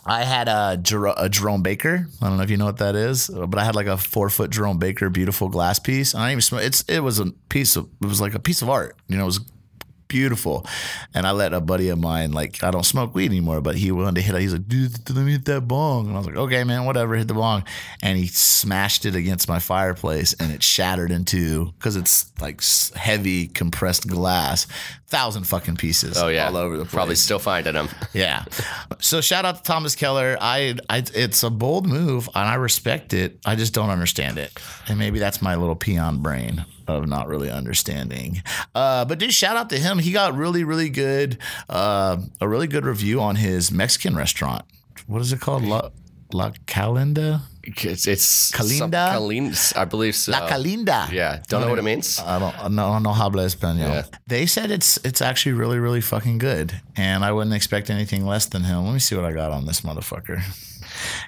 I 0.06 0.22
had 0.22 0.48
a, 0.48 0.78
Jer- 0.80 1.12
a 1.16 1.28
Jerome 1.28 1.62
Baker. 1.62 2.06
I 2.22 2.28
don't 2.28 2.36
know 2.36 2.44
if 2.44 2.50
you 2.50 2.56
know 2.56 2.64
what 2.64 2.78
that 2.78 2.94
is, 2.94 3.28
but 3.28 3.58
I 3.58 3.64
had 3.64 3.74
like 3.74 3.88
a 3.88 3.96
four 3.96 4.30
foot 4.30 4.50
Jerome 4.50 4.78
Baker, 4.78 5.10
beautiful 5.10 5.48
glass 5.48 5.78
piece. 5.80 6.14
I 6.14 6.30
didn't 6.30 6.44
even. 6.52 6.64
It's 6.64 6.82
it 6.82 7.00
was 7.00 7.18
a 7.18 7.32
piece 7.48 7.74
of 7.76 7.88
it 8.00 8.06
was 8.06 8.20
like 8.20 8.34
a 8.34 8.38
piece 8.38 8.62
of 8.62 8.70
art. 8.70 8.96
You 9.08 9.16
know, 9.16 9.24
it 9.24 9.26
was 9.26 9.40
beautiful. 10.08 10.64
And 11.14 11.26
I 11.26 11.32
let 11.32 11.52
a 11.52 11.60
buddy 11.60 11.88
of 11.88 11.98
mine 11.98 12.32
like 12.32 12.62
I 12.62 12.70
don't 12.70 12.84
smoke 12.84 13.14
weed 13.14 13.26
anymore, 13.26 13.60
but 13.60 13.74
he 13.76 13.90
wanted 13.90 14.16
to 14.16 14.20
hit. 14.22 14.34
it. 14.34 14.40
He's 14.40 14.52
like, 14.52 14.68
dude, 14.68 15.10
let 15.10 15.24
me 15.24 15.32
hit 15.32 15.44
that 15.46 15.62
bong. 15.62 16.06
And 16.06 16.14
I 16.14 16.18
was 16.18 16.26
like, 16.26 16.36
okay, 16.36 16.64
man, 16.64 16.84
whatever. 16.84 17.14
Hit 17.14 17.28
the 17.28 17.34
bong, 17.34 17.64
and 18.02 18.18
he 18.18 18.26
smashed 18.26 19.06
it 19.06 19.14
against 19.14 19.48
my 19.48 19.58
fireplace, 19.58 20.34
and 20.34 20.52
it 20.52 20.62
shattered 20.62 21.10
into 21.10 21.72
because 21.72 21.96
it's 21.96 22.30
like 22.40 22.62
heavy 22.94 23.48
compressed 23.48 24.06
glass, 24.06 24.66
thousand 25.08 25.44
fucking 25.44 25.76
pieces. 25.76 26.18
Oh, 26.18 26.28
yeah. 26.28 26.48
all 26.48 26.56
over 26.56 26.76
the 26.76 26.84
place. 26.84 26.94
Probably 26.94 27.14
still 27.14 27.38
finding 27.38 27.74
them. 27.74 27.88
Yeah. 28.12 28.44
So 28.98 29.20
shout 29.20 29.44
out 29.44 29.56
to 29.56 29.62
Thomas 29.62 29.94
Keller. 29.94 30.38
I, 30.40 30.76
I, 30.88 31.04
it's 31.14 31.42
a 31.42 31.50
bold 31.50 31.86
move, 31.86 32.28
and 32.34 32.48
I 32.48 32.54
respect 32.54 33.12
it. 33.12 33.38
I 33.44 33.56
just 33.56 33.74
don't 33.74 33.90
understand 33.90 34.38
it, 34.38 34.52
and 34.88 34.98
maybe 34.98 35.18
that's 35.18 35.42
my 35.42 35.54
little 35.54 35.76
peon 35.76 36.22
brain 36.22 36.64
of 36.88 37.06
not 37.06 37.28
really 37.28 37.50
understanding. 37.50 38.42
Uh, 38.74 39.04
but 39.04 39.18
dude, 39.18 39.34
shout 39.34 39.56
out 39.56 39.68
to 39.70 39.78
him. 39.78 39.98
He 39.98 40.12
got 40.12 40.34
really, 40.34 40.64
really 40.64 40.88
good, 40.88 41.36
uh, 41.68 42.16
a 42.40 42.48
really 42.48 42.68
good 42.68 42.86
review 42.86 43.20
on 43.20 43.36
his 43.36 43.70
Mexican 43.70 44.16
restaurant. 44.16 44.64
What 45.06 45.20
is 45.20 45.32
it 45.32 45.40
called? 45.40 45.64
La 46.32 46.50
Calenda. 46.66 47.42
It's, 47.62 48.06
it's 48.06 48.52
Kalinda? 48.52 49.76
I 49.76 49.84
believe 49.84 50.14
so. 50.14 50.32
La 50.32 50.48
Calenda. 50.48 51.10
Yeah. 51.10 51.42
Don't 51.48 51.62
know 51.62 51.68
what 51.68 51.78
it 51.78 51.82
means. 51.82 52.20
I 52.20 52.38
don't 52.38 52.72
no 52.74 52.90
I 52.90 53.02
don't 53.02 53.14
habla 53.14 53.44
español. 53.44 53.78
Yeah. 53.78 54.02
They 54.26 54.46
said 54.46 54.70
it's 54.70 54.98
it's 55.04 55.20
actually 55.20 55.52
really 55.52 55.78
really 55.78 56.00
fucking 56.00 56.38
good, 56.38 56.80
and 56.96 57.24
I 57.24 57.32
wouldn't 57.32 57.54
expect 57.54 57.90
anything 57.90 58.24
less 58.24 58.46
than 58.46 58.62
him. 58.62 58.84
Let 58.84 58.92
me 58.92 59.00
see 59.00 59.16
what 59.16 59.24
I 59.24 59.32
got 59.32 59.50
on 59.50 59.66
this 59.66 59.80
motherfucker. 59.80 60.42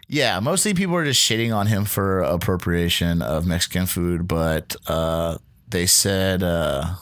Yeah, 0.06 0.40
mostly 0.40 0.72
people 0.72 0.94
are 0.94 1.04
just 1.04 1.20
shitting 1.20 1.54
on 1.54 1.66
him 1.66 1.84
for 1.84 2.20
appropriation 2.20 3.20
of 3.20 3.44
Mexican 3.44 3.84
food, 3.84 4.26
but 4.28 4.76
uh, 4.86 5.38
they 5.68 5.86
said. 5.86 6.42
Uh, 6.42 6.94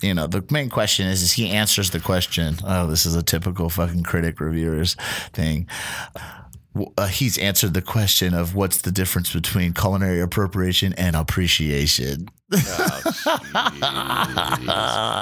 you 0.00 0.12
know, 0.12 0.26
the 0.26 0.44
main 0.50 0.68
question 0.68 1.06
is, 1.06 1.22
is 1.22 1.32
he 1.32 1.48
answers 1.48 1.90
the 1.90 2.00
question. 2.00 2.56
Oh, 2.62 2.86
this 2.86 3.06
is 3.06 3.14
a 3.14 3.22
typical 3.22 3.70
fucking 3.70 4.02
critic 4.02 4.38
reviewers 4.38 4.96
thing 5.32 5.66
uh, 6.96 7.06
he's 7.06 7.38
answered 7.38 7.74
the 7.74 7.82
question 7.82 8.34
of 8.34 8.54
what's 8.54 8.78
the 8.78 8.90
difference 8.90 9.32
between 9.32 9.72
culinary 9.72 10.20
appropriation 10.20 10.92
and 10.94 11.14
appreciation. 11.14 12.28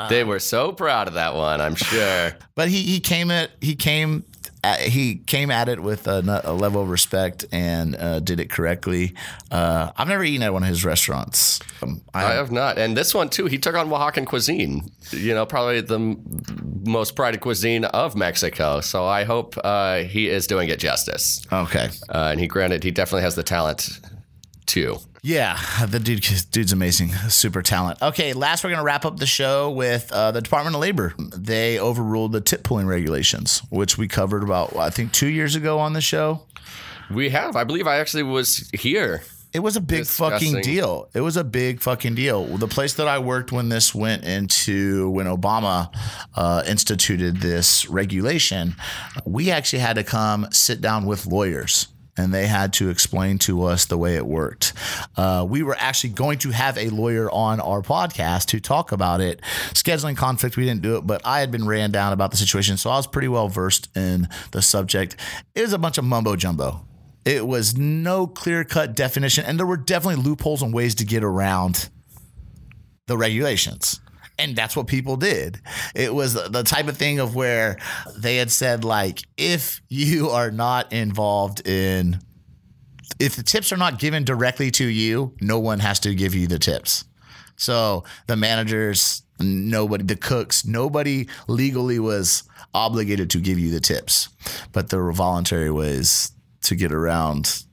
They 0.09 0.25
were 0.25 0.39
so 0.39 0.73
proud 0.73 1.09
of 1.09 1.15
that 1.15 1.35
one, 1.35 1.61
I'm 1.61 1.75
sure. 1.75 2.33
But 2.55 2.69
he 2.69 2.83
he 2.83 3.01
came 3.01 3.31
at 3.31 3.51
he 3.61 3.75
came 3.75 4.25
he 4.81 5.17
came 5.17 5.51
at 5.51 5.69
it 5.69 5.81
with 5.83 6.07
a 6.07 6.21
level 6.53 6.83
of 6.83 6.89
respect 6.89 7.45
and 7.51 7.97
uh, 7.97 8.21
did 8.21 8.39
it 8.39 8.49
correctly. 8.49 9.15
Uh, 9.51 9.91
I've 9.97 10.09
never 10.09 10.23
eaten 10.23 10.43
at 10.43 10.53
one 10.53 10.63
of 10.63 10.69
his 10.69 10.85
restaurants. 10.85 11.59
Um, 11.83 12.01
I, 12.15 12.27
I 12.27 12.33
have 12.35 12.53
not. 12.53 12.79
And 12.79 12.97
this 12.97 13.13
one, 13.15 13.29
too, 13.29 13.47
he 13.47 13.59
took 13.59 13.75
on 13.75 13.89
Oaxacan 13.89 14.25
cuisine, 14.27 14.91
you 15.11 15.35
know, 15.35 15.45
probably 15.47 15.81
the 15.81 15.99
m- 15.99 16.23
most 16.87 17.17
prided 17.17 17.41
cuisine 17.41 17.85
of 17.87 18.15
Mexico. 18.15 18.81
So 18.81 19.05
I 19.05 19.25
hope 19.25 19.57
uh, 19.65 19.99
he 20.05 20.29
is 20.29 20.47
doing 20.47 20.69
it 20.69 20.79
justice. 20.79 21.45
okay. 21.53 21.91
Uh, 22.09 22.29
and 22.33 22.41
he, 22.41 22.47
granted, 22.47 22.85
he 22.85 22.91
definitely 22.93 23.23
has 23.23 23.35
the 23.35 23.43
talent, 23.43 24.01
too. 24.67 24.99
Yeah, 25.25 25.57
the 25.87 26.01
dude, 26.01 26.27
dude's 26.51 26.73
amazing, 26.73 27.11
super 27.29 27.63
talent. 27.63 28.03
Okay, 28.03 28.33
last 28.33 28.65
we're 28.65 28.71
gonna 28.71 28.83
wrap 28.83 29.05
up 29.05 29.19
the 29.19 29.27
show 29.27 29.71
with 29.71 30.11
uh, 30.11 30.33
the 30.33 30.41
Department 30.41 30.75
of 30.75 30.81
Labor. 30.81 31.15
They 31.17 31.79
overruled 31.79 32.33
the 32.33 32.41
tip 32.41 32.65
pooling 32.65 32.89
regulations, 32.89 33.63
which 33.71 33.97
we 33.97 34.09
covered 34.09 34.43
about 34.43 34.75
I 34.75 34.91
think 34.91 35.13
two 35.13 35.29
years 35.29 35.55
ago 35.55 35.79
on 35.79 35.93
the 35.93 36.01
show. 36.01 36.43
We 37.09 37.31
have. 37.31 37.55
I 37.55 37.63
believe 37.63 37.87
I 37.87 37.99
actually 37.99 38.25
was 38.25 38.69
here. 38.73 39.23
It 39.53 39.61
was 39.61 39.77
a 39.77 39.81
big 39.81 40.07
fucking 40.07 40.63
deal. 40.63 41.09
It 41.15 41.21
was 41.21 41.37
a 41.37 41.45
big 41.45 41.81
fucking 41.81 42.17
deal. 42.17 42.45
The 42.57 42.67
place 42.67 42.95
that 42.95 43.07
I 43.07 43.21
worked 43.21 43.53
when 43.53 43.69
this 43.69 43.95
went 43.95 44.25
into 44.25 45.11
when 45.11 45.27
Obama 45.27 45.95
uh, 46.35 46.65
instituted 46.67 47.37
this 47.37 47.89
regulation, 47.89 48.75
we 49.25 49.53
actually 49.53 49.81
had 49.81 49.97
to 49.97 50.05
come 50.05 50.49
sit 50.51 50.81
down 50.81 51.05
with 51.05 51.27
lawyers. 51.27 51.87
And 52.23 52.33
they 52.33 52.47
had 52.47 52.73
to 52.75 52.89
explain 52.89 53.39
to 53.39 53.65
us 53.65 53.87
the 53.87 53.99
way 53.99 54.15
it 54.15 54.25
worked. 54.25 54.73
Uh, 55.17 55.45
we 55.49 55.63
were 55.63 55.77
actually 55.79 56.11
going 56.11 56.39
to 56.39 56.51
have 56.51 56.79
a 56.79 56.89
lawyer 56.91 57.29
on 57.31 57.61
our 57.61 57.83
podcast 57.83 58.47
to 58.47 58.61
talk 58.61 58.93
about 58.93 59.21
it. 59.21 59.41
Scheduling 59.75 60.17
conflict, 60.17 60.57
we 60.57 60.65
didn't 60.65 60.83
do 60.83 60.97
it, 60.97 61.07
but 61.07 61.21
I 61.25 61.41
had 61.41 61.51
been 61.51 61.67
ran 61.67 61.91
down 61.91 62.13
about 62.13 62.31
the 62.31 62.37
situation, 62.37 62.77
so 62.77 62.91
I 62.91 62.97
was 62.97 63.09
pretty 63.09 63.29
well 63.29 63.49
versed 63.49 63.89
in 63.97 64.29
the 64.53 64.63
subject. 64.63 65.17
It 65.55 65.63
was 65.63 65.73
a 65.73 65.79
bunch 65.79 65.99
of 65.99 66.05
mumbo 66.05 66.37
jumbo. 66.37 66.87
It 67.25 67.47
was 67.47 67.77
no 67.77 68.27
clear 68.27 68.65
cut 68.65 68.95
definition, 68.95 69.45
and 69.45 69.59
there 69.59 69.67
were 69.67 69.77
definitely 69.77 70.23
loopholes 70.23 70.63
and 70.63 70.73
ways 70.73 70.95
to 70.97 71.05
get 71.05 71.25
around 71.25 71.89
the 73.07 73.17
regulations. 73.17 74.01
And 74.43 74.57
that's 74.57 74.75
what 74.75 74.89
people 74.89 75.17
did. 75.17 75.61
It 75.95 76.13
was 76.13 76.35
the 76.35 76.65
type 76.65 76.89
of 76.89 76.97
thing 76.97 77.21
of 77.21 77.35
where 77.37 77.79
they 78.17 78.37
had 78.37 78.51
said, 78.51 78.85
like, 78.85 79.23
if 79.37 79.81
you 79.89 80.31
are 80.31 80.51
not 80.51 80.93
involved 80.93 81.67
in, 81.67 82.19
if 83.21 83.37
the 83.37 83.45
tips 83.45 83.73
are 83.73 83.77
not 83.77 84.01
given 84.01 84.25
directly 84.25 84.71
to 84.73 84.85
you, 84.85 85.37
no 85.41 85.61
one 85.61 85.79
has 85.79 86.01
to 86.01 86.15
give 86.15 86.35
you 86.35 86.49
the 86.49 86.59
tips. 86.59 87.05
So 87.57 88.03
the 88.27 88.35
managers, 88.37 89.23
nobody, 89.39 90.03
the 90.03 90.17
cooks, 90.17 90.65
nobody 90.65 91.29
legally 91.47 92.01
was 92.01 92.43
obligated 92.75 93.31
to 93.31 93.39
give 93.39 93.59
you 93.59 93.71
the 93.71 93.81
tips, 93.81 94.29
but 94.73 94.89
there 94.89 95.05
were 95.05 95.13
voluntary 95.13 95.71
ways 95.71 96.33
to 96.63 96.75
get 96.75 96.91
around, 96.91 97.65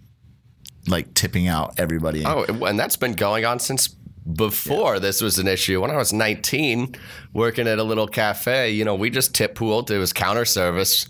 like 0.88 1.14
tipping 1.14 1.48
out 1.48 1.80
everybody. 1.80 2.24
Oh, 2.26 2.44
and 2.44 2.78
that's 2.78 2.98
been 2.98 3.14
going 3.14 3.46
on 3.46 3.60
since 3.60 3.96
before 4.34 5.00
this 5.00 5.22
was 5.22 5.40
an 5.40 5.48
issue. 5.48 5.82
When 5.82 5.92
I 5.92 5.98
was 5.98 6.14
19, 6.14 6.96
working 7.34 7.68
at 7.68 7.80
a 7.80 7.84
little 7.84 8.08
cafe, 8.08 8.72
you 8.72 8.86
know, 8.86 8.96
we 8.96 9.10
just 9.10 9.34
tip 9.34 9.56
pooled. 9.56 9.92
It 9.92 9.98
was 9.98 10.14
counter 10.14 10.46
service. 10.46 11.08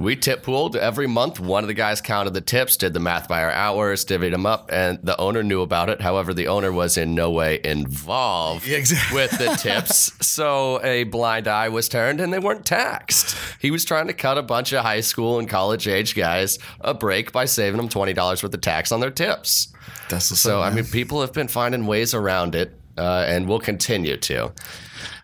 We 0.00 0.14
tip 0.14 0.44
pooled 0.44 0.76
every 0.76 1.08
month. 1.08 1.40
One 1.40 1.64
of 1.64 1.68
the 1.68 1.74
guys 1.74 2.00
counted 2.00 2.32
the 2.32 2.40
tips, 2.40 2.76
did 2.76 2.94
the 2.94 3.00
math 3.00 3.26
by 3.26 3.42
our 3.42 3.50
hours, 3.50 4.04
divvied 4.04 4.30
them 4.30 4.46
up, 4.46 4.70
and 4.72 5.00
the 5.02 5.18
owner 5.20 5.42
knew 5.42 5.60
about 5.60 5.88
it. 5.90 6.00
However, 6.00 6.32
the 6.32 6.46
owner 6.46 6.70
was 6.70 6.96
in 6.96 7.16
no 7.16 7.32
way 7.32 7.60
involved 7.64 8.68
exactly. 8.68 9.16
with 9.16 9.32
the 9.32 9.56
tips. 9.60 10.12
so 10.24 10.80
a 10.84 11.02
blind 11.02 11.48
eye 11.48 11.68
was 11.68 11.88
turned 11.88 12.20
and 12.20 12.32
they 12.32 12.38
weren't 12.38 12.64
taxed. 12.64 13.36
He 13.60 13.72
was 13.72 13.84
trying 13.84 14.06
to 14.06 14.12
cut 14.12 14.38
a 14.38 14.42
bunch 14.42 14.72
of 14.72 14.84
high 14.84 15.00
school 15.00 15.40
and 15.40 15.48
college 15.48 15.88
age 15.88 16.14
guys 16.14 16.60
a 16.80 16.94
break 16.94 17.32
by 17.32 17.46
saving 17.46 17.78
them 17.78 17.88
$20 17.88 18.16
worth 18.16 18.54
of 18.54 18.60
tax 18.60 18.92
on 18.92 19.00
their 19.00 19.10
tips. 19.10 19.72
That's 20.08 20.26
So, 20.38 20.60
I 20.60 20.70
mean, 20.70 20.84
people 20.84 21.20
have 21.20 21.32
been 21.32 21.48
finding 21.48 21.86
ways 21.86 22.14
around 22.14 22.54
it 22.54 22.74
uh, 22.96 23.24
and 23.26 23.46
will 23.46 23.60
continue 23.60 24.16
to. 24.16 24.52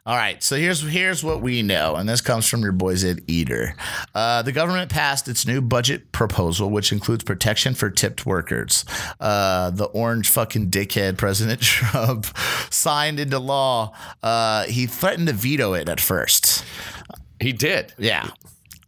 All 0.06 0.16
right, 0.16 0.42
so 0.42 0.56
here's 0.56 0.82
here's 0.82 1.24
what 1.24 1.40
we 1.40 1.62
know, 1.62 1.96
and 1.96 2.06
this 2.06 2.20
comes 2.20 2.46
from 2.46 2.60
your 2.60 2.72
boys 2.72 3.04
at 3.04 3.20
Eater. 3.26 3.74
Uh, 4.14 4.42
the 4.42 4.52
government 4.52 4.90
passed 4.90 5.28
its 5.28 5.46
new 5.46 5.62
budget 5.62 6.12
proposal, 6.12 6.68
which 6.68 6.92
includes 6.92 7.24
protection 7.24 7.72
for 7.72 7.88
tipped 7.88 8.26
workers. 8.26 8.84
Uh, 9.18 9.70
the 9.70 9.86
orange 9.86 10.28
fucking 10.28 10.68
dickhead 10.68 11.16
President 11.24 11.62
Trump 11.62 12.26
signed 12.68 13.18
into 13.18 13.38
law. 13.38 13.96
Uh, 14.22 14.64
he 14.64 14.86
threatened 14.86 15.28
to 15.28 15.32
veto 15.32 15.72
it 15.72 15.88
at 15.88 16.00
first. 16.00 16.66
He 17.40 17.52
did. 17.52 17.94
Yeah, 17.96 18.28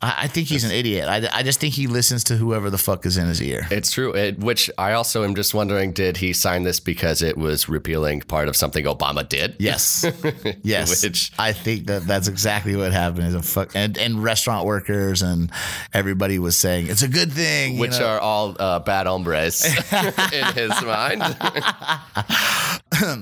I, 0.02 0.14
I 0.22 0.26
think 0.28 0.48
he's 0.48 0.64
an 0.64 0.70
idiot. 0.70 1.09
I, 1.09 1.28
I 1.32 1.42
just 1.42 1.61
think 1.61 1.74
he 1.74 1.87
listens 1.87 2.24
to 2.24 2.37
whoever 2.37 2.70
the 2.70 2.78
fuck 2.78 3.06
is 3.06 3.16
in 3.16 3.26
his 3.26 3.42
ear. 3.42 3.66
It's 3.70 3.90
true. 3.90 4.12
It, 4.14 4.38
which 4.38 4.70
I 4.78 4.92
also 4.92 5.24
am 5.24 5.35
just 5.35 5.54
wondering 5.54 5.92
did 5.92 6.18
he 6.18 6.32
sign 6.32 6.62
this 6.64 6.80
because 6.80 7.22
it 7.22 7.37
was 7.37 7.68
repealing 7.68 8.20
part 8.20 8.48
of 8.48 8.56
something 8.56 8.85
Obama 8.85 9.28
did? 9.28 9.56
Yes, 9.59 10.04
yes. 10.62 11.02
Which- 11.02 11.33
I 11.38 11.52
think 11.52 11.87
that 11.87 12.06
that's 12.06 12.29
exactly 12.29 12.77
what 12.77 12.92
happened. 12.92 13.27
Is 13.29 13.35
a 13.35 13.42
fuck 13.42 13.75
and 13.75 13.96
and 13.96 14.23
restaurant 14.23 14.66
workers 14.66 15.23
and 15.23 15.50
everybody 15.92 16.38
was 16.38 16.56
saying 16.56 16.88
it's 16.88 17.02
a 17.02 17.08
good 17.08 17.33
thing. 17.33 17.79
Which 17.79 17.98
know? 17.98 18.06
are 18.06 18.21
all 18.21 18.56
uh, 18.58 18.79
bad 18.81 19.06
hombres 19.06 19.64
in 20.33 20.44
his 20.54 20.83
mind. 20.83 21.23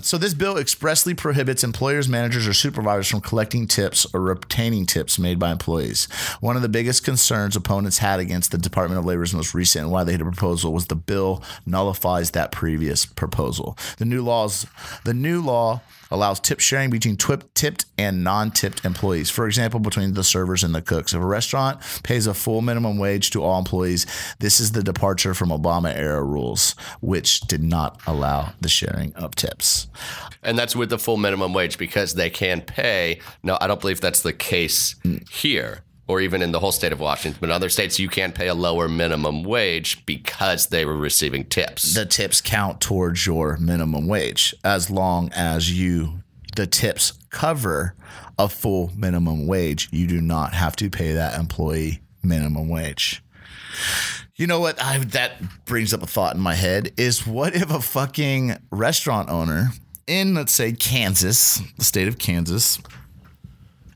So 0.02 0.18
this 0.18 0.34
bill 0.34 0.56
expressly 0.56 1.14
prohibits 1.14 1.64
employers, 1.64 2.08
managers, 2.08 2.46
or 2.46 2.52
supervisors 2.52 3.08
from 3.08 3.20
collecting 3.20 3.66
tips 3.66 4.06
or 4.14 4.30
obtaining 4.30 4.86
tips 4.86 5.18
made 5.18 5.38
by 5.38 5.50
employees. 5.50 6.04
One 6.40 6.54
of 6.54 6.62
the 6.64 6.68
biggest 6.70 7.04
concerns 7.04 7.56
opponents 7.56 7.98
had 7.98 8.18
against 8.18 8.50
the 8.50 8.56
Department 8.56 8.98
of 8.98 9.04
Labor's 9.04 9.34
most 9.34 9.52
recent 9.52 9.82
and 9.82 9.92
why 9.92 10.02
they 10.02 10.12
had 10.12 10.22
a 10.22 10.24
proposal 10.24 10.72
was 10.72 10.86
the 10.86 10.94
bill 10.94 11.42
nullifies 11.66 12.30
that 12.30 12.52
previous 12.52 13.04
proposal. 13.04 13.76
The 13.98 14.06
new 14.06 14.24
laws, 14.24 14.66
the 15.04 15.12
new 15.12 15.42
law 15.42 15.82
allows 16.10 16.40
tip 16.40 16.60
sharing 16.60 16.88
between 16.88 17.18
twip, 17.18 17.52
tipped 17.52 17.84
and 17.98 18.24
non-tipped 18.24 18.82
employees. 18.82 19.28
For 19.28 19.46
example, 19.46 19.78
between 19.78 20.14
the 20.14 20.24
servers 20.24 20.64
and 20.64 20.74
the 20.74 20.80
cooks. 20.80 21.12
If 21.12 21.20
a 21.20 21.26
restaurant 21.26 21.80
pays 22.02 22.26
a 22.26 22.32
full 22.32 22.62
minimum 22.62 22.96
wage 22.96 23.30
to 23.32 23.42
all 23.42 23.58
employees, 23.58 24.06
this 24.38 24.58
is 24.58 24.72
the 24.72 24.82
departure 24.82 25.34
from 25.34 25.50
Obama 25.50 25.94
era 25.94 26.24
rules, 26.24 26.74
which 27.02 27.40
did 27.40 27.62
not 27.62 28.00
allow 28.06 28.54
the 28.62 28.70
sharing 28.70 29.14
of 29.16 29.34
tips. 29.34 29.86
And 30.42 30.58
that's 30.58 30.74
with 30.74 30.88
the 30.88 30.98
full 30.98 31.18
minimum 31.18 31.52
wage 31.52 31.76
because 31.76 32.14
they 32.14 32.30
can 32.30 32.62
pay. 32.62 33.20
No, 33.42 33.58
I 33.60 33.66
don't 33.66 33.82
believe 33.82 34.00
that's 34.00 34.22
the 34.22 34.32
case 34.32 34.94
mm. 35.04 35.28
here 35.28 35.82
or 36.06 36.20
even 36.20 36.42
in 36.42 36.52
the 36.52 36.60
whole 36.60 36.72
state 36.72 36.92
of 36.92 37.00
Washington. 37.00 37.38
But 37.40 37.48
in 37.48 37.54
other 37.54 37.68
states, 37.68 37.98
you 37.98 38.08
can't 38.08 38.34
pay 38.34 38.48
a 38.48 38.54
lower 38.54 38.88
minimum 38.88 39.42
wage 39.42 40.04
because 40.06 40.66
they 40.66 40.84
were 40.84 40.96
receiving 40.96 41.44
tips. 41.44 41.94
The 41.94 42.06
tips 42.06 42.40
count 42.40 42.80
towards 42.80 43.26
your 43.26 43.56
minimum 43.56 44.06
wage 44.06 44.54
as 44.64 44.90
long 44.90 45.30
as 45.34 45.78
you 45.78 46.20
the 46.56 46.66
tips 46.66 47.12
cover 47.30 47.94
a 48.38 48.48
full 48.48 48.92
minimum 48.96 49.46
wage. 49.46 49.88
You 49.92 50.06
do 50.06 50.20
not 50.20 50.54
have 50.54 50.76
to 50.76 50.90
pay 50.90 51.12
that 51.12 51.38
employee 51.38 52.00
minimum 52.22 52.68
wage. 52.68 53.22
You 54.36 54.46
know 54.46 54.60
what? 54.60 54.82
I, 54.82 54.98
that 54.98 55.64
brings 55.64 55.94
up 55.94 56.02
a 56.02 56.06
thought 56.06 56.34
in 56.34 56.40
my 56.40 56.54
head 56.54 56.92
is 56.96 57.26
what 57.26 57.54
if 57.54 57.70
a 57.70 57.80
fucking 57.80 58.56
restaurant 58.70 59.30
owner 59.30 59.68
in, 60.06 60.34
let's 60.34 60.52
say, 60.52 60.72
Kansas, 60.72 61.60
the 61.76 61.84
state 61.84 62.08
of 62.08 62.18
Kansas, 62.18 62.78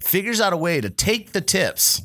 figures 0.08 0.40
out 0.40 0.52
a 0.54 0.56
way 0.56 0.80
to 0.80 0.88
take 0.88 1.32
the 1.32 1.40
tips 1.40 2.02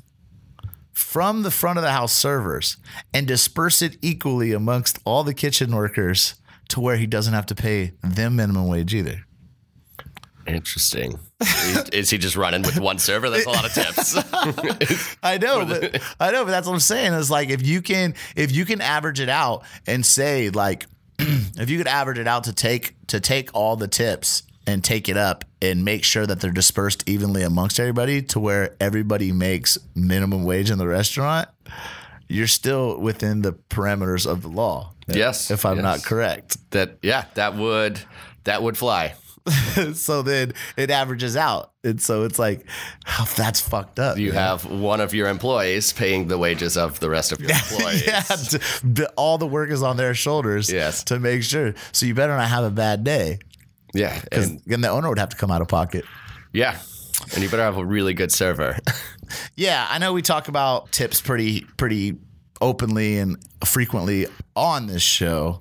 from 0.92 1.44
the 1.44 1.52
front 1.52 1.78
of 1.78 1.84
the 1.84 1.92
house 1.92 2.12
servers 2.14 2.78
and 3.14 3.28
disperse 3.28 3.82
it 3.82 3.98
equally 4.02 4.52
amongst 4.52 5.00
all 5.06 5.24
the 5.24 5.34
kitchen 5.34 5.74
workers 5.74 6.36
to 6.68 6.82
where 6.82 6.98
he 6.98 7.08
doesn't 7.08 7.34
have 7.34 7.46
to 7.46 7.56
pay 7.56 7.94
them 8.04 8.36
minimum 8.36 8.68
wage 8.68 8.94
either. 8.94 9.26
Interesting. 10.46 11.18
Is- 11.94 12.10
he 12.10 12.18
just 12.18 12.36
running 12.36 12.64
with 12.64 12.78
one 12.78 13.00
server? 13.00 13.30
That's 13.30 13.46
a 13.46 13.50
lot 13.50 13.66
of 13.66 13.74
tips. 13.74 14.18
I 15.24 15.38
know, 15.38 15.66
but 15.66 16.02
I 16.20 16.32
know, 16.32 16.44
but 16.44 16.52
that's 16.52 16.68
what 16.68 16.74
I'm 16.74 16.80
saying. 16.82 17.14
Is 17.14 17.32
like 17.32 17.50
if 17.50 17.66
you 17.66 17.82
can 17.82 18.16
if 18.36 18.52
you 18.52 18.66
can 18.66 18.82
average 18.82 19.22
it 19.22 19.30
out 19.30 19.64
and 19.88 20.06
say 20.06 20.50
like 20.50 20.86
if 21.20 21.70
you 21.70 21.78
could 21.78 21.88
average 21.88 22.20
it 22.20 22.28
out 22.28 22.44
to 22.46 22.54
take 22.54 22.96
to 23.08 23.22
take 23.22 23.52
all 23.54 23.78
the 23.78 23.88
tips 23.88 24.44
and 24.66 24.84
take 24.84 25.10
it 25.10 25.18
up 25.18 25.44
and 25.62 25.84
make 25.84 26.04
sure 26.04 26.26
that 26.26 26.40
they're 26.42 26.52
dispersed 26.52 27.08
evenly 27.08 27.44
amongst 27.44 27.80
everybody 27.80 28.22
to 28.22 28.40
where 28.40 28.76
everybody 28.80 29.32
makes 29.32 29.78
minimum 29.96 30.44
wage 30.44 30.70
in 30.72 30.78
the 30.78 30.88
restaurant, 30.88 31.50
you're 32.28 32.48
still 32.48 32.98
within 33.00 33.42
the 33.42 33.54
parameters 33.70 34.26
of 34.26 34.42
the 34.42 34.48
law. 34.48 34.94
Yes, 35.08 35.52
If 35.52 35.66
I'm 35.66 35.82
not 35.82 36.04
correct. 36.04 36.58
that 36.72 36.98
yeah, 37.02 37.26
that 37.34 37.56
would 37.56 38.00
that 38.46 38.64
would 38.64 38.78
fly. 38.78 39.16
so 39.94 40.22
then 40.22 40.54
it 40.78 40.90
averages 40.90 41.36
out. 41.36 41.72
And 41.84 42.02
so 42.02 42.24
it's 42.24 42.40
like, 42.40 42.66
oh, 43.08 43.30
that's 43.36 43.60
fucked 43.60 44.00
up. 44.00 44.18
You 44.18 44.30
man. 44.32 44.36
have 44.42 44.66
one 44.66 45.02
of 45.02 45.14
your 45.14 45.28
employees 45.28 45.92
paying 45.92 46.30
the 46.30 46.38
wages 46.38 46.78
of 46.78 47.02
the 47.02 47.10
rest 47.10 47.34
of 47.34 47.42
your 47.42 47.50
employees. 47.72 48.08
yeah, 48.08 49.06
all 49.18 49.38
the 49.38 49.46
work 49.48 49.70
is 49.70 49.84
on 49.84 49.98
their 49.98 50.14
shoulders 50.14 50.72
Yes. 50.72 51.04
to 51.06 51.20
make 51.20 51.44
sure. 51.44 51.74
So 51.92 52.06
you 52.06 52.14
better 52.14 52.36
not 52.38 52.48
have 52.48 52.64
a 52.64 52.70
bad 52.72 53.04
day 53.04 53.40
Yeah, 53.94 54.20
and, 54.32 54.62
then 54.66 54.82
the 54.82 54.90
owner 54.90 55.10
would 55.10 55.20
have 55.20 55.30
to 55.30 55.38
come 55.38 55.52
out 55.52 55.62
of 55.62 55.68
pocket. 55.68 56.06
yeah, 56.52 56.80
and 57.34 57.44
you 57.44 57.50
better 57.50 57.64
have 57.64 57.78
a 57.78 57.86
really 57.86 58.14
good 58.14 58.32
server. 58.32 58.78
Yeah, 59.56 59.88
I 59.90 59.98
know 59.98 60.14
we 60.14 60.22
talk 60.22 60.48
about 60.48 60.92
tips 60.92 61.20
pretty 61.22 61.62
pretty 61.78 62.18
openly 62.62 63.18
and 63.18 63.38
frequently 63.66 64.28
on 64.56 64.88
this 64.88 65.02
show. 65.02 65.60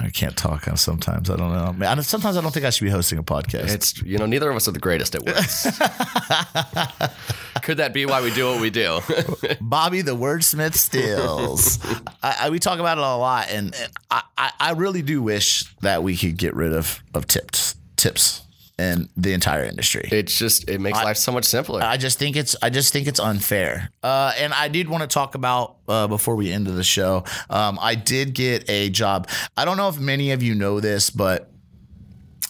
I 0.00 0.08
can't 0.08 0.36
talk 0.36 0.66
on 0.68 0.76
sometimes. 0.76 1.30
I 1.30 1.36
don't 1.36 1.52
know. 1.52 1.86
I 1.86 1.94
mean, 1.94 2.02
sometimes 2.02 2.36
I 2.36 2.40
don't 2.40 2.52
think 2.52 2.64
I 2.66 2.70
should 2.70 2.84
be 2.84 2.90
hosting 2.90 3.18
a 3.18 3.22
podcast. 3.22 3.72
It's 3.72 4.02
you 4.02 4.18
know 4.18 4.26
neither 4.26 4.50
of 4.50 4.56
us 4.56 4.66
are 4.66 4.72
the 4.72 4.80
greatest 4.80 5.14
at 5.14 5.24
words. 5.24 5.66
Could 7.62 7.78
that 7.78 7.92
be 7.92 8.06
why 8.06 8.22
we 8.22 8.32
do 8.32 8.46
what 8.46 8.60
we 8.60 8.70
do? 8.70 9.00
Bobbie 9.60 10.02
the 10.02 10.16
wordsmith 10.16 10.74
steals. 10.74 11.78
I, 12.22 12.36
I, 12.40 12.50
we 12.50 12.58
talk 12.58 12.78
about 12.80 12.98
it 12.98 13.04
a 13.04 13.16
lot, 13.16 13.48
and, 13.50 13.74
and 13.74 13.92
I, 14.10 14.22
I, 14.36 14.52
I 14.60 14.72
really 14.72 15.02
do 15.02 15.22
wish 15.22 15.64
that 15.80 16.02
we 16.02 16.16
could 16.16 16.36
get 16.36 16.54
rid 16.54 16.72
of 16.72 17.02
of 17.14 17.26
tips 17.26 17.76
tips 17.96 18.42
in 18.78 19.08
the 19.16 19.32
entire 19.32 19.64
industry. 19.64 20.08
it's 20.10 20.36
just 20.36 20.68
it 20.68 20.80
makes 20.80 20.98
life 20.98 21.16
so 21.16 21.30
much 21.30 21.44
simpler. 21.44 21.82
I 21.82 21.96
just 21.96 22.18
think 22.18 22.36
it's 22.36 22.56
I 22.62 22.70
just 22.70 22.92
think 22.92 23.06
it's 23.06 23.20
unfair. 23.20 23.90
Uh, 24.02 24.32
and 24.38 24.52
I 24.52 24.68
did 24.68 24.88
want 24.88 25.02
to 25.02 25.06
talk 25.06 25.34
about 25.34 25.76
uh, 25.88 26.08
before 26.08 26.34
we 26.36 26.50
end 26.50 26.66
the 26.66 26.82
show. 26.82 27.24
Um, 27.50 27.78
I 27.80 27.94
did 27.94 28.34
get 28.34 28.68
a 28.68 28.90
job. 28.90 29.28
I 29.56 29.64
don't 29.64 29.76
know 29.76 29.88
if 29.88 29.98
many 29.98 30.32
of 30.32 30.42
you 30.42 30.54
know 30.54 30.80
this, 30.80 31.10
but 31.10 31.51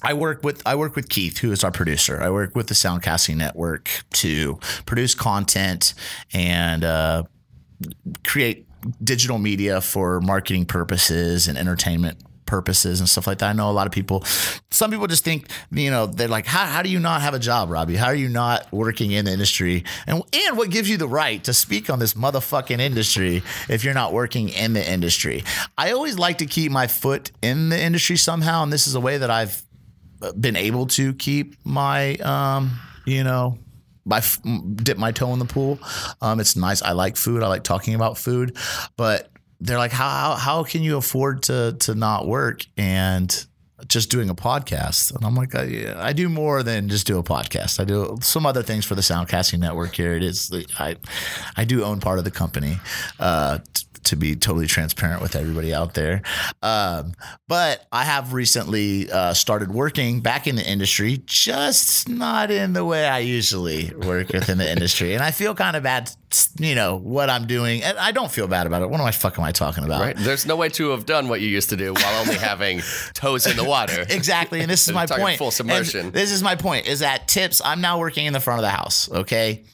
I 0.03 0.15
work 0.15 0.43
with 0.43 0.63
I 0.67 0.75
work 0.75 0.97
with 0.97 1.09
Keith, 1.09 1.39
who 1.39 1.53
is 1.53 1.65
our 1.65 1.71
producer. 1.71 2.21
I 2.23 2.31
work 2.31 2.55
with 2.55 2.69
the 2.69 2.75
Soundcasting 2.75 3.37
Network 3.37 3.89
to 4.15 4.59
produce 4.87 5.15
content 5.15 5.95
and 6.33 6.85
uh, 6.85 7.25
create 8.25 8.67
digital 9.03 9.39
media 9.39 9.81
for 9.81 10.21
marketing 10.21 10.67
purposes 10.67 11.49
and 11.49 11.57
entertainment 11.57 12.23
purposes 12.53 13.01
and 13.01 13.09
stuff 13.09 13.27
like 13.27 13.39
that. 13.39 13.49
I 13.49 13.53
know 13.55 13.71
a 13.71 13.73
lot 13.73 13.87
of 13.87 13.95
people, 13.95 14.25
some 14.71 14.91
people 14.91 15.07
just 15.07 15.25
think, 15.25 15.49
you 15.71 15.91
know, 15.91 16.05
they're 16.05 16.29
like, 16.29 16.45
how, 16.45 16.67
how 16.67 16.83
do 16.83 16.91
you 16.91 16.99
not 16.99 17.23
have 17.23 17.33
a 17.33 17.39
job, 17.39 17.71
Bobbie? 17.71 17.97
How 17.97 18.09
are 18.09 18.15
you 18.15 18.29
not 18.29 18.71
working 18.71 19.11
in 19.13 19.25
the 19.25 19.33
industry? 19.33 19.85
And, 20.07 20.23
and 20.35 20.59
what 20.59 20.69
gives 20.69 20.91
you 20.91 20.99
the 20.99 21.09
right 21.09 21.43
to 21.45 21.55
speak 21.55 21.89
on 21.89 21.99
this 21.99 22.13
motherfucking 22.13 22.79
industry 22.79 23.43
if 23.71 23.85
you're 23.85 23.95
not 23.95 24.13
working 24.13 24.51
in 24.51 24.75
the 24.75 24.87
industry? 24.87 25.45
I 25.79 25.93
always 25.93 26.19
like 26.19 26.39
to 26.39 26.47
keep 26.47 26.71
my 26.71 26.89
foot 26.89 27.33
in 27.41 27.71
the 27.71 27.83
industry 27.83 28.19
somehow. 28.19 28.63
And 28.63 28.71
this 28.71 28.87
is 28.87 28.95
a 28.95 29.01
way 29.01 29.17
that 29.17 29.31
I've 29.31 29.63
been 30.39 30.57
able 30.57 30.87
to 30.87 31.15
keep 31.15 31.57
my, 31.65 32.15
um, 32.17 32.79
you 33.07 33.25
know, 33.25 33.59
my 34.05 34.23
dip 34.75 34.99
my 34.99 35.13
toe 35.13 35.33
in 35.33 35.39
the 35.39 35.45
pool. 35.45 35.79
Um, 36.21 36.41
it's 36.41 36.57
nice. 36.57 36.83
I 36.83 36.93
like 36.93 37.17
food. 37.17 37.43
I 37.43 37.49
like 37.49 37.63
talking 37.63 37.95
about 37.95 38.19
food, 38.19 38.57
but 38.97 39.31
they're 39.61 39.79
like, 39.79 39.93
how 39.93 40.09
how, 40.09 40.35
how 40.35 40.65
can 40.65 40.83
you 40.83 40.97
afford 40.97 41.45
to 41.45 41.77
to 41.81 41.95
not 41.95 42.27
work 42.27 42.67
and 42.77 43.47
just 43.87 44.11
doing 44.11 44.29
a 44.29 44.35
podcast? 44.35 45.15
And 45.15 45.25
I'm 45.25 45.35
like, 45.37 45.55
I, 45.55 45.95
I 45.97 46.13
do 46.13 46.29
more 46.29 46.63
than 46.63 46.89
just 46.89 47.07
do 47.07 47.19
a 47.19 47.23
podcast. 47.23 47.81
I 47.81 47.85
do 47.85 48.19
some 48.23 48.45
other 48.45 48.63
things 48.63 48.85
for 48.85 48.95
the 48.95 49.03
Soundcasting 49.03 49.61
Network. 49.61 49.95
Here 49.95 50.15
it 50.15 50.25
is. 50.25 50.53
I 50.79 50.97
I 51.57 51.65
do 51.65 51.85
own 51.85 52.01
part 52.01 52.19
of 52.19 52.25
the 52.25 52.31
company. 52.31 52.79
Uh, 53.21 53.59
to 54.05 54.17
be 54.17 54.35
totally 54.35 54.67
transparent 54.67 55.23
with 55.23 55.37
everybody 55.37 55.73
out 55.73 55.95
there. 55.95 56.23
Um, 56.63 57.15
but 57.49 57.87
I 57.93 58.05
have 58.05 58.33
recently 58.33 59.11
uh, 59.11 59.35
started 59.35 59.71
working 59.73 60.21
back 60.21 60.47
in 60.47 60.57
the 60.57 60.69
industry, 60.69 61.23
just 61.27 62.09
not 62.09 62.51
in 62.51 62.73
the 62.73 62.85
way 62.85 63.07
I 63.07 63.21
usually 63.21 63.93
work 63.95 64.33
within 64.33 64.59
the 64.59 64.71
industry. 64.71 65.15
And 65.15 65.23
I 65.23 65.31
feel 65.31 65.55
kind 65.55 65.77
of 65.77 65.83
bad, 65.83 66.11
you 66.59 66.75
know, 66.75 66.97
what 66.97 67.31
I'm 67.31 67.47
doing. 67.47 67.83
And 67.83 67.99
I 67.99 68.13
don't 68.13 68.31
feel 68.31 68.49
bad 68.49 68.67
about 68.67 68.83
it. 68.83 68.91
What 68.91 69.01
am 69.01 69.07
I 69.07 69.13
fuck 69.13 69.39
am 69.39 69.45
I 69.45 69.53
talking 69.53 69.85
about? 69.85 70.01
Right? 70.01 70.17
There's 70.17 70.47
no 70.47 70.57
way 70.57 70.69
to 70.71 70.91
have 70.91 71.07
done 71.07 71.29
what 71.29 71.41
you 71.41 71.49
used 71.49 71.71
to 71.71 71.77
do 71.77 71.95
while 71.95 72.21
only 72.21 72.37
having 72.37 72.81
toes 73.15 73.47
in 73.47 73.57
the 73.57 73.65
water. 73.65 74.05
Exactly. 74.09 74.61
And 74.61 74.71
this 74.71 74.87
is 74.89 74.95
my 74.95 75.07
point. 75.07 75.39
full 75.39 75.49
And 75.49 75.55
submersion. 75.55 76.11
This 76.11 76.33
is 76.33 76.43
my 76.43 76.57
point 76.57 76.87
is 76.87 77.01
that 77.01 77.29
tips, 77.29 77.61
I'm 77.65 77.81
now 77.81 77.99
working 77.99 78.27
in 78.27 78.33
the 78.33 78.41
front 78.41 78.59
of 78.59 78.63
the 78.63 78.71
house. 78.71 79.11
Okay. 79.11 79.65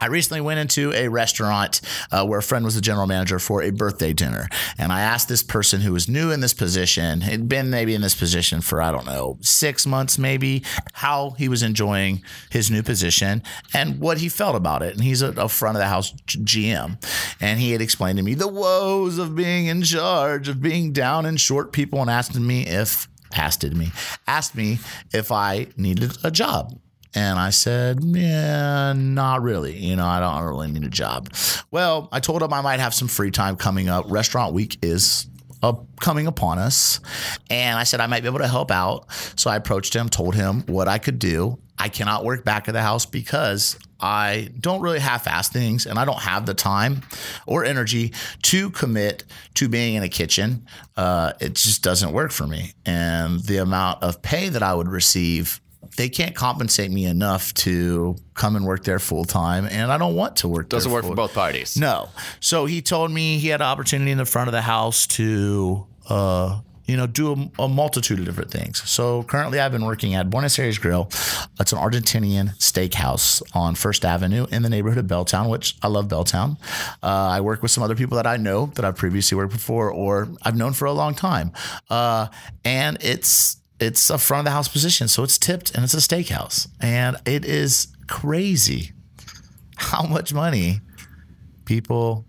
I 0.00 0.06
recently 0.06 0.42
went 0.42 0.60
into 0.60 0.92
a 0.92 1.08
restaurant 1.08 1.80
uh, 2.12 2.26
where 2.26 2.38
a 2.38 2.42
friend 2.42 2.64
was 2.64 2.74
the 2.74 2.80
general 2.80 3.06
manager 3.06 3.38
for 3.38 3.62
a 3.62 3.70
birthday 3.70 4.12
dinner. 4.12 4.48
And 4.78 4.92
I 4.92 5.00
asked 5.00 5.28
this 5.28 5.42
person 5.42 5.80
who 5.80 5.92
was 5.92 6.08
new 6.08 6.30
in 6.30 6.40
this 6.40 6.52
position, 6.52 7.22
had 7.22 7.48
been 7.48 7.70
maybe 7.70 7.94
in 7.94 8.02
this 8.02 8.14
position 8.14 8.60
for, 8.60 8.82
I 8.82 8.90
don't 8.92 9.06
know, 9.06 9.38
six 9.40 9.86
months 9.86 10.18
maybe, 10.18 10.62
how 10.92 11.30
he 11.30 11.48
was 11.48 11.62
enjoying 11.62 12.22
his 12.50 12.70
new 12.70 12.82
position 12.82 13.42
and 13.72 13.98
what 13.98 14.18
he 14.18 14.28
felt 14.28 14.54
about 14.54 14.82
it. 14.82 14.94
And 14.94 15.02
he's 15.02 15.22
a, 15.22 15.30
a 15.32 15.48
front 15.48 15.76
of 15.76 15.80
the 15.80 15.88
house 15.88 16.12
GM. 16.26 17.02
And 17.40 17.58
he 17.58 17.72
had 17.72 17.80
explained 17.80 18.18
to 18.18 18.24
me 18.24 18.34
the 18.34 18.48
woes 18.48 19.18
of 19.18 19.34
being 19.34 19.66
in 19.66 19.82
charge, 19.82 20.48
of 20.48 20.60
being 20.60 20.92
down 20.92 21.24
and 21.24 21.40
short 21.40 21.72
people, 21.72 22.00
and 22.00 22.10
asked 22.10 22.38
me 22.38 22.66
if, 22.66 23.08
asked 23.32 23.64
me, 23.72 23.92
asked 24.26 24.54
me 24.54 24.78
if 25.12 25.32
I 25.32 25.68
needed 25.76 26.18
a 26.22 26.30
job. 26.30 26.78
And 27.14 27.38
I 27.38 27.50
said, 27.50 28.00
yeah, 28.02 28.92
not 28.94 29.42
really. 29.42 29.76
You 29.76 29.96
know, 29.96 30.06
I 30.06 30.20
don't 30.20 30.42
really 30.44 30.70
need 30.70 30.84
a 30.84 30.90
job. 30.90 31.30
Well, 31.70 32.08
I 32.12 32.20
told 32.20 32.42
him 32.42 32.52
I 32.52 32.60
might 32.60 32.80
have 32.80 32.94
some 32.94 33.08
free 33.08 33.30
time 33.30 33.56
coming 33.56 33.88
up. 33.88 34.04
Restaurant 34.08 34.54
week 34.54 34.78
is 34.82 35.26
up, 35.62 35.86
coming 36.00 36.26
upon 36.26 36.58
us. 36.58 37.00
And 37.50 37.78
I 37.78 37.84
said 37.84 38.00
I 38.00 38.06
might 38.06 38.22
be 38.22 38.28
able 38.28 38.38
to 38.40 38.48
help 38.48 38.70
out. 38.70 39.10
So 39.36 39.50
I 39.50 39.56
approached 39.56 39.94
him, 39.94 40.08
told 40.08 40.34
him 40.34 40.62
what 40.66 40.88
I 40.88 40.98
could 40.98 41.18
do. 41.18 41.58
I 41.78 41.88
cannot 41.88 42.24
work 42.24 42.44
back 42.44 42.68
at 42.68 42.72
the 42.72 42.82
house 42.82 43.04
because 43.04 43.78
I 44.00 44.50
don't 44.60 44.80
really 44.80 44.98
half 44.98 45.26
ass 45.26 45.48
things 45.48 45.86
and 45.86 45.98
I 45.98 46.04
don't 46.04 46.20
have 46.20 46.46
the 46.46 46.54
time 46.54 47.02
or 47.46 47.64
energy 47.64 48.12
to 48.42 48.70
commit 48.70 49.24
to 49.54 49.68
being 49.68 49.94
in 49.94 50.02
a 50.02 50.08
kitchen. 50.08 50.66
Uh, 50.96 51.32
it 51.40 51.54
just 51.54 51.82
doesn't 51.82 52.12
work 52.12 52.32
for 52.32 52.46
me. 52.46 52.72
And 52.84 53.40
the 53.40 53.58
amount 53.58 54.02
of 54.02 54.22
pay 54.22 54.48
that 54.48 54.62
I 54.62 54.74
would 54.74 54.88
receive 54.88 55.60
they 55.96 56.08
can't 56.08 56.34
compensate 56.34 56.90
me 56.90 57.06
enough 57.06 57.52
to 57.54 58.16
come 58.34 58.56
and 58.56 58.64
work 58.64 58.84
there 58.84 58.98
full 58.98 59.24
time, 59.24 59.66
and 59.66 59.90
I 59.90 59.98
don't 59.98 60.14
want 60.14 60.36
to 60.36 60.48
work. 60.48 60.68
There. 60.68 60.78
Doesn't 60.78 60.92
work 60.92 61.04
for 61.04 61.14
both 61.14 61.34
parties. 61.34 61.76
No. 61.76 62.08
So 62.40 62.66
he 62.66 62.82
told 62.82 63.10
me 63.10 63.38
he 63.38 63.48
had 63.48 63.60
an 63.60 63.66
opportunity 63.66 64.10
in 64.10 64.18
the 64.18 64.26
front 64.26 64.48
of 64.48 64.52
the 64.52 64.62
house 64.62 65.06
to 65.08 65.86
uh, 66.08 66.60
you 66.86 66.96
know, 66.96 67.06
do 67.06 67.32
a, 67.32 67.62
a 67.64 67.68
multitude 67.68 68.18
of 68.18 68.24
different 68.24 68.50
things. 68.50 68.88
So 68.88 69.24
currently, 69.24 69.58
I've 69.58 69.72
been 69.72 69.84
working 69.84 70.14
at 70.14 70.30
Buenos 70.30 70.58
Aires 70.58 70.78
Grill. 70.78 71.08
It's 71.58 71.72
an 71.72 71.78
Argentinian 71.78 72.56
steakhouse 72.58 73.42
on 73.54 73.74
First 73.74 74.04
Avenue 74.04 74.46
in 74.50 74.62
the 74.62 74.70
neighborhood 74.70 74.98
of 74.98 75.06
Belltown, 75.06 75.50
which 75.50 75.76
I 75.82 75.88
love 75.88 76.08
Belltown. 76.08 76.58
Uh, 77.02 77.06
I 77.06 77.40
work 77.40 77.62
with 77.62 77.70
some 77.70 77.82
other 77.82 77.96
people 77.96 78.16
that 78.16 78.26
I 78.26 78.36
know 78.36 78.66
that 78.76 78.84
I've 78.84 78.96
previously 78.96 79.36
worked 79.36 79.52
before 79.52 79.90
or 79.90 80.28
I've 80.42 80.56
known 80.56 80.72
for 80.72 80.84
a 80.84 80.92
long 80.92 81.14
time, 81.14 81.52
uh, 81.90 82.28
and 82.64 82.98
it's 83.00 83.56
it's 83.80 84.10
a 84.10 84.18
front 84.18 84.40
of 84.40 84.44
the 84.46 84.50
house 84.52 84.68
position, 84.68 85.08
so 85.08 85.22
it's 85.22 85.38
tipped 85.38 85.74
and 85.74 85.84
it's 85.84 85.94
a 85.94 85.98
steakhouse, 85.98 86.68
and 86.80 87.16
it 87.26 87.44
is 87.44 87.88
crazy 88.08 88.92
how 89.76 90.02
much 90.02 90.32
money 90.32 90.80
people 91.64 92.24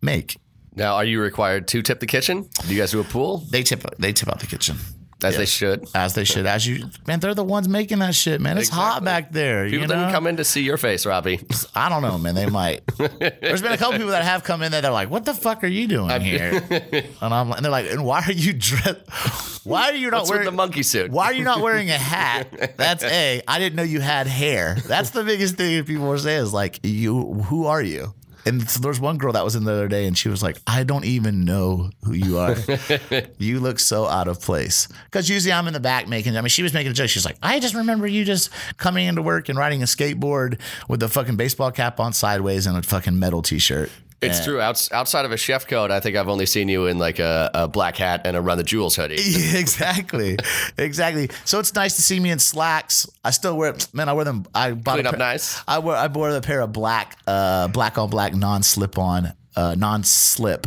make. 0.00 0.36
Now, 0.74 0.94
are 0.94 1.04
you 1.04 1.20
required 1.20 1.66
to 1.68 1.82
tip 1.82 1.98
the 1.98 2.06
kitchen? 2.06 2.48
Do 2.66 2.72
you 2.72 2.80
guys 2.80 2.92
do 2.92 3.00
a 3.00 3.04
pool? 3.04 3.38
They 3.50 3.62
tip 3.62 3.82
they 3.98 4.12
tip 4.12 4.28
out 4.28 4.40
the 4.40 4.46
kitchen. 4.46 4.76
As 5.22 5.36
they 5.36 5.46
should. 5.46 5.88
As 5.94 6.14
they 6.14 6.24
should. 6.24 6.46
As 6.46 6.66
you 6.66 6.88
man, 7.06 7.18
they're 7.18 7.34
the 7.34 7.42
ones 7.42 7.68
making 7.68 7.98
that 7.98 8.14
shit, 8.14 8.40
man. 8.40 8.56
It's 8.56 8.68
hot 8.68 9.02
back 9.02 9.32
there. 9.32 9.64
People 9.64 9.80
you 9.80 9.86
know? 9.88 9.94
didn't 9.94 10.12
come 10.12 10.28
in 10.28 10.36
to 10.36 10.44
see 10.44 10.62
your 10.62 10.76
face, 10.76 11.04
Bobbie. 11.04 11.40
I 11.74 11.88
don't 11.88 12.02
know, 12.02 12.18
man. 12.18 12.36
They 12.36 12.46
might. 12.46 12.82
There's 12.96 13.62
been 13.62 13.72
a 13.72 13.76
couple 13.76 13.94
people 13.94 14.10
that 14.10 14.22
have 14.22 14.44
come 14.44 14.62
in 14.62 14.70
there. 14.70 14.80
They're 14.80 14.92
like, 14.92 15.10
"What 15.10 15.24
the 15.24 15.34
fuck 15.34 15.64
are 15.64 15.68
you 15.68 15.88
doing 15.88 16.20
here?" 16.20 16.62
And 17.20 17.34
I'm, 17.34 17.50
and 17.52 17.64
they're 17.64 17.72
like, 17.72 17.90
"And 17.90 18.04
why 18.04 18.22
are 18.26 18.32
you 18.32 18.52
dressed? 18.52 19.66
Why 19.66 19.90
are 19.90 19.94
you 19.94 20.10
not 20.10 20.20
What's 20.20 20.30
wearing 20.30 20.44
the 20.44 20.52
monkey 20.52 20.82
suit? 20.82 21.10
Why 21.10 21.26
are 21.26 21.32
you 21.32 21.44
not 21.44 21.60
wearing 21.60 21.90
a 21.90 21.98
hat? 21.98 22.76
That's 22.76 23.02
a. 23.04 23.42
I 23.46 23.58
didn't 23.58 23.76
know 23.76 23.82
you 23.82 24.00
had 24.00 24.26
hair. 24.26 24.76
That's 24.86 25.10
the 25.10 25.24
biggest 25.24 25.56
thing 25.56 25.84
people 25.84 26.06
were 26.06 26.18
saying 26.18 26.42
is 26.42 26.52
like, 26.52 26.80
"You, 26.82 27.34
who 27.34 27.66
are 27.66 27.82
you?" 27.82 28.14
And 28.48 28.68
so 28.68 28.80
there's 28.80 28.98
one 28.98 29.18
girl 29.18 29.32
that 29.34 29.44
was 29.44 29.54
in 29.54 29.64
the 29.64 29.72
other 29.72 29.88
day, 29.88 30.06
and 30.06 30.16
she 30.16 30.28
was 30.30 30.42
like, 30.42 30.56
"I 30.66 30.82
don't 30.82 31.04
even 31.04 31.44
know 31.44 31.90
who 32.04 32.14
you 32.14 32.38
are. 32.38 32.56
you 33.38 33.60
look 33.60 33.78
so 33.78 34.06
out 34.06 34.26
of 34.26 34.40
place." 34.40 34.88
Because 35.04 35.28
usually 35.28 35.52
I'm 35.52 35.66
in 35.66 35.74
the 35.74 35.80
back 35.80 36.08
making. 36.08 36.36
I 36.36 36.40
mean, 36.40 36.48
she 36.48 36.62
was 36.62 36.72
making 36.72 36.92
a 36.92 36.94
joke. 36.94 37.10
She's 37.10 37.26
like, 37.26 37.36
"I 37.42 37.60
just 37.60 37.74
remember 37.74 38.06
you 38.06 38.24
just 38.24 38.50
coming 38.78 39.06
into 39.06 39.20
work 39.20 39.48
and 39.48 39.58
riding 39.58 39.82
a 39.82 39.86
skateboard 39.86 40.60
with 40.88 41.02
a 41.02 41.08
fucking 41.08 41.36
baseball 41.36 41.70
cap 41.70 42.00
on 42.00 42.12
sideways 42.12 42.66
and 42.66 42.76
a 42.76 42.82
fucking 42.82 43.18
metal 43.18 43.42
t-shirt." 43.42 43.90
It's 44.20 44.38
And- 44.38 44.44
true. 44.46 44.60
Outs- 44.60 44.90
outside 44.90 45.24
of 45.24 45.32
a 45.32 45.36
chef 45.36 45.66
coat, 45.68 45.90
I 45.92 46.00
think 46.00 46.16
I've 46.16 46.28
only 46.28 46.46
seen 46.46 46.68
you 46.68 46.86
in 46.86 46.98
like 46.98 47.18
a, 47.20 47.50
a 47.54 47.68
black 47.68 47.96
hat 47.96 48.22
and 48.24 48.36
a 48.36 48.40
Run 48.42 48.58
the 48.58 48.64
Jewels 48.64 48.96
hoodie. 48.96 49.16
Yeah, 49.22 49.58
exactly, 49.58 50.36
exactly. 50.76 51.30
So 51.44 51.58
it's 51.60 51.72
nice 51.74 51.94
to 51.96 52.02
see 52.02 52.18
me 52.18 52.30
in 52.30 52.38
slacks. 52.40 53.08
I 53.24 53.30
still 53.30 53.56
wear, 53.56 53.74
man. 53.92 54.08
I 54.08 54.12
wear 54.14 54.24
them. 54.24 54.44
I 54.54 54.72
bought 54.72 54.94
Clean 54.94 55.06
a 55.06 55.10
up 55.10 55.14
pair- 55.14 55.18
nice? 55.18 55.62
I 55.68 55.78
wear. 55.78 55.96
I 55.96 56.08
wore 56.08 56.30
a 56.30 56.40
pair 56.40 56.60
of 56.62 56.72
black, 56.72 57.16
uh, 57.26 57.68
black 57.68 57.96
on 57.98 58.10
black 58.10 58.34
non-slip 58.34 58.98
on, 58.98 59.32
uh, 59.54 59.74
non-slip 59.78 60.66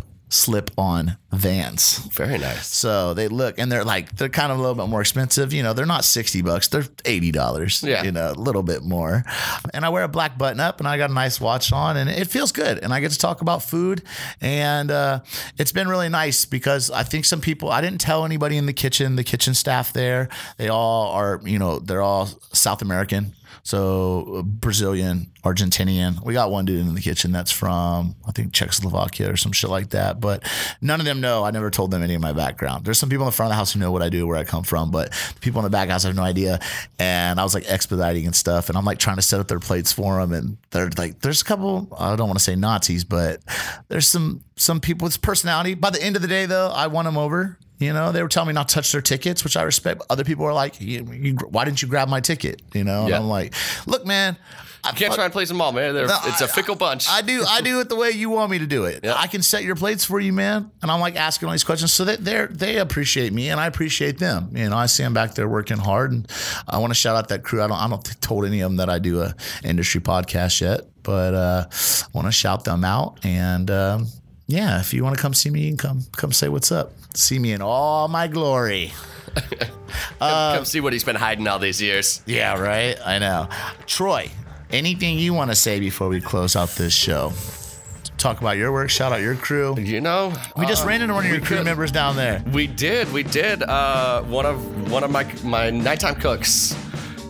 on 0.78 1.16
Vans. 1.30 1.98
Very 2.12 2.38
nice. 2.38 2.66
So 2.66 3.14
they 3.14 3.28
look 3.28 3.58
and 3.58 3.70
they're 3.70 3.84
like 3.84 4.16
they're 4.16 4.28
kind 4.28 4.50
of 4.50 4.58
a 4.58 4.60
little 4.60 4.74
bit 4.74 4.88
more 4.88 5.00
expensive. 5.00 5.52
You 5.52 5.62
know, 5.62 5.72
they're 5.72 5.86
not 5.86 6.04
sixty 6.04 6.42
bucks. 6.42 6.68
They're 6.68 6.86
eighty 7.04 7.30
dollars. 7.30 7.82
Yeah. 7.82 8.02
you 8.02 8.12
know, 8.12 8.32
a 8.32 8.34
little 8.34 8.62
bit 8.62 8.82
more. 8.82 9.24
And 9.74 9.84
I 9.84 9.88
wear 9.90 10.04
a 10.04 10.08
black 10.08 10.36
button 10.38 10.60
up, 10.60 10.78
and 10.78 10.88
I 10.88 10.98
got 10.98 11.10
a 11.10 11.14
nice 11.14 11.40
watch 11.40 11.72
on, 11.72 11.96
and 11.96 12.08
it 12.10 12.28
feels 12.28 12.52
good. 12.52 12.78
And 12.78 12.92
I 12.92 13.00
get 13.00 13.12
to 13.12 13.18
talk 13.18 13.40
about 13.40 13.62
food, 13.62 14.02
and 14.40 14.90
uh, 14.90 15.20
it's 15.58 15.72
been 15.72 15.88
really 15.88 16.08
nice 16.08 16.44
because 16.44 16.90
I 16.90 17.02
think 17.02 17.24
some 17.24 17.40
people 17.40 17.70
I 17.70 17.80
didn't 17.80 18.00
tell 18.00 18.24
anybody 18.24 18.56
in 18.56 18.66
the 18.66 18.72
kitchen, 18.72 19.16
the 19.16 19.24
kitchen 19.24 19.54
staff 19.54 19.92
there. 19.92 20.28
They 20.56 20.68
all 20.68 21.12
are, 21.12 21.40
you 21.44 21.58
know, 21.58 21.78
they're 21.78 22.02
all 22.02 22.26
South 22.52 22.82
American. 22.82 23.34
So 23.62 24.36
uh, 24.38 24.42
Brazilian, 24.42 25.30
Argentinian. 25.44 26.24
We 26.24 26.34
got 26.34 26.50
one 26.50 26.64
dude 26.64 26.80
in 26.80 26.94
the 26.94 27.00
kitchen 27.00 27.32
that's 27.32 27.52
from 27.52 28.14
I 28.26 28.32
think 28.32 28.52
Czechoslovakia 28.52 29.30
or 29.30 29.36
some 29.36 29.52
shit 29.52 29.70
like 29.70 29.90
that. 29.90 30.20
But 30.20 30.44
none 30.80 31.00
of 31.00 31.06
them 31.06 31.20
know. 31.20 31.44
I 31.44 31.50
never 31.50 31.70
told 31.70 31.90
them 31.90 32.02
any 32.02 32.14
of 32.14 32.20
my 32.20 32.32
background. 32.32 32.84
There's 32.84 32.98
some 32.98 33.08
people 33.08 33.24
in 33.24 33.28
the 33.28 33.32
front 33.32 33.48
of 33.48 33.52
the 33.52 33.56
house 33.56 33.72
who 33.72 33.80
know 33.80 33.92
what 33.92 34.02
I 34.02 34.08
do, 34.08 34.26
where 34.26 34.36
I 34.36 34.44
come 34.44 34.64
from, 34.64 34.90
but 34.90 35.10
the 35.12 35.40
people 35.40 35.60
in 35.60 35.64
the 35.64 35.70
back 35.70 35.88
house 35.88 36.04
have 36.04 36.14
no 36.14 36.22
idea. 36.22 36.60
And 36.98 37.40
I 37.40 37.44
was 37.44 37.54
like 37.54 37.70
expediting 37.70 38.26
and 38.26 38.34
stuff, 38.34 38.68
and 38.68 38.78
I'm 38.78 38.84
like 38.84 38.98
trying 38.98 39.16
to 39.16 39.22
set 39.22 39.40
up 39.40 39.48
their 39.48 39.60
plates 39.60 39.92
for 39.92 40.20
them, 40.20 40.32
and 40.32 40.56
they're 40.70 40.90
like, 40.96 41.20
there's 41.20 41.42
a 41.42 41.44
couple. 41.44 41.88
I 41.98 42.16
don't 42.16 42.28
want 42.28 42.38
to 42.38 42.44
say 42.44 42.56
Nazis, 42.56 43.04
but 43.04 43.40
there's 43.88 44.06
some 44.06 44.42
some 44.56 44.80
people 44.80 45.06
with 45.06 45.20
personality. 45.22 45.74
By 45.74 45.90
the 45.90 46.02
end 46.02 46.16
of 46.16 46.22
the 46.22 46.28
day, 46.28 46.46
though, 46.46 46.68
I 46.68 46.86
won 46.86 47.04
them 47.04 47.16
over. 47.16 47.58
You 47.82 47.92
know, 47.92 48.12
they 48.12 48.22
were 48.22 48.28
telling 48.28 48.48
me 48.48 48.54
not 48.54 48.68
to 48.68 48.74
touch 48.74 48.92
their 48.92 49.02
tickets, 49.02 49.44
which 49.44 49.56
I 49.56 49.62
respect. 49.62 49.98
But 49.98 50.06
other 50.10 50.24
people 50.24 50.44
are 50.46 50.52
like, 50.52 50.80
you, 50.80 51.04
you, 51.12 51.34
"Why 51.34 51.64
didn't 51.64 51.82
you 51.82 51.88
grab 51.88 52.08
my 52.08 52.20
ticket?" 52.20 52.62
You 52.74 52.84
know, 52.84 53.06
and 53.06 53.14
I'm 53.14 53.28
like, 53.28 53.54
"Look, 53.86 54.06
man, 54.06 54.36
I 54.84 54.90
You 54.90 54.96
can't 54.96 55.14
try 55.14 55.24
and 55.24 55.32
please 55.32 55.48
them 55.48 55.60
all, 55.60 55.70
man. 55.70 55.94
No, 55.94 56.18
it's 56.24 56.40
a 56.40 56.48
fickle 56.48 56.74
bunch. 56.74 57.08
I 57.08 57.22
do 57.22 57.44
I 57.48 57.60
do 57.60 57.78
it 57.80 57.88
the 57.88 57.94
way 57.94 58.10
you 58.10 58.30
want 58.30 58.50
me 58.50 58.58
to 58.58 58.66
do 58.66 58.84
it. 58.84 59.06
I 59.06 59.28
can 59.28 59.40
set 59.40 59.62
your 59.62 59.76
plates 59.76 60.04
for 60.04 60.18
you, 60.18 60.32
man. 60.32 60.72
And 60.82 60.90
I'm 60.90 61.00
like 61.00 61.14
asking 61.14 61.46
all 61.46 61.52
these 61.52 61.62
questions 61.62 61.92
so 61.92 62.04
that 62.04 62.24
they 62.24 62.46
they 62.50 62.78
appreciate 62.78 63.32
me 63.32 63.50
and 63.50 63.60
I 63.60 63.66
appreciate 63.66 64.18
them. 64.18 64.50
You 64.56 64.68
know, 64.70 64.76
I 64.76 64.86
see 64.86 65.04
them 65.04 65.14
back 65.14 65.34
there 65.34 65.48
working 65.48 65.78
hard, 65.78 66.10
and 66.10 66.28
I 66.66 66.78
want 66.78 66.90
to 66.90 66.96
shout 66.96 67.14
out 67.14 67.28
that 67.28 67.44
crew. 67.44 67.62
I 67.62 67.68
don't 67.68 67.76
I 67.76 67.88
don't 67.88 68.20
told 68.20 68.44
any 68.44 68.60
of 68.60 68.70
them 68.70 68.78
that 68.78 68.90
I 68.90 68.98
do 68.98 69.20
a 69.20 69.34
industry 69.62 70.00
podcast 70.00 70.60
yet, 70.60 70.80
but 71.04 71.34
uh, 71.34 71.66
I 71.70 72.06
want 72.12 72.26
to 72.26 72.32
shout 72.32 72.64
them 72.64 72.82
out. 72.84 73.24
And 73.24 73.70
um, 73.70 74.06
yeah, 74.48 74.80
if 74.80 74.92
you 74.92 75.04
want 75.04 75.14
to 75.14 75.22
come 75.22 75.32
see 75.32 75.50
me, 75.50 75.60
you 75.60 75.68
can 75.70 75.76
come 75.76 76.02
come 76.16 76.32
say 76.32 76.48
what's 76.48 76.72
up. 76.72 76.92
See 77.14 77.38
me 77.38 77.52
in 77.52 77.60
all 77.62 78.08
my 78.08 78.26
glory. 78.28 78.92
Come 80.18 80.64
see 80.64 80.80
what 80.80 80.92
he's 80.92 81.04
been 81.04 81.16
hiding 81.16 81.46
all 81.46 81.58
these 81.58 81.80
years. 81.82 82.22
Yeah, 82.26 82.58
right. 82.58 82.96
I 83.04 83.18
know. 83.18 83.48
Troy, 83.86 84.30
anything 84.70 85.18
you 85.18 85.34
want 85.34 85.50
to 85.50 85.54
say 85.56 85.80
before 85.80 86.08
we 86.08 86.20
close 86.20 86.56
out 86.56 86.70
this 86.70 86.94
show? 86.94 87.32
Talk 88.18 88.40
about 88.40 88.56
your 88.56 88.72
work. 88.72 88.88
Shout 88.88 89.12
out 89.12 89.20
your 89.20 89.34
crew. 89.34 89.76
You 89.78 90.00
know, 90.00 90.32
We 90.56 90.64
just 90.66 90.84
uh, 90.84 90.88
ran 90.88 91.02
into 91.02 91.12
one 91.14 91.24
of 91.26 91.30
your 91.32 91.40
crew 91.40 91.56
could- 91.58 91.64
members 91.64 91.90
down 91.90 92.14
there. 92.16 92.42
We 92.52 92.66
did, 92.68 93.12
we 93.12 93.24
did. 93.24 93.62
Uh, 93.62 94.22
one 94.22 94.46
of 94.46 94.90
one 94.92 95.02
of 95.02 95.10
my 95.10 95.26
my 95.42 95.70
nighttime 95.70 96.14
cooks, 96.14 96.74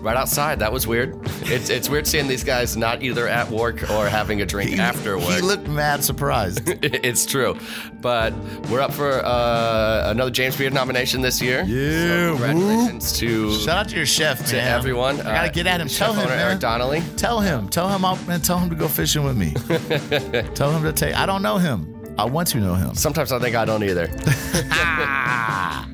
right 0.03 0.17
outside. 0.17 0.59
That 0.59 0.73
was 0.73 0.87
weird. 0.87 1.17
It's 1.45 1.71
it's 1.71 1.89
weird 1.89 2.07
seeing 2.07 2.27
these 2.29 2.45
guys 2.45 2.77
not 2.77 3.03
either 3.03 3.27
at 3.29 3.49
work 3.51 3.89
or 3.91 4.09
having 4.09 4.43
a 4.43 4.47
drink 4.47 4.79
after 4.91 5.17
work. 5.17 5.29
He 5.29 5.41
looked 5.41 5.67
mad 5.69 6.03
surprised. 6.05 6.61
it's 6.83 7.25
true, 7.25 7.57
but 8.01 8.35
we're 8.69 8.81
up 8.81 8.93
for 8.93 9.25
uh, 9.25 10.11
another 10.11 10.31
James 10.31 10.57
Beard 10.57 10.73
nomination 10.75 11.21
this 11.23 11.41
year. 11.41 11.63
Yeah, 11.63 12.33
So 12.33 12.37
congratulations 12.37 13.13
to 13.19 13.53
Shout 13.61 13.79
out 13.79 13.89
to 13.91 13.97
your 13.97 14.07
chef, 14.07 14.45
to 14.47 14.57
man. 14.57 14.69
everyone. 14.69 15.21
I 15.21 15.25
gotta 15.25 15.49
Uh, 15.49 15.53
get 15.53 15.67
at 15.67 15.81
him. 15.81 15.89
Tell 15.89 16.13
him, 16.13 16.29
man. 16.29 16.39
Eric 16.39 16.61
Donnelly. 16.61 17.03
Tell 17.17 17.41
him. 17.41 17.69
Tell 17.69 17.89
him. 17.89 18.05
I'll, 18.05 18.17
man, 18.25 18.41
tell 18.41 18.59
him 18.59 18.69
to 18.71 18.77
go 18.77 18.89
fishing 18.89 19.25
with 19.25 19.37
me. 19.37 19.53
tell 20.55 20.71
him 20.77 20.83
to 20.83 20.93
take. 20.93 21.15
I 21.17 21.27
don't 21.27 21.43
know 21.43 21.59
him. 21.59 21.92
I 22.19 22.25
want 22.25 22.49
to 22.49 22.59
know 22.59 22.75
him. 22.75 22.95
Sometimes 22.95 23.33
I 23.33 23.39
think 23.39 23.57
I 23.57 23.65
don't 23.65 23.83
either. 23.83 24.07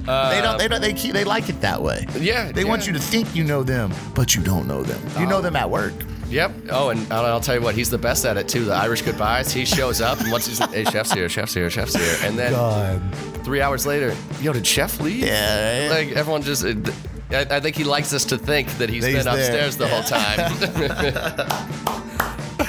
they 0.09 0.41
don't. 0.43 0.59
They 0.59 0.69
don't. 0.69 0.81
They 0.81 0.93
keep. 0.93 1.13
They 1.13 1.25
like 1.25 1.49
it 1.49 1.61
that 1.61 1.81
way. 1.83 2.07
Yeah, 2.19 2.51
They 2.53 2.65
want 2.65 2.83
yeah. 2.83 2.89
you 2.89 2.93
to 2.95 2.99
think 2.99 3.35
you 3.35 3.45
know 3.45 3.63
them, 3.63 3.93
but 4.15 4.35
you 4.35 4.43
don't 4.43 4.67
know 4.67 4.83
them. 4.83 5.01
You 5.21 5.27
know 5.27 5.41
them 5.41 5.57
at 5.57 5.71
work. 5.71 5.93
Yep. 6.29 6.53
Oh, 6.71 6.91
and 6.91 7.11
I'll 7.13 7.25
I'll 7.25 7.41
tell 7.41 7.55
you 7.55 7.63
what, 7.63 7.75
he's 7.75 7.89
the 7.89 7.99
best 7.99 8.25
at 8.27 8.37
it 8.37 8.49
too. 8.49 8.65
The 8.67 8.75
Irish 8.75 9.03
goodbyes. 9.03 9.51
He 9.53 9.65
shows 9.65 10.01
up, 10.01 10.21
and 10.21 10.31
once 10.31 10.47
he's, 10.47 10.59
hey, 10.59 10.85
chef's 10.85 11.13
here, 11.13 11.29
chef's 11.29 11.55
here, 11.55 11.71
chef's 11.71 11.95
here, 11.95 12.17
and 12.23 12.39
then 12.39 13.11
three 13.45 13.63
hours 13.63 13.87
later, 13.87 14.15
yo, 14.41 14.53
did 14.53 14.67
chef 14.67 15.01
leave? 15.01 15.25
Yeah. 15.25 15.89
Like 15.91 16.13
everyone 16.13 16.43
just. 16.43 16.65
uh, 16.65 16.75
I, 17.31 17.47
I 17.51 17.61
think 17.61 17.77
he 17.77 17.85
likes 17.85 18.13
us 18.15 18.25
to 18.27 18.39
think 18.39 18.69
that 18.79 18.89
he's 18.89 19.05
he's 19.05 19.17
been 19.17 19.25
there. 19.25 19.35
upstairs 19.35 19.77
the 19.77 19.87
whole 19.89 20.03
time. 20.03 20.39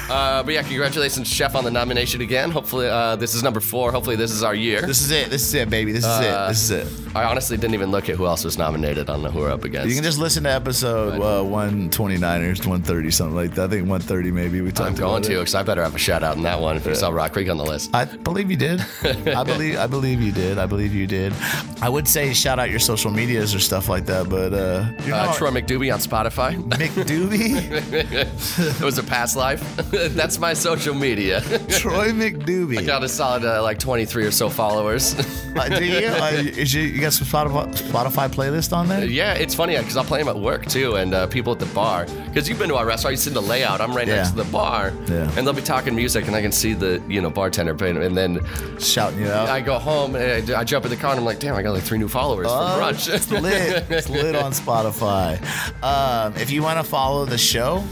uh, 0.09 0.43
but 0.43 0.53
yeah, 0.53 0.63
congratulations, 0.63 1.27
chef, 1.27 1.55
on 1.55 1.63
the 1.63 1.71
nomination 1.71 2.21
again. 2.21 2.51
Hopefully, 2.51 2.87
uh, 2.87 3.15
this 3.15 3.33
is 3.35 3.43
number 3.43 3.59
four. 3.59 3.91
Hopefully, 3.91 4.15
this 4.15 4.31
is 4.31 4.43
our 4.43 4.55
year. 4.55 4.81
This 4.81 5.01
is 5.01 5.11
it. 5.11 5.29
This 5.29 5.43
is 5.43 5.53
it, 5.53 5.69
baby. 5.69 5.91
This 5.91 6.05
is 6.05 6.19
it. 6.19 6.47
This 6.47 6.63
is 6.63 6.71
it. 6.71 7.15
I 7.15 7.23
honestly 7.25 7.57
didn't 7.57 7.73
even 7.73 7.91
look 7.91 8.09
at 8.09 8.15
who 8.15 8.25
else 8.25 8.43
was 8.43 8.57
nominated. 8.57 9.09
I 9.09 9.13
don't 9.13 9.23
know 9.23 9.29
who 9.31 9.39
we're 9.39 9.51
up 9.51 9.63
against. 9.63 9.89
You 9.89 9.95
can 9.95 10.03
just 10.03 10.19
listen 10.19 10.43
to 10.43 10.51
episode 10.51 11.19
uh, 11.21 11.43
129 11.43 12.41
or 12.41 12.45
130, 12.47 13.11
something 13.11 13.35
like 13.35 13.53
that. 13.55 13.65
I 13.65 13.67
think 13.67 13.81
130 13.87 14.31
maybe. 14.31 14.61
We 14.61 14.71
talked 14.71 14.79
about. 14.79 14.91
I'm 14.91 14.97
going 14.97 15.23
to 15.23 15.29
because 15.39 15.55
I 15.55 15.63
better 15.63 15.83
have 15.83 15.95
a 15.95 15.99
shout 15.99 16.23
out 16.23 16.37
in 16.37 16.43
that 16.43 16.59
one 16.59 16.77
if 16.77 16.85
you 16.85 16.95
saw 16.95 17.09
Rock 17.09 17.33
Creek 17.33 17.49
on 17.49 17.57
the 17.57 17.65
list. 17.65 17.93
I 17.93 18.05
believe 18.05 18.49
you 18.51 18.57
did. 18.57 18.81
I 19.03 19.43
believe 19.43 19.77
I 19.77 19.87
believe 19.87 20.21
you 20.21 20.31
did. 20.31 20.57
I 20.57 20.65
believe 20.65 20.93
you 20.93 21.07
did. 21.07 21.33
I 21.81 21.89
would 21.89 22.07
say 22.07 22.33
shout 22.33 22.59
out 22.59 22.69
your 22.69 22.79
social 22.79 23.11
medias 23.11 23.53
or 23.55 23.59
stuff 23.59 23.89
like 23.89 24.05
that, 24.07 24.29
but 24.29 24.53
uh, 24.53 24.85
Uh, 25.13 25.33
Troy 25.35 25.49
McDoobie 25.51 25.93
on 25.93 25.99
Spotify. 25.99 26.55
McDoobie. 26.69 28.69
it 28.79 28.83
was 28.83 28.97
a 28.97 29.03
past 29.03 29.35
life. 29.35 29.59
That's 30.15 30.39
my 30.39 30.53
social 30.53 30.93
media. 30.95 31.41
Troy 31.69 32.09
McDoobie. 32.09 32.77
I 32.79 32.83
got 32.83 33.03
a 33.03 33.09
solid 33.09 33.43
uh, 33.43 33.61
like 33.61 33.79
23 33.79 34.25
or 34.25 34.31
so 34.31 34.49
followers. 34.49 35.13
Uh, 35.55 35.67
do 35.69 35.83
you? 35.85 36.07
Uh, 36.19 36.31
is 36.33 36.73
you, 36.73 36.83
you 36.83 37.01
got 37.01 37.13
some 37.13 37.25
Spotify, 37.27 37.65
Spotify 37.75 38.29
playlist 38.29 38.75
on 38.75 38.87
there? 38.87 39.05
yeah, 39.05 39.33
it's 39.33 39.53
funny 39.55 39.77
because 39.77 39.95
I'll 39.97 40.03
play 40.03 40.19
them 40.19 40.27
at 40.27 40.37
work 40.37 40.65
too, 40.65 40.95
and 40.95 41.13
uh, 41.13 41.27
people 41.27 41.53
at 41.53 41.59
the 41.59 41.65
bar. 41.67 42.05
Because 42.27 42.47
you've 42.49 42.59
been 42.59 42.69
to 42.69 42.75
our 42.75 42.85
restaurant, 42.85 43.13
you 43.13 43.17
see 43.17 43.29
the 43.29 43.41
layout. 43.41 43.81
I'm 43.81 43.93
right 43.95 44.07
Yeah. 44.07 44.15
next 44.17 44.31
to 44.31 44.35
the 44.37 44.43
bar, 44.51 44.91
Yeah. 45.07 45.31
and 45.37 45.45
they'll 45.45 45.53
be 45.53 45.61
talking 45.61 45.95
music, 45.95 46.27
and 46.27 46.35
I 46.35 46.41
can 46.41 46.51
see 46.51 46.73
the 46.73 47.01
you 47.07 47.21
know 47.21 47.29
bartender 47.29 47.73
playing, 47.75 47.97
and 47.97 48.15
then 48.17 48.39
Shouting 48.79 49.19
you 49.19 49.27
out. 49.29 49.49
I 49.49 49.61
go 49.61 49.77
home 49.79 50.15
and 50.15 50.49
I, 50.51 50.61
I 50.61 50.63
jump 50.63 50.85
in 50.85 50.91
the 50.91 50.97
car, 50.97 51.11
and 51.11 51.19
I'm 51.19 51.25
like, 51.25 51.39
damn, 51.39 51.55
I 51.55 51.61
got 51.63 51.71
like 51.73 51.83
three 51.83 51.97
new 51.99 52.07
followers 52.09 52.47
Oh, 52.49 52.77
from 52.79 52.95
brunch. 52.95 53.13
it's 53.13 53.29
lit. 53.31 53.85
It's 53.89 54.09
lit 54.09 54.35
on 54.35 54.51
Spotify. 54.51 55.39
Um, 55.83 56.33
if 56.35 56.49
you 56.51 56.63
want 56.63 56.77
to 56.79 56.83
follow 56.89 57.25
the 57.25 57.37
show 57.37 57.83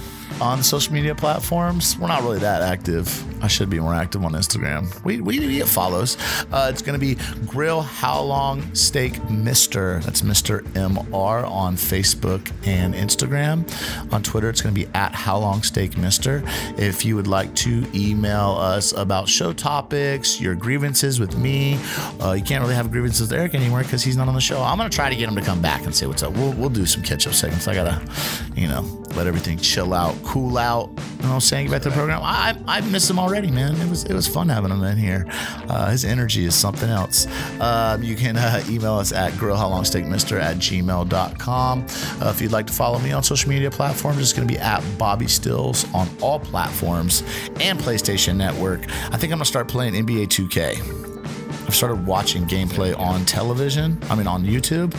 on 0.42 0.64
social 0.64 0.94
media 0.94 1.16
platforms, 1.16 1.98
we're 1.98 2.08
not 2.08 2.22
really 2.22 2.40
that 2.40 2.62
active. 2.62 3.37
I 3.42 3.48
should 3.48 3.70
be 3.70 3.80
more 3.80 3.94
active 3.94 4.26
on 4.26 4.34
Instagram. 4.34 5.04
We, 5.04 5.22
we, 5.22 5.38
get 5.58 5.68
follows. 5.68 6.18
Uh, 6.52 6.70
it's 6.72 6.82
going 6.82 7.00
to 7.00 7.06
be 7.06 7.16
Grill 7.46 7.82
How 7.82 8.22
Long 8.22 8.74
Steak 8.74 9.30
Mister. 9.30 10.00
That's 10.02 10.22
Mr. 10.22 10.62
MR 10.74 11.50
on 11.50 11.76
Facebook 11.76 12.52
and 12.66 12.94
Instagram. 12.94 13.66
On 14.14 14.24
Twitter, 14.24 14.50
it's 14.50 14.62
going 14.62 14.74
to 14.74 14.80
be 14.80 14.88
at 14.94 15.14
How 15.14 15.38
Long 15.38 15.64
Steak 15.64 15.98
Mister. 15.98 16.44
If 16.78 17.06
you 17.06 17.16
would 17.16 17.28
like 17.28 17.54
to 17.56 17.86
email 17.94 18.52
us 18.60 18.92
about 18.94 19.28
show 19.28 19.54
topics, 19.54 20.42
your 20.42 20.56
grievances 20.56 21.20
with 21.20 21.38
me, 21.38 21.80
uh, 22.22 22.34
you 22.34 22.44
can't 22.44 22.62
really 22.62 22.76
have 22.76 22.92
grievances 22.92 23.22
with 23.22 23.34
Eric 23.34 23.56
anymore 23.56 23.84
because 23.84 24.04
he's 24.04 24.18
not 24.18 24.28
on 24.28 24.34
the 24.34 24.42
show. 24.42 24.62
I'm 24.62 24.78
going 24.78 24.90
to 24.90 24.96
try 24.96 25.10
to 25.10 25.16
get 25.16 25.30
him 25.30 25.36
to 25.36 25.42
come 25.42 25.62
back 25.62 25.86
and 25.86 25.96
say 25.96 26.08
what's 26.08 26.24
up. 26.24 26.34
We'll, 26.34 26.54
we'll 26.54 26.70
do 26.70 26.86
some 26.86 27.04
catch 27.04 27.28
up 27.28 27.34
segments. 27.34 27.68
I 27.68 27.76
got 27.76 27.86
to, 27.86 28.60
you 28.60 28.68
know, 28.68 28.82
let 29.16 29.28
everything 29.28 29.58
chill 29.58 29.94
out, 29.94 30.16
cool 30.24 30.58
out. 30.58 30.90
You 30.90 31.24
know 31.24 31.30
what 31.30 31.36
I'm 31.36 31.40
saying? 31.42 31.68
Get 31.68 31.72
back 31.72 31.82
to 31.84 31.90
the 31.90 31.96
program. 31.96 32.22
I, 32.24 32.58
I 32.68 32.82
miss 32.82 33.10
him 33.10 33.20
already, 33.28 33.52
man. 33.52 33.76
It 33.76 33.90
was 33.90 34.06
it 34.06 34.14
was 34.14 34.28
fun 34.28 34.48
having 34.48 34.72
him 34.72 34.82
in 34.84 34.98
here. 34.98 35.26
Uh, 35.68 35.92
his 35.92 36.06
energy 36.06 36.46
is 36.46 36.56
something 36.56 36.90
else. 36.90 37.28
Uh, 37.60 37.98
you 38.02 38.16
can 38.16 38.38
uh, 38.38 38.64
email 38.70 38.96
us 38.96 39.12
at 39.12 39.34
grillhowlongsteakmister 39.34 40.40
at 40.40 40.58
gmail.com. 40.58 41.82
Uh, 41.82 42.32
if 42.34 42.42
you'd 42.42 42.52
like 42.54 42.68
to 42.68 42.74
follow 42.74 43.00
me 43.00 43.12
on 43.12 43.24
social 43.24 43.50
media 43.50 43.70
platforms, 43.70 44.20
it's 44.20 44.32
going 44.34 44.48
to 44.48 44.54
be 44.54 44.60
at 44.60 44.82
Bobbie 44.98 45.28
Stills 45.28 45.86
on 45.94 46.08
all 46.22 46.40
platforms 46.40 47.22
and 47.60 47.78
PlayStation 47.80 48.38
Network. 48.38 48.90
I 48.90 49.18
think 49.18 49.24
I'm 49.24 49.30
going 49.30 49.40
to 49.40 49.46
start 49.46 49.68
playing 49.68 49.94
NBA 49.94 50.28
2K. 50.28 51.68
I've 51.68 51.76
started 51.76 52.06
watching 52.06 52.46
gameplay 52.46 52.98
on 52.98 53.26
television, 53.26 54.00
I 54.10 54.16
mean, 54.16 54.28
on 54.28 54.46
YouTube, 54.46 54.96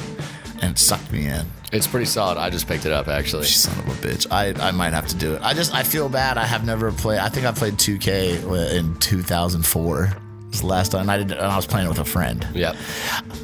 and 0.61 0.72
it 0.72 0.79
sucked 0.79 1.11
me 1.11 1.29
in. 1.29 1.47
It's 1.73 1.87
pretty 1.87 2.07
solid. 2.07 2.39
I 2.39 2.49
just 2.51 2.66
picked 2.66 2.87
it 2.87 2.93
up 2.93 3.09
actually. 3.09 3.47
Son 3.47 3.79
of 3.79 3.89
a 3.89 4.07
bitch. 4.07 4.27
I, 4.31 4.55
I 4.69 4.71
might 4.71 4.93
have 4.93 5.07
to 5.09 5.16
do 5.16 5.35
it. 5.35 5.43
I 5.43 5.53
just 5.55 5.75
I 5.75 5.83
feel 5.83 6.09
bad. 6.09 6.39
I 6.39 6.45
have 6.45 6.64
never 6.64 6.91
played. 6.91 7.19
I 7.19 7.29
think 7.29 7.47
I 7.47 7.53
played 7.53 7.75
2K 7.75 8.73
in 8.75 8.95
2004. 8.99 10.16
This 10.51 10.62
last 10.62 10.93
time 10.93 11.11
I 11.11 11.19
did, 11.19 11.31
and 11.31 11.41
I 11.43 11.57
was 11.57 11.66
playing 11.66 11.89
with 11.91 11.99
a 11.99 12.07
friend. 12.07 12.47
Yep. 12.55 12.75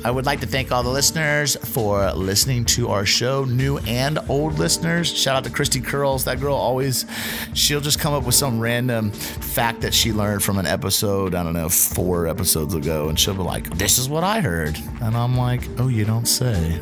I 0.07 0.11
would 0.11 0.25
like 0.25 0.41
to 0.41 0.47
thank 0.47 0.73
all 0.73 0.83
the 0.83 0.89
listeners 0.89 1.55
for 1.55 2.11
listening 2.13 2.65
to 2.67 2.89
our 2.89 3.05
show, 3.05 3.45
new 3.45 3.77
and 3.81 4.19
old 4.31 4.59
listeners. 4.59 5.15
Shout 5.15 5.37
out 5.37 5.45
to 5.45 5.51
Christy 5.51 5.83
Curls. 5.83 6.25
That 6.25 6.41
girl 6.41 6.55
always, 6.57 7.05
she'll 7.53 7.83
just 7.83 8.01
come 8.01 8.15
up 8.15 8.25
with 8.25 8.35
some 8.35 8.59
random 8.59 9.11
fact 9.11 9.83
that 9.83 9.93
she 9.93 10.15
learned 10.15 10.43
from 10.43 10.57
an 10.57 10.65
episode, 10.65 11.35
I 11.35 11.43
don't 11.43 11.53
know, 11.53 11.69
four 11.69 12.27
episodes 12.27 12.73
ago. 12.73 13.11
And 13.11 13.21
she'll 13.21 13.35
be 13.35 13.43
like, 13.43 13.69
This 13.77 13.99
is 13.99 14.09
what 14.09 14.25
I 14.25 14.41
heard. 14.41 14.79
And 15.03 15.15
I'm 15.15 15.37
like, 15.37 15.61
Oh, 15.79 15.89
you 15.89 16.07
don't 16.07 16.27
say. 16.27 16.81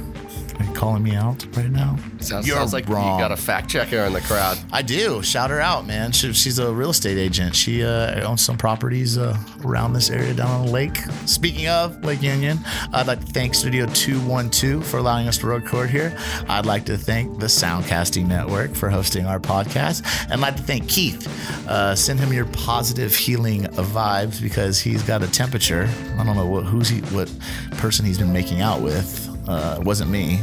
Are 0.59 0.65
you 0.65 0.73
calling 0.73 1.03
me 1.03 1.15
out 1.15 1.45
right 1.57 1.71
now? 1.71 1.97
Sounds, 2.21 2.47
You're 2.47 2.57
sounds 2.57 2.73
like 2.73 2.89
wrong. 2.89 3.19
you 3.19 3.23
got 3.25 3.33
a 3.33 3.37
fact 3.37 3.71
checker 3.71 3.99
in 3.99 4.13
the 4.13 4.21
crowd. 4.21 4.59
I 4.73 4.83
do. 4.83 5.23
Shout 5.23 5.51
her 5.51 5.61
out, 5.61 5.87
man. 5.87 6.13
She, 6.13 6.33
she's 6.33 6.59
a 6.59 6.73
real 6.73 6.91
estate 6.91 7.19
agent. 7.19 7.55
She 7.57 7.83
uh, 7.85 8.27
owns 8.29 8.43
some 8.45 8.57
properties 8.57 9.19
uh, 9.19 9.37
around 9.65 9.93
this 9.93 10.11
area 10.11 10.35
down 10.35 10.51
on 10.51 10.67
the 10.67 10.73
lake. 10.73 10.97
Speaking 11.27 11.69
of 11.69 12.05
Lake 12.05 12.23
Union, 12.23 12.59
I'd 12.93 13.07
like 13.07 13.21
to 13.21 13.27
thank 13.27 13.55
Studio 13.55 13.87
212 13.87 14.87
for 14.87 14.99
allowing 14.99 15.29
us 15.29 15.39
to 15.39 15.47
record 15.47 15.91
here. 15.91 16.17
I'd 16.49 16.67
like 16.67 16.85
to 16.87 16.97
thank 16.97 17.39
the 17.41 17.47
Soundcasting 17.47 18.27
Network 18.27 18.75
for 18.75 18.91
hosting 18.91 19.27
our 19.27 19.41
podcast. 19.41 20.03
And 20.25 20.35
I'd 20.35 20.41
like 20.41 20.57
to 20.57 20.63
thank 20.63 20.89
Keith. 20.89 21.27
Uh, 21.69 21.95
send 21.95 22.21
him 22.21 22.33
your 22.33 22.47
positive 22.47 23.15
healing 23.15 23.65
vibes 23.65 24.41
because 24.41 24.81
he's 24.81 25.03
got 25.03 25.23
a 25.23 25.31
temperature. 25.31 25.89
I 26.19 26.25
don't 26.25 26.37
know 26.37 26.47
what 26.47 26.65
who's 26.65 26.89
he, 26.89 27.01
what 27.15 27.33
person 27.73 28.05
he's 28.05 28.19
been 28.19 28.33
making 28.33 28.61
out 28.61 28.81
with. 28.83 29.32
Uh, 29.49 29.79
it 29.81 29.85
wasn't 29.85 30.11
me 30.11 30.41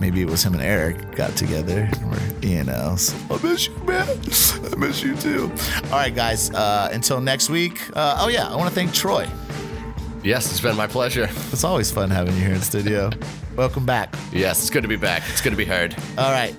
maybe 0.00 0.22
it 0.22 0.30
was 0.30 0.42
him 0.42 0.54
and 0.54 0.62
Eric 0.62 1.14
got 1.14 1.36
together. 1.36 1.88
Or, 2.06 2.46
you 2.46 2.64
know, 2.64 2.96
so, 2.96 3.16
I 3.30 3.42
miss 3.42 3.68
you, 3.68 3.76
man. 3.84 4.08
I 4.08 4.76
miss 4.76 5.02
you 5.02 5.14
too. 5.14 5.52
All 5.84 5.90
right, 5.98 6.14
guys. 6.14 6.50
Uh, 6.50 6.88
until 6.92 7.20
next 7.20 7.50
week. 7.50 7.80
Uh, 7.94 8.16
oh 8.20 8.28
yeah, 8.28 8.48
I 8.48 8.56
want 8.56 8.68
to 8.68 8.74
thank 8.74 8.92
Troy. 8.92 9.28
Yes, 10.24 10.50
it's 10.50 10.60
been 10.60 10.76
my 10.76 10.86
pleasure. 10.86 11.28
It's 11.52 11.64
always 11.64 11.90
fun 11.90 12.10
having 12.10 12.34
you 12.34 12.42
here 12.42 12.54
in 12.54 12.60
studio. 12.60 13.10
Welcome 13.56 13.86
back. 13.86 14.14
Yes, 14.32 14.60
it's 14.60 14.70
good 14.70 14.82
to 14.82 14.88
be 14.88 14.96
back. 14.96 15.22
It's 15.28 15.40
good 15.40 15.50
to 15.50 15.56
be 15.56 15.64
heard. 15.64 15.94
All 16.18 16.30
right, 16.30 16.54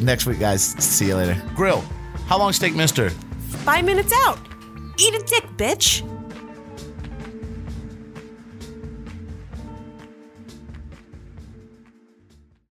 next 0.00 0.26
week, 0.26 0.40
guys. 0.40 0.62
See 0.62 1.08
you 1.08 1.16
later. 1.16 1.40
Grill. 1.54 1.84
How 2.26 2.38
long 2.38 2.52
steak, 2.52 2.74
Mister? 2.74 3.10
Five 3.10 3.84
minutes 3.84 4.12
out. 4.24 4.38
Eat 4.98 5.14
a 5.14 5.22
dick, 5.24 5.44
bitch. 5.56 6.02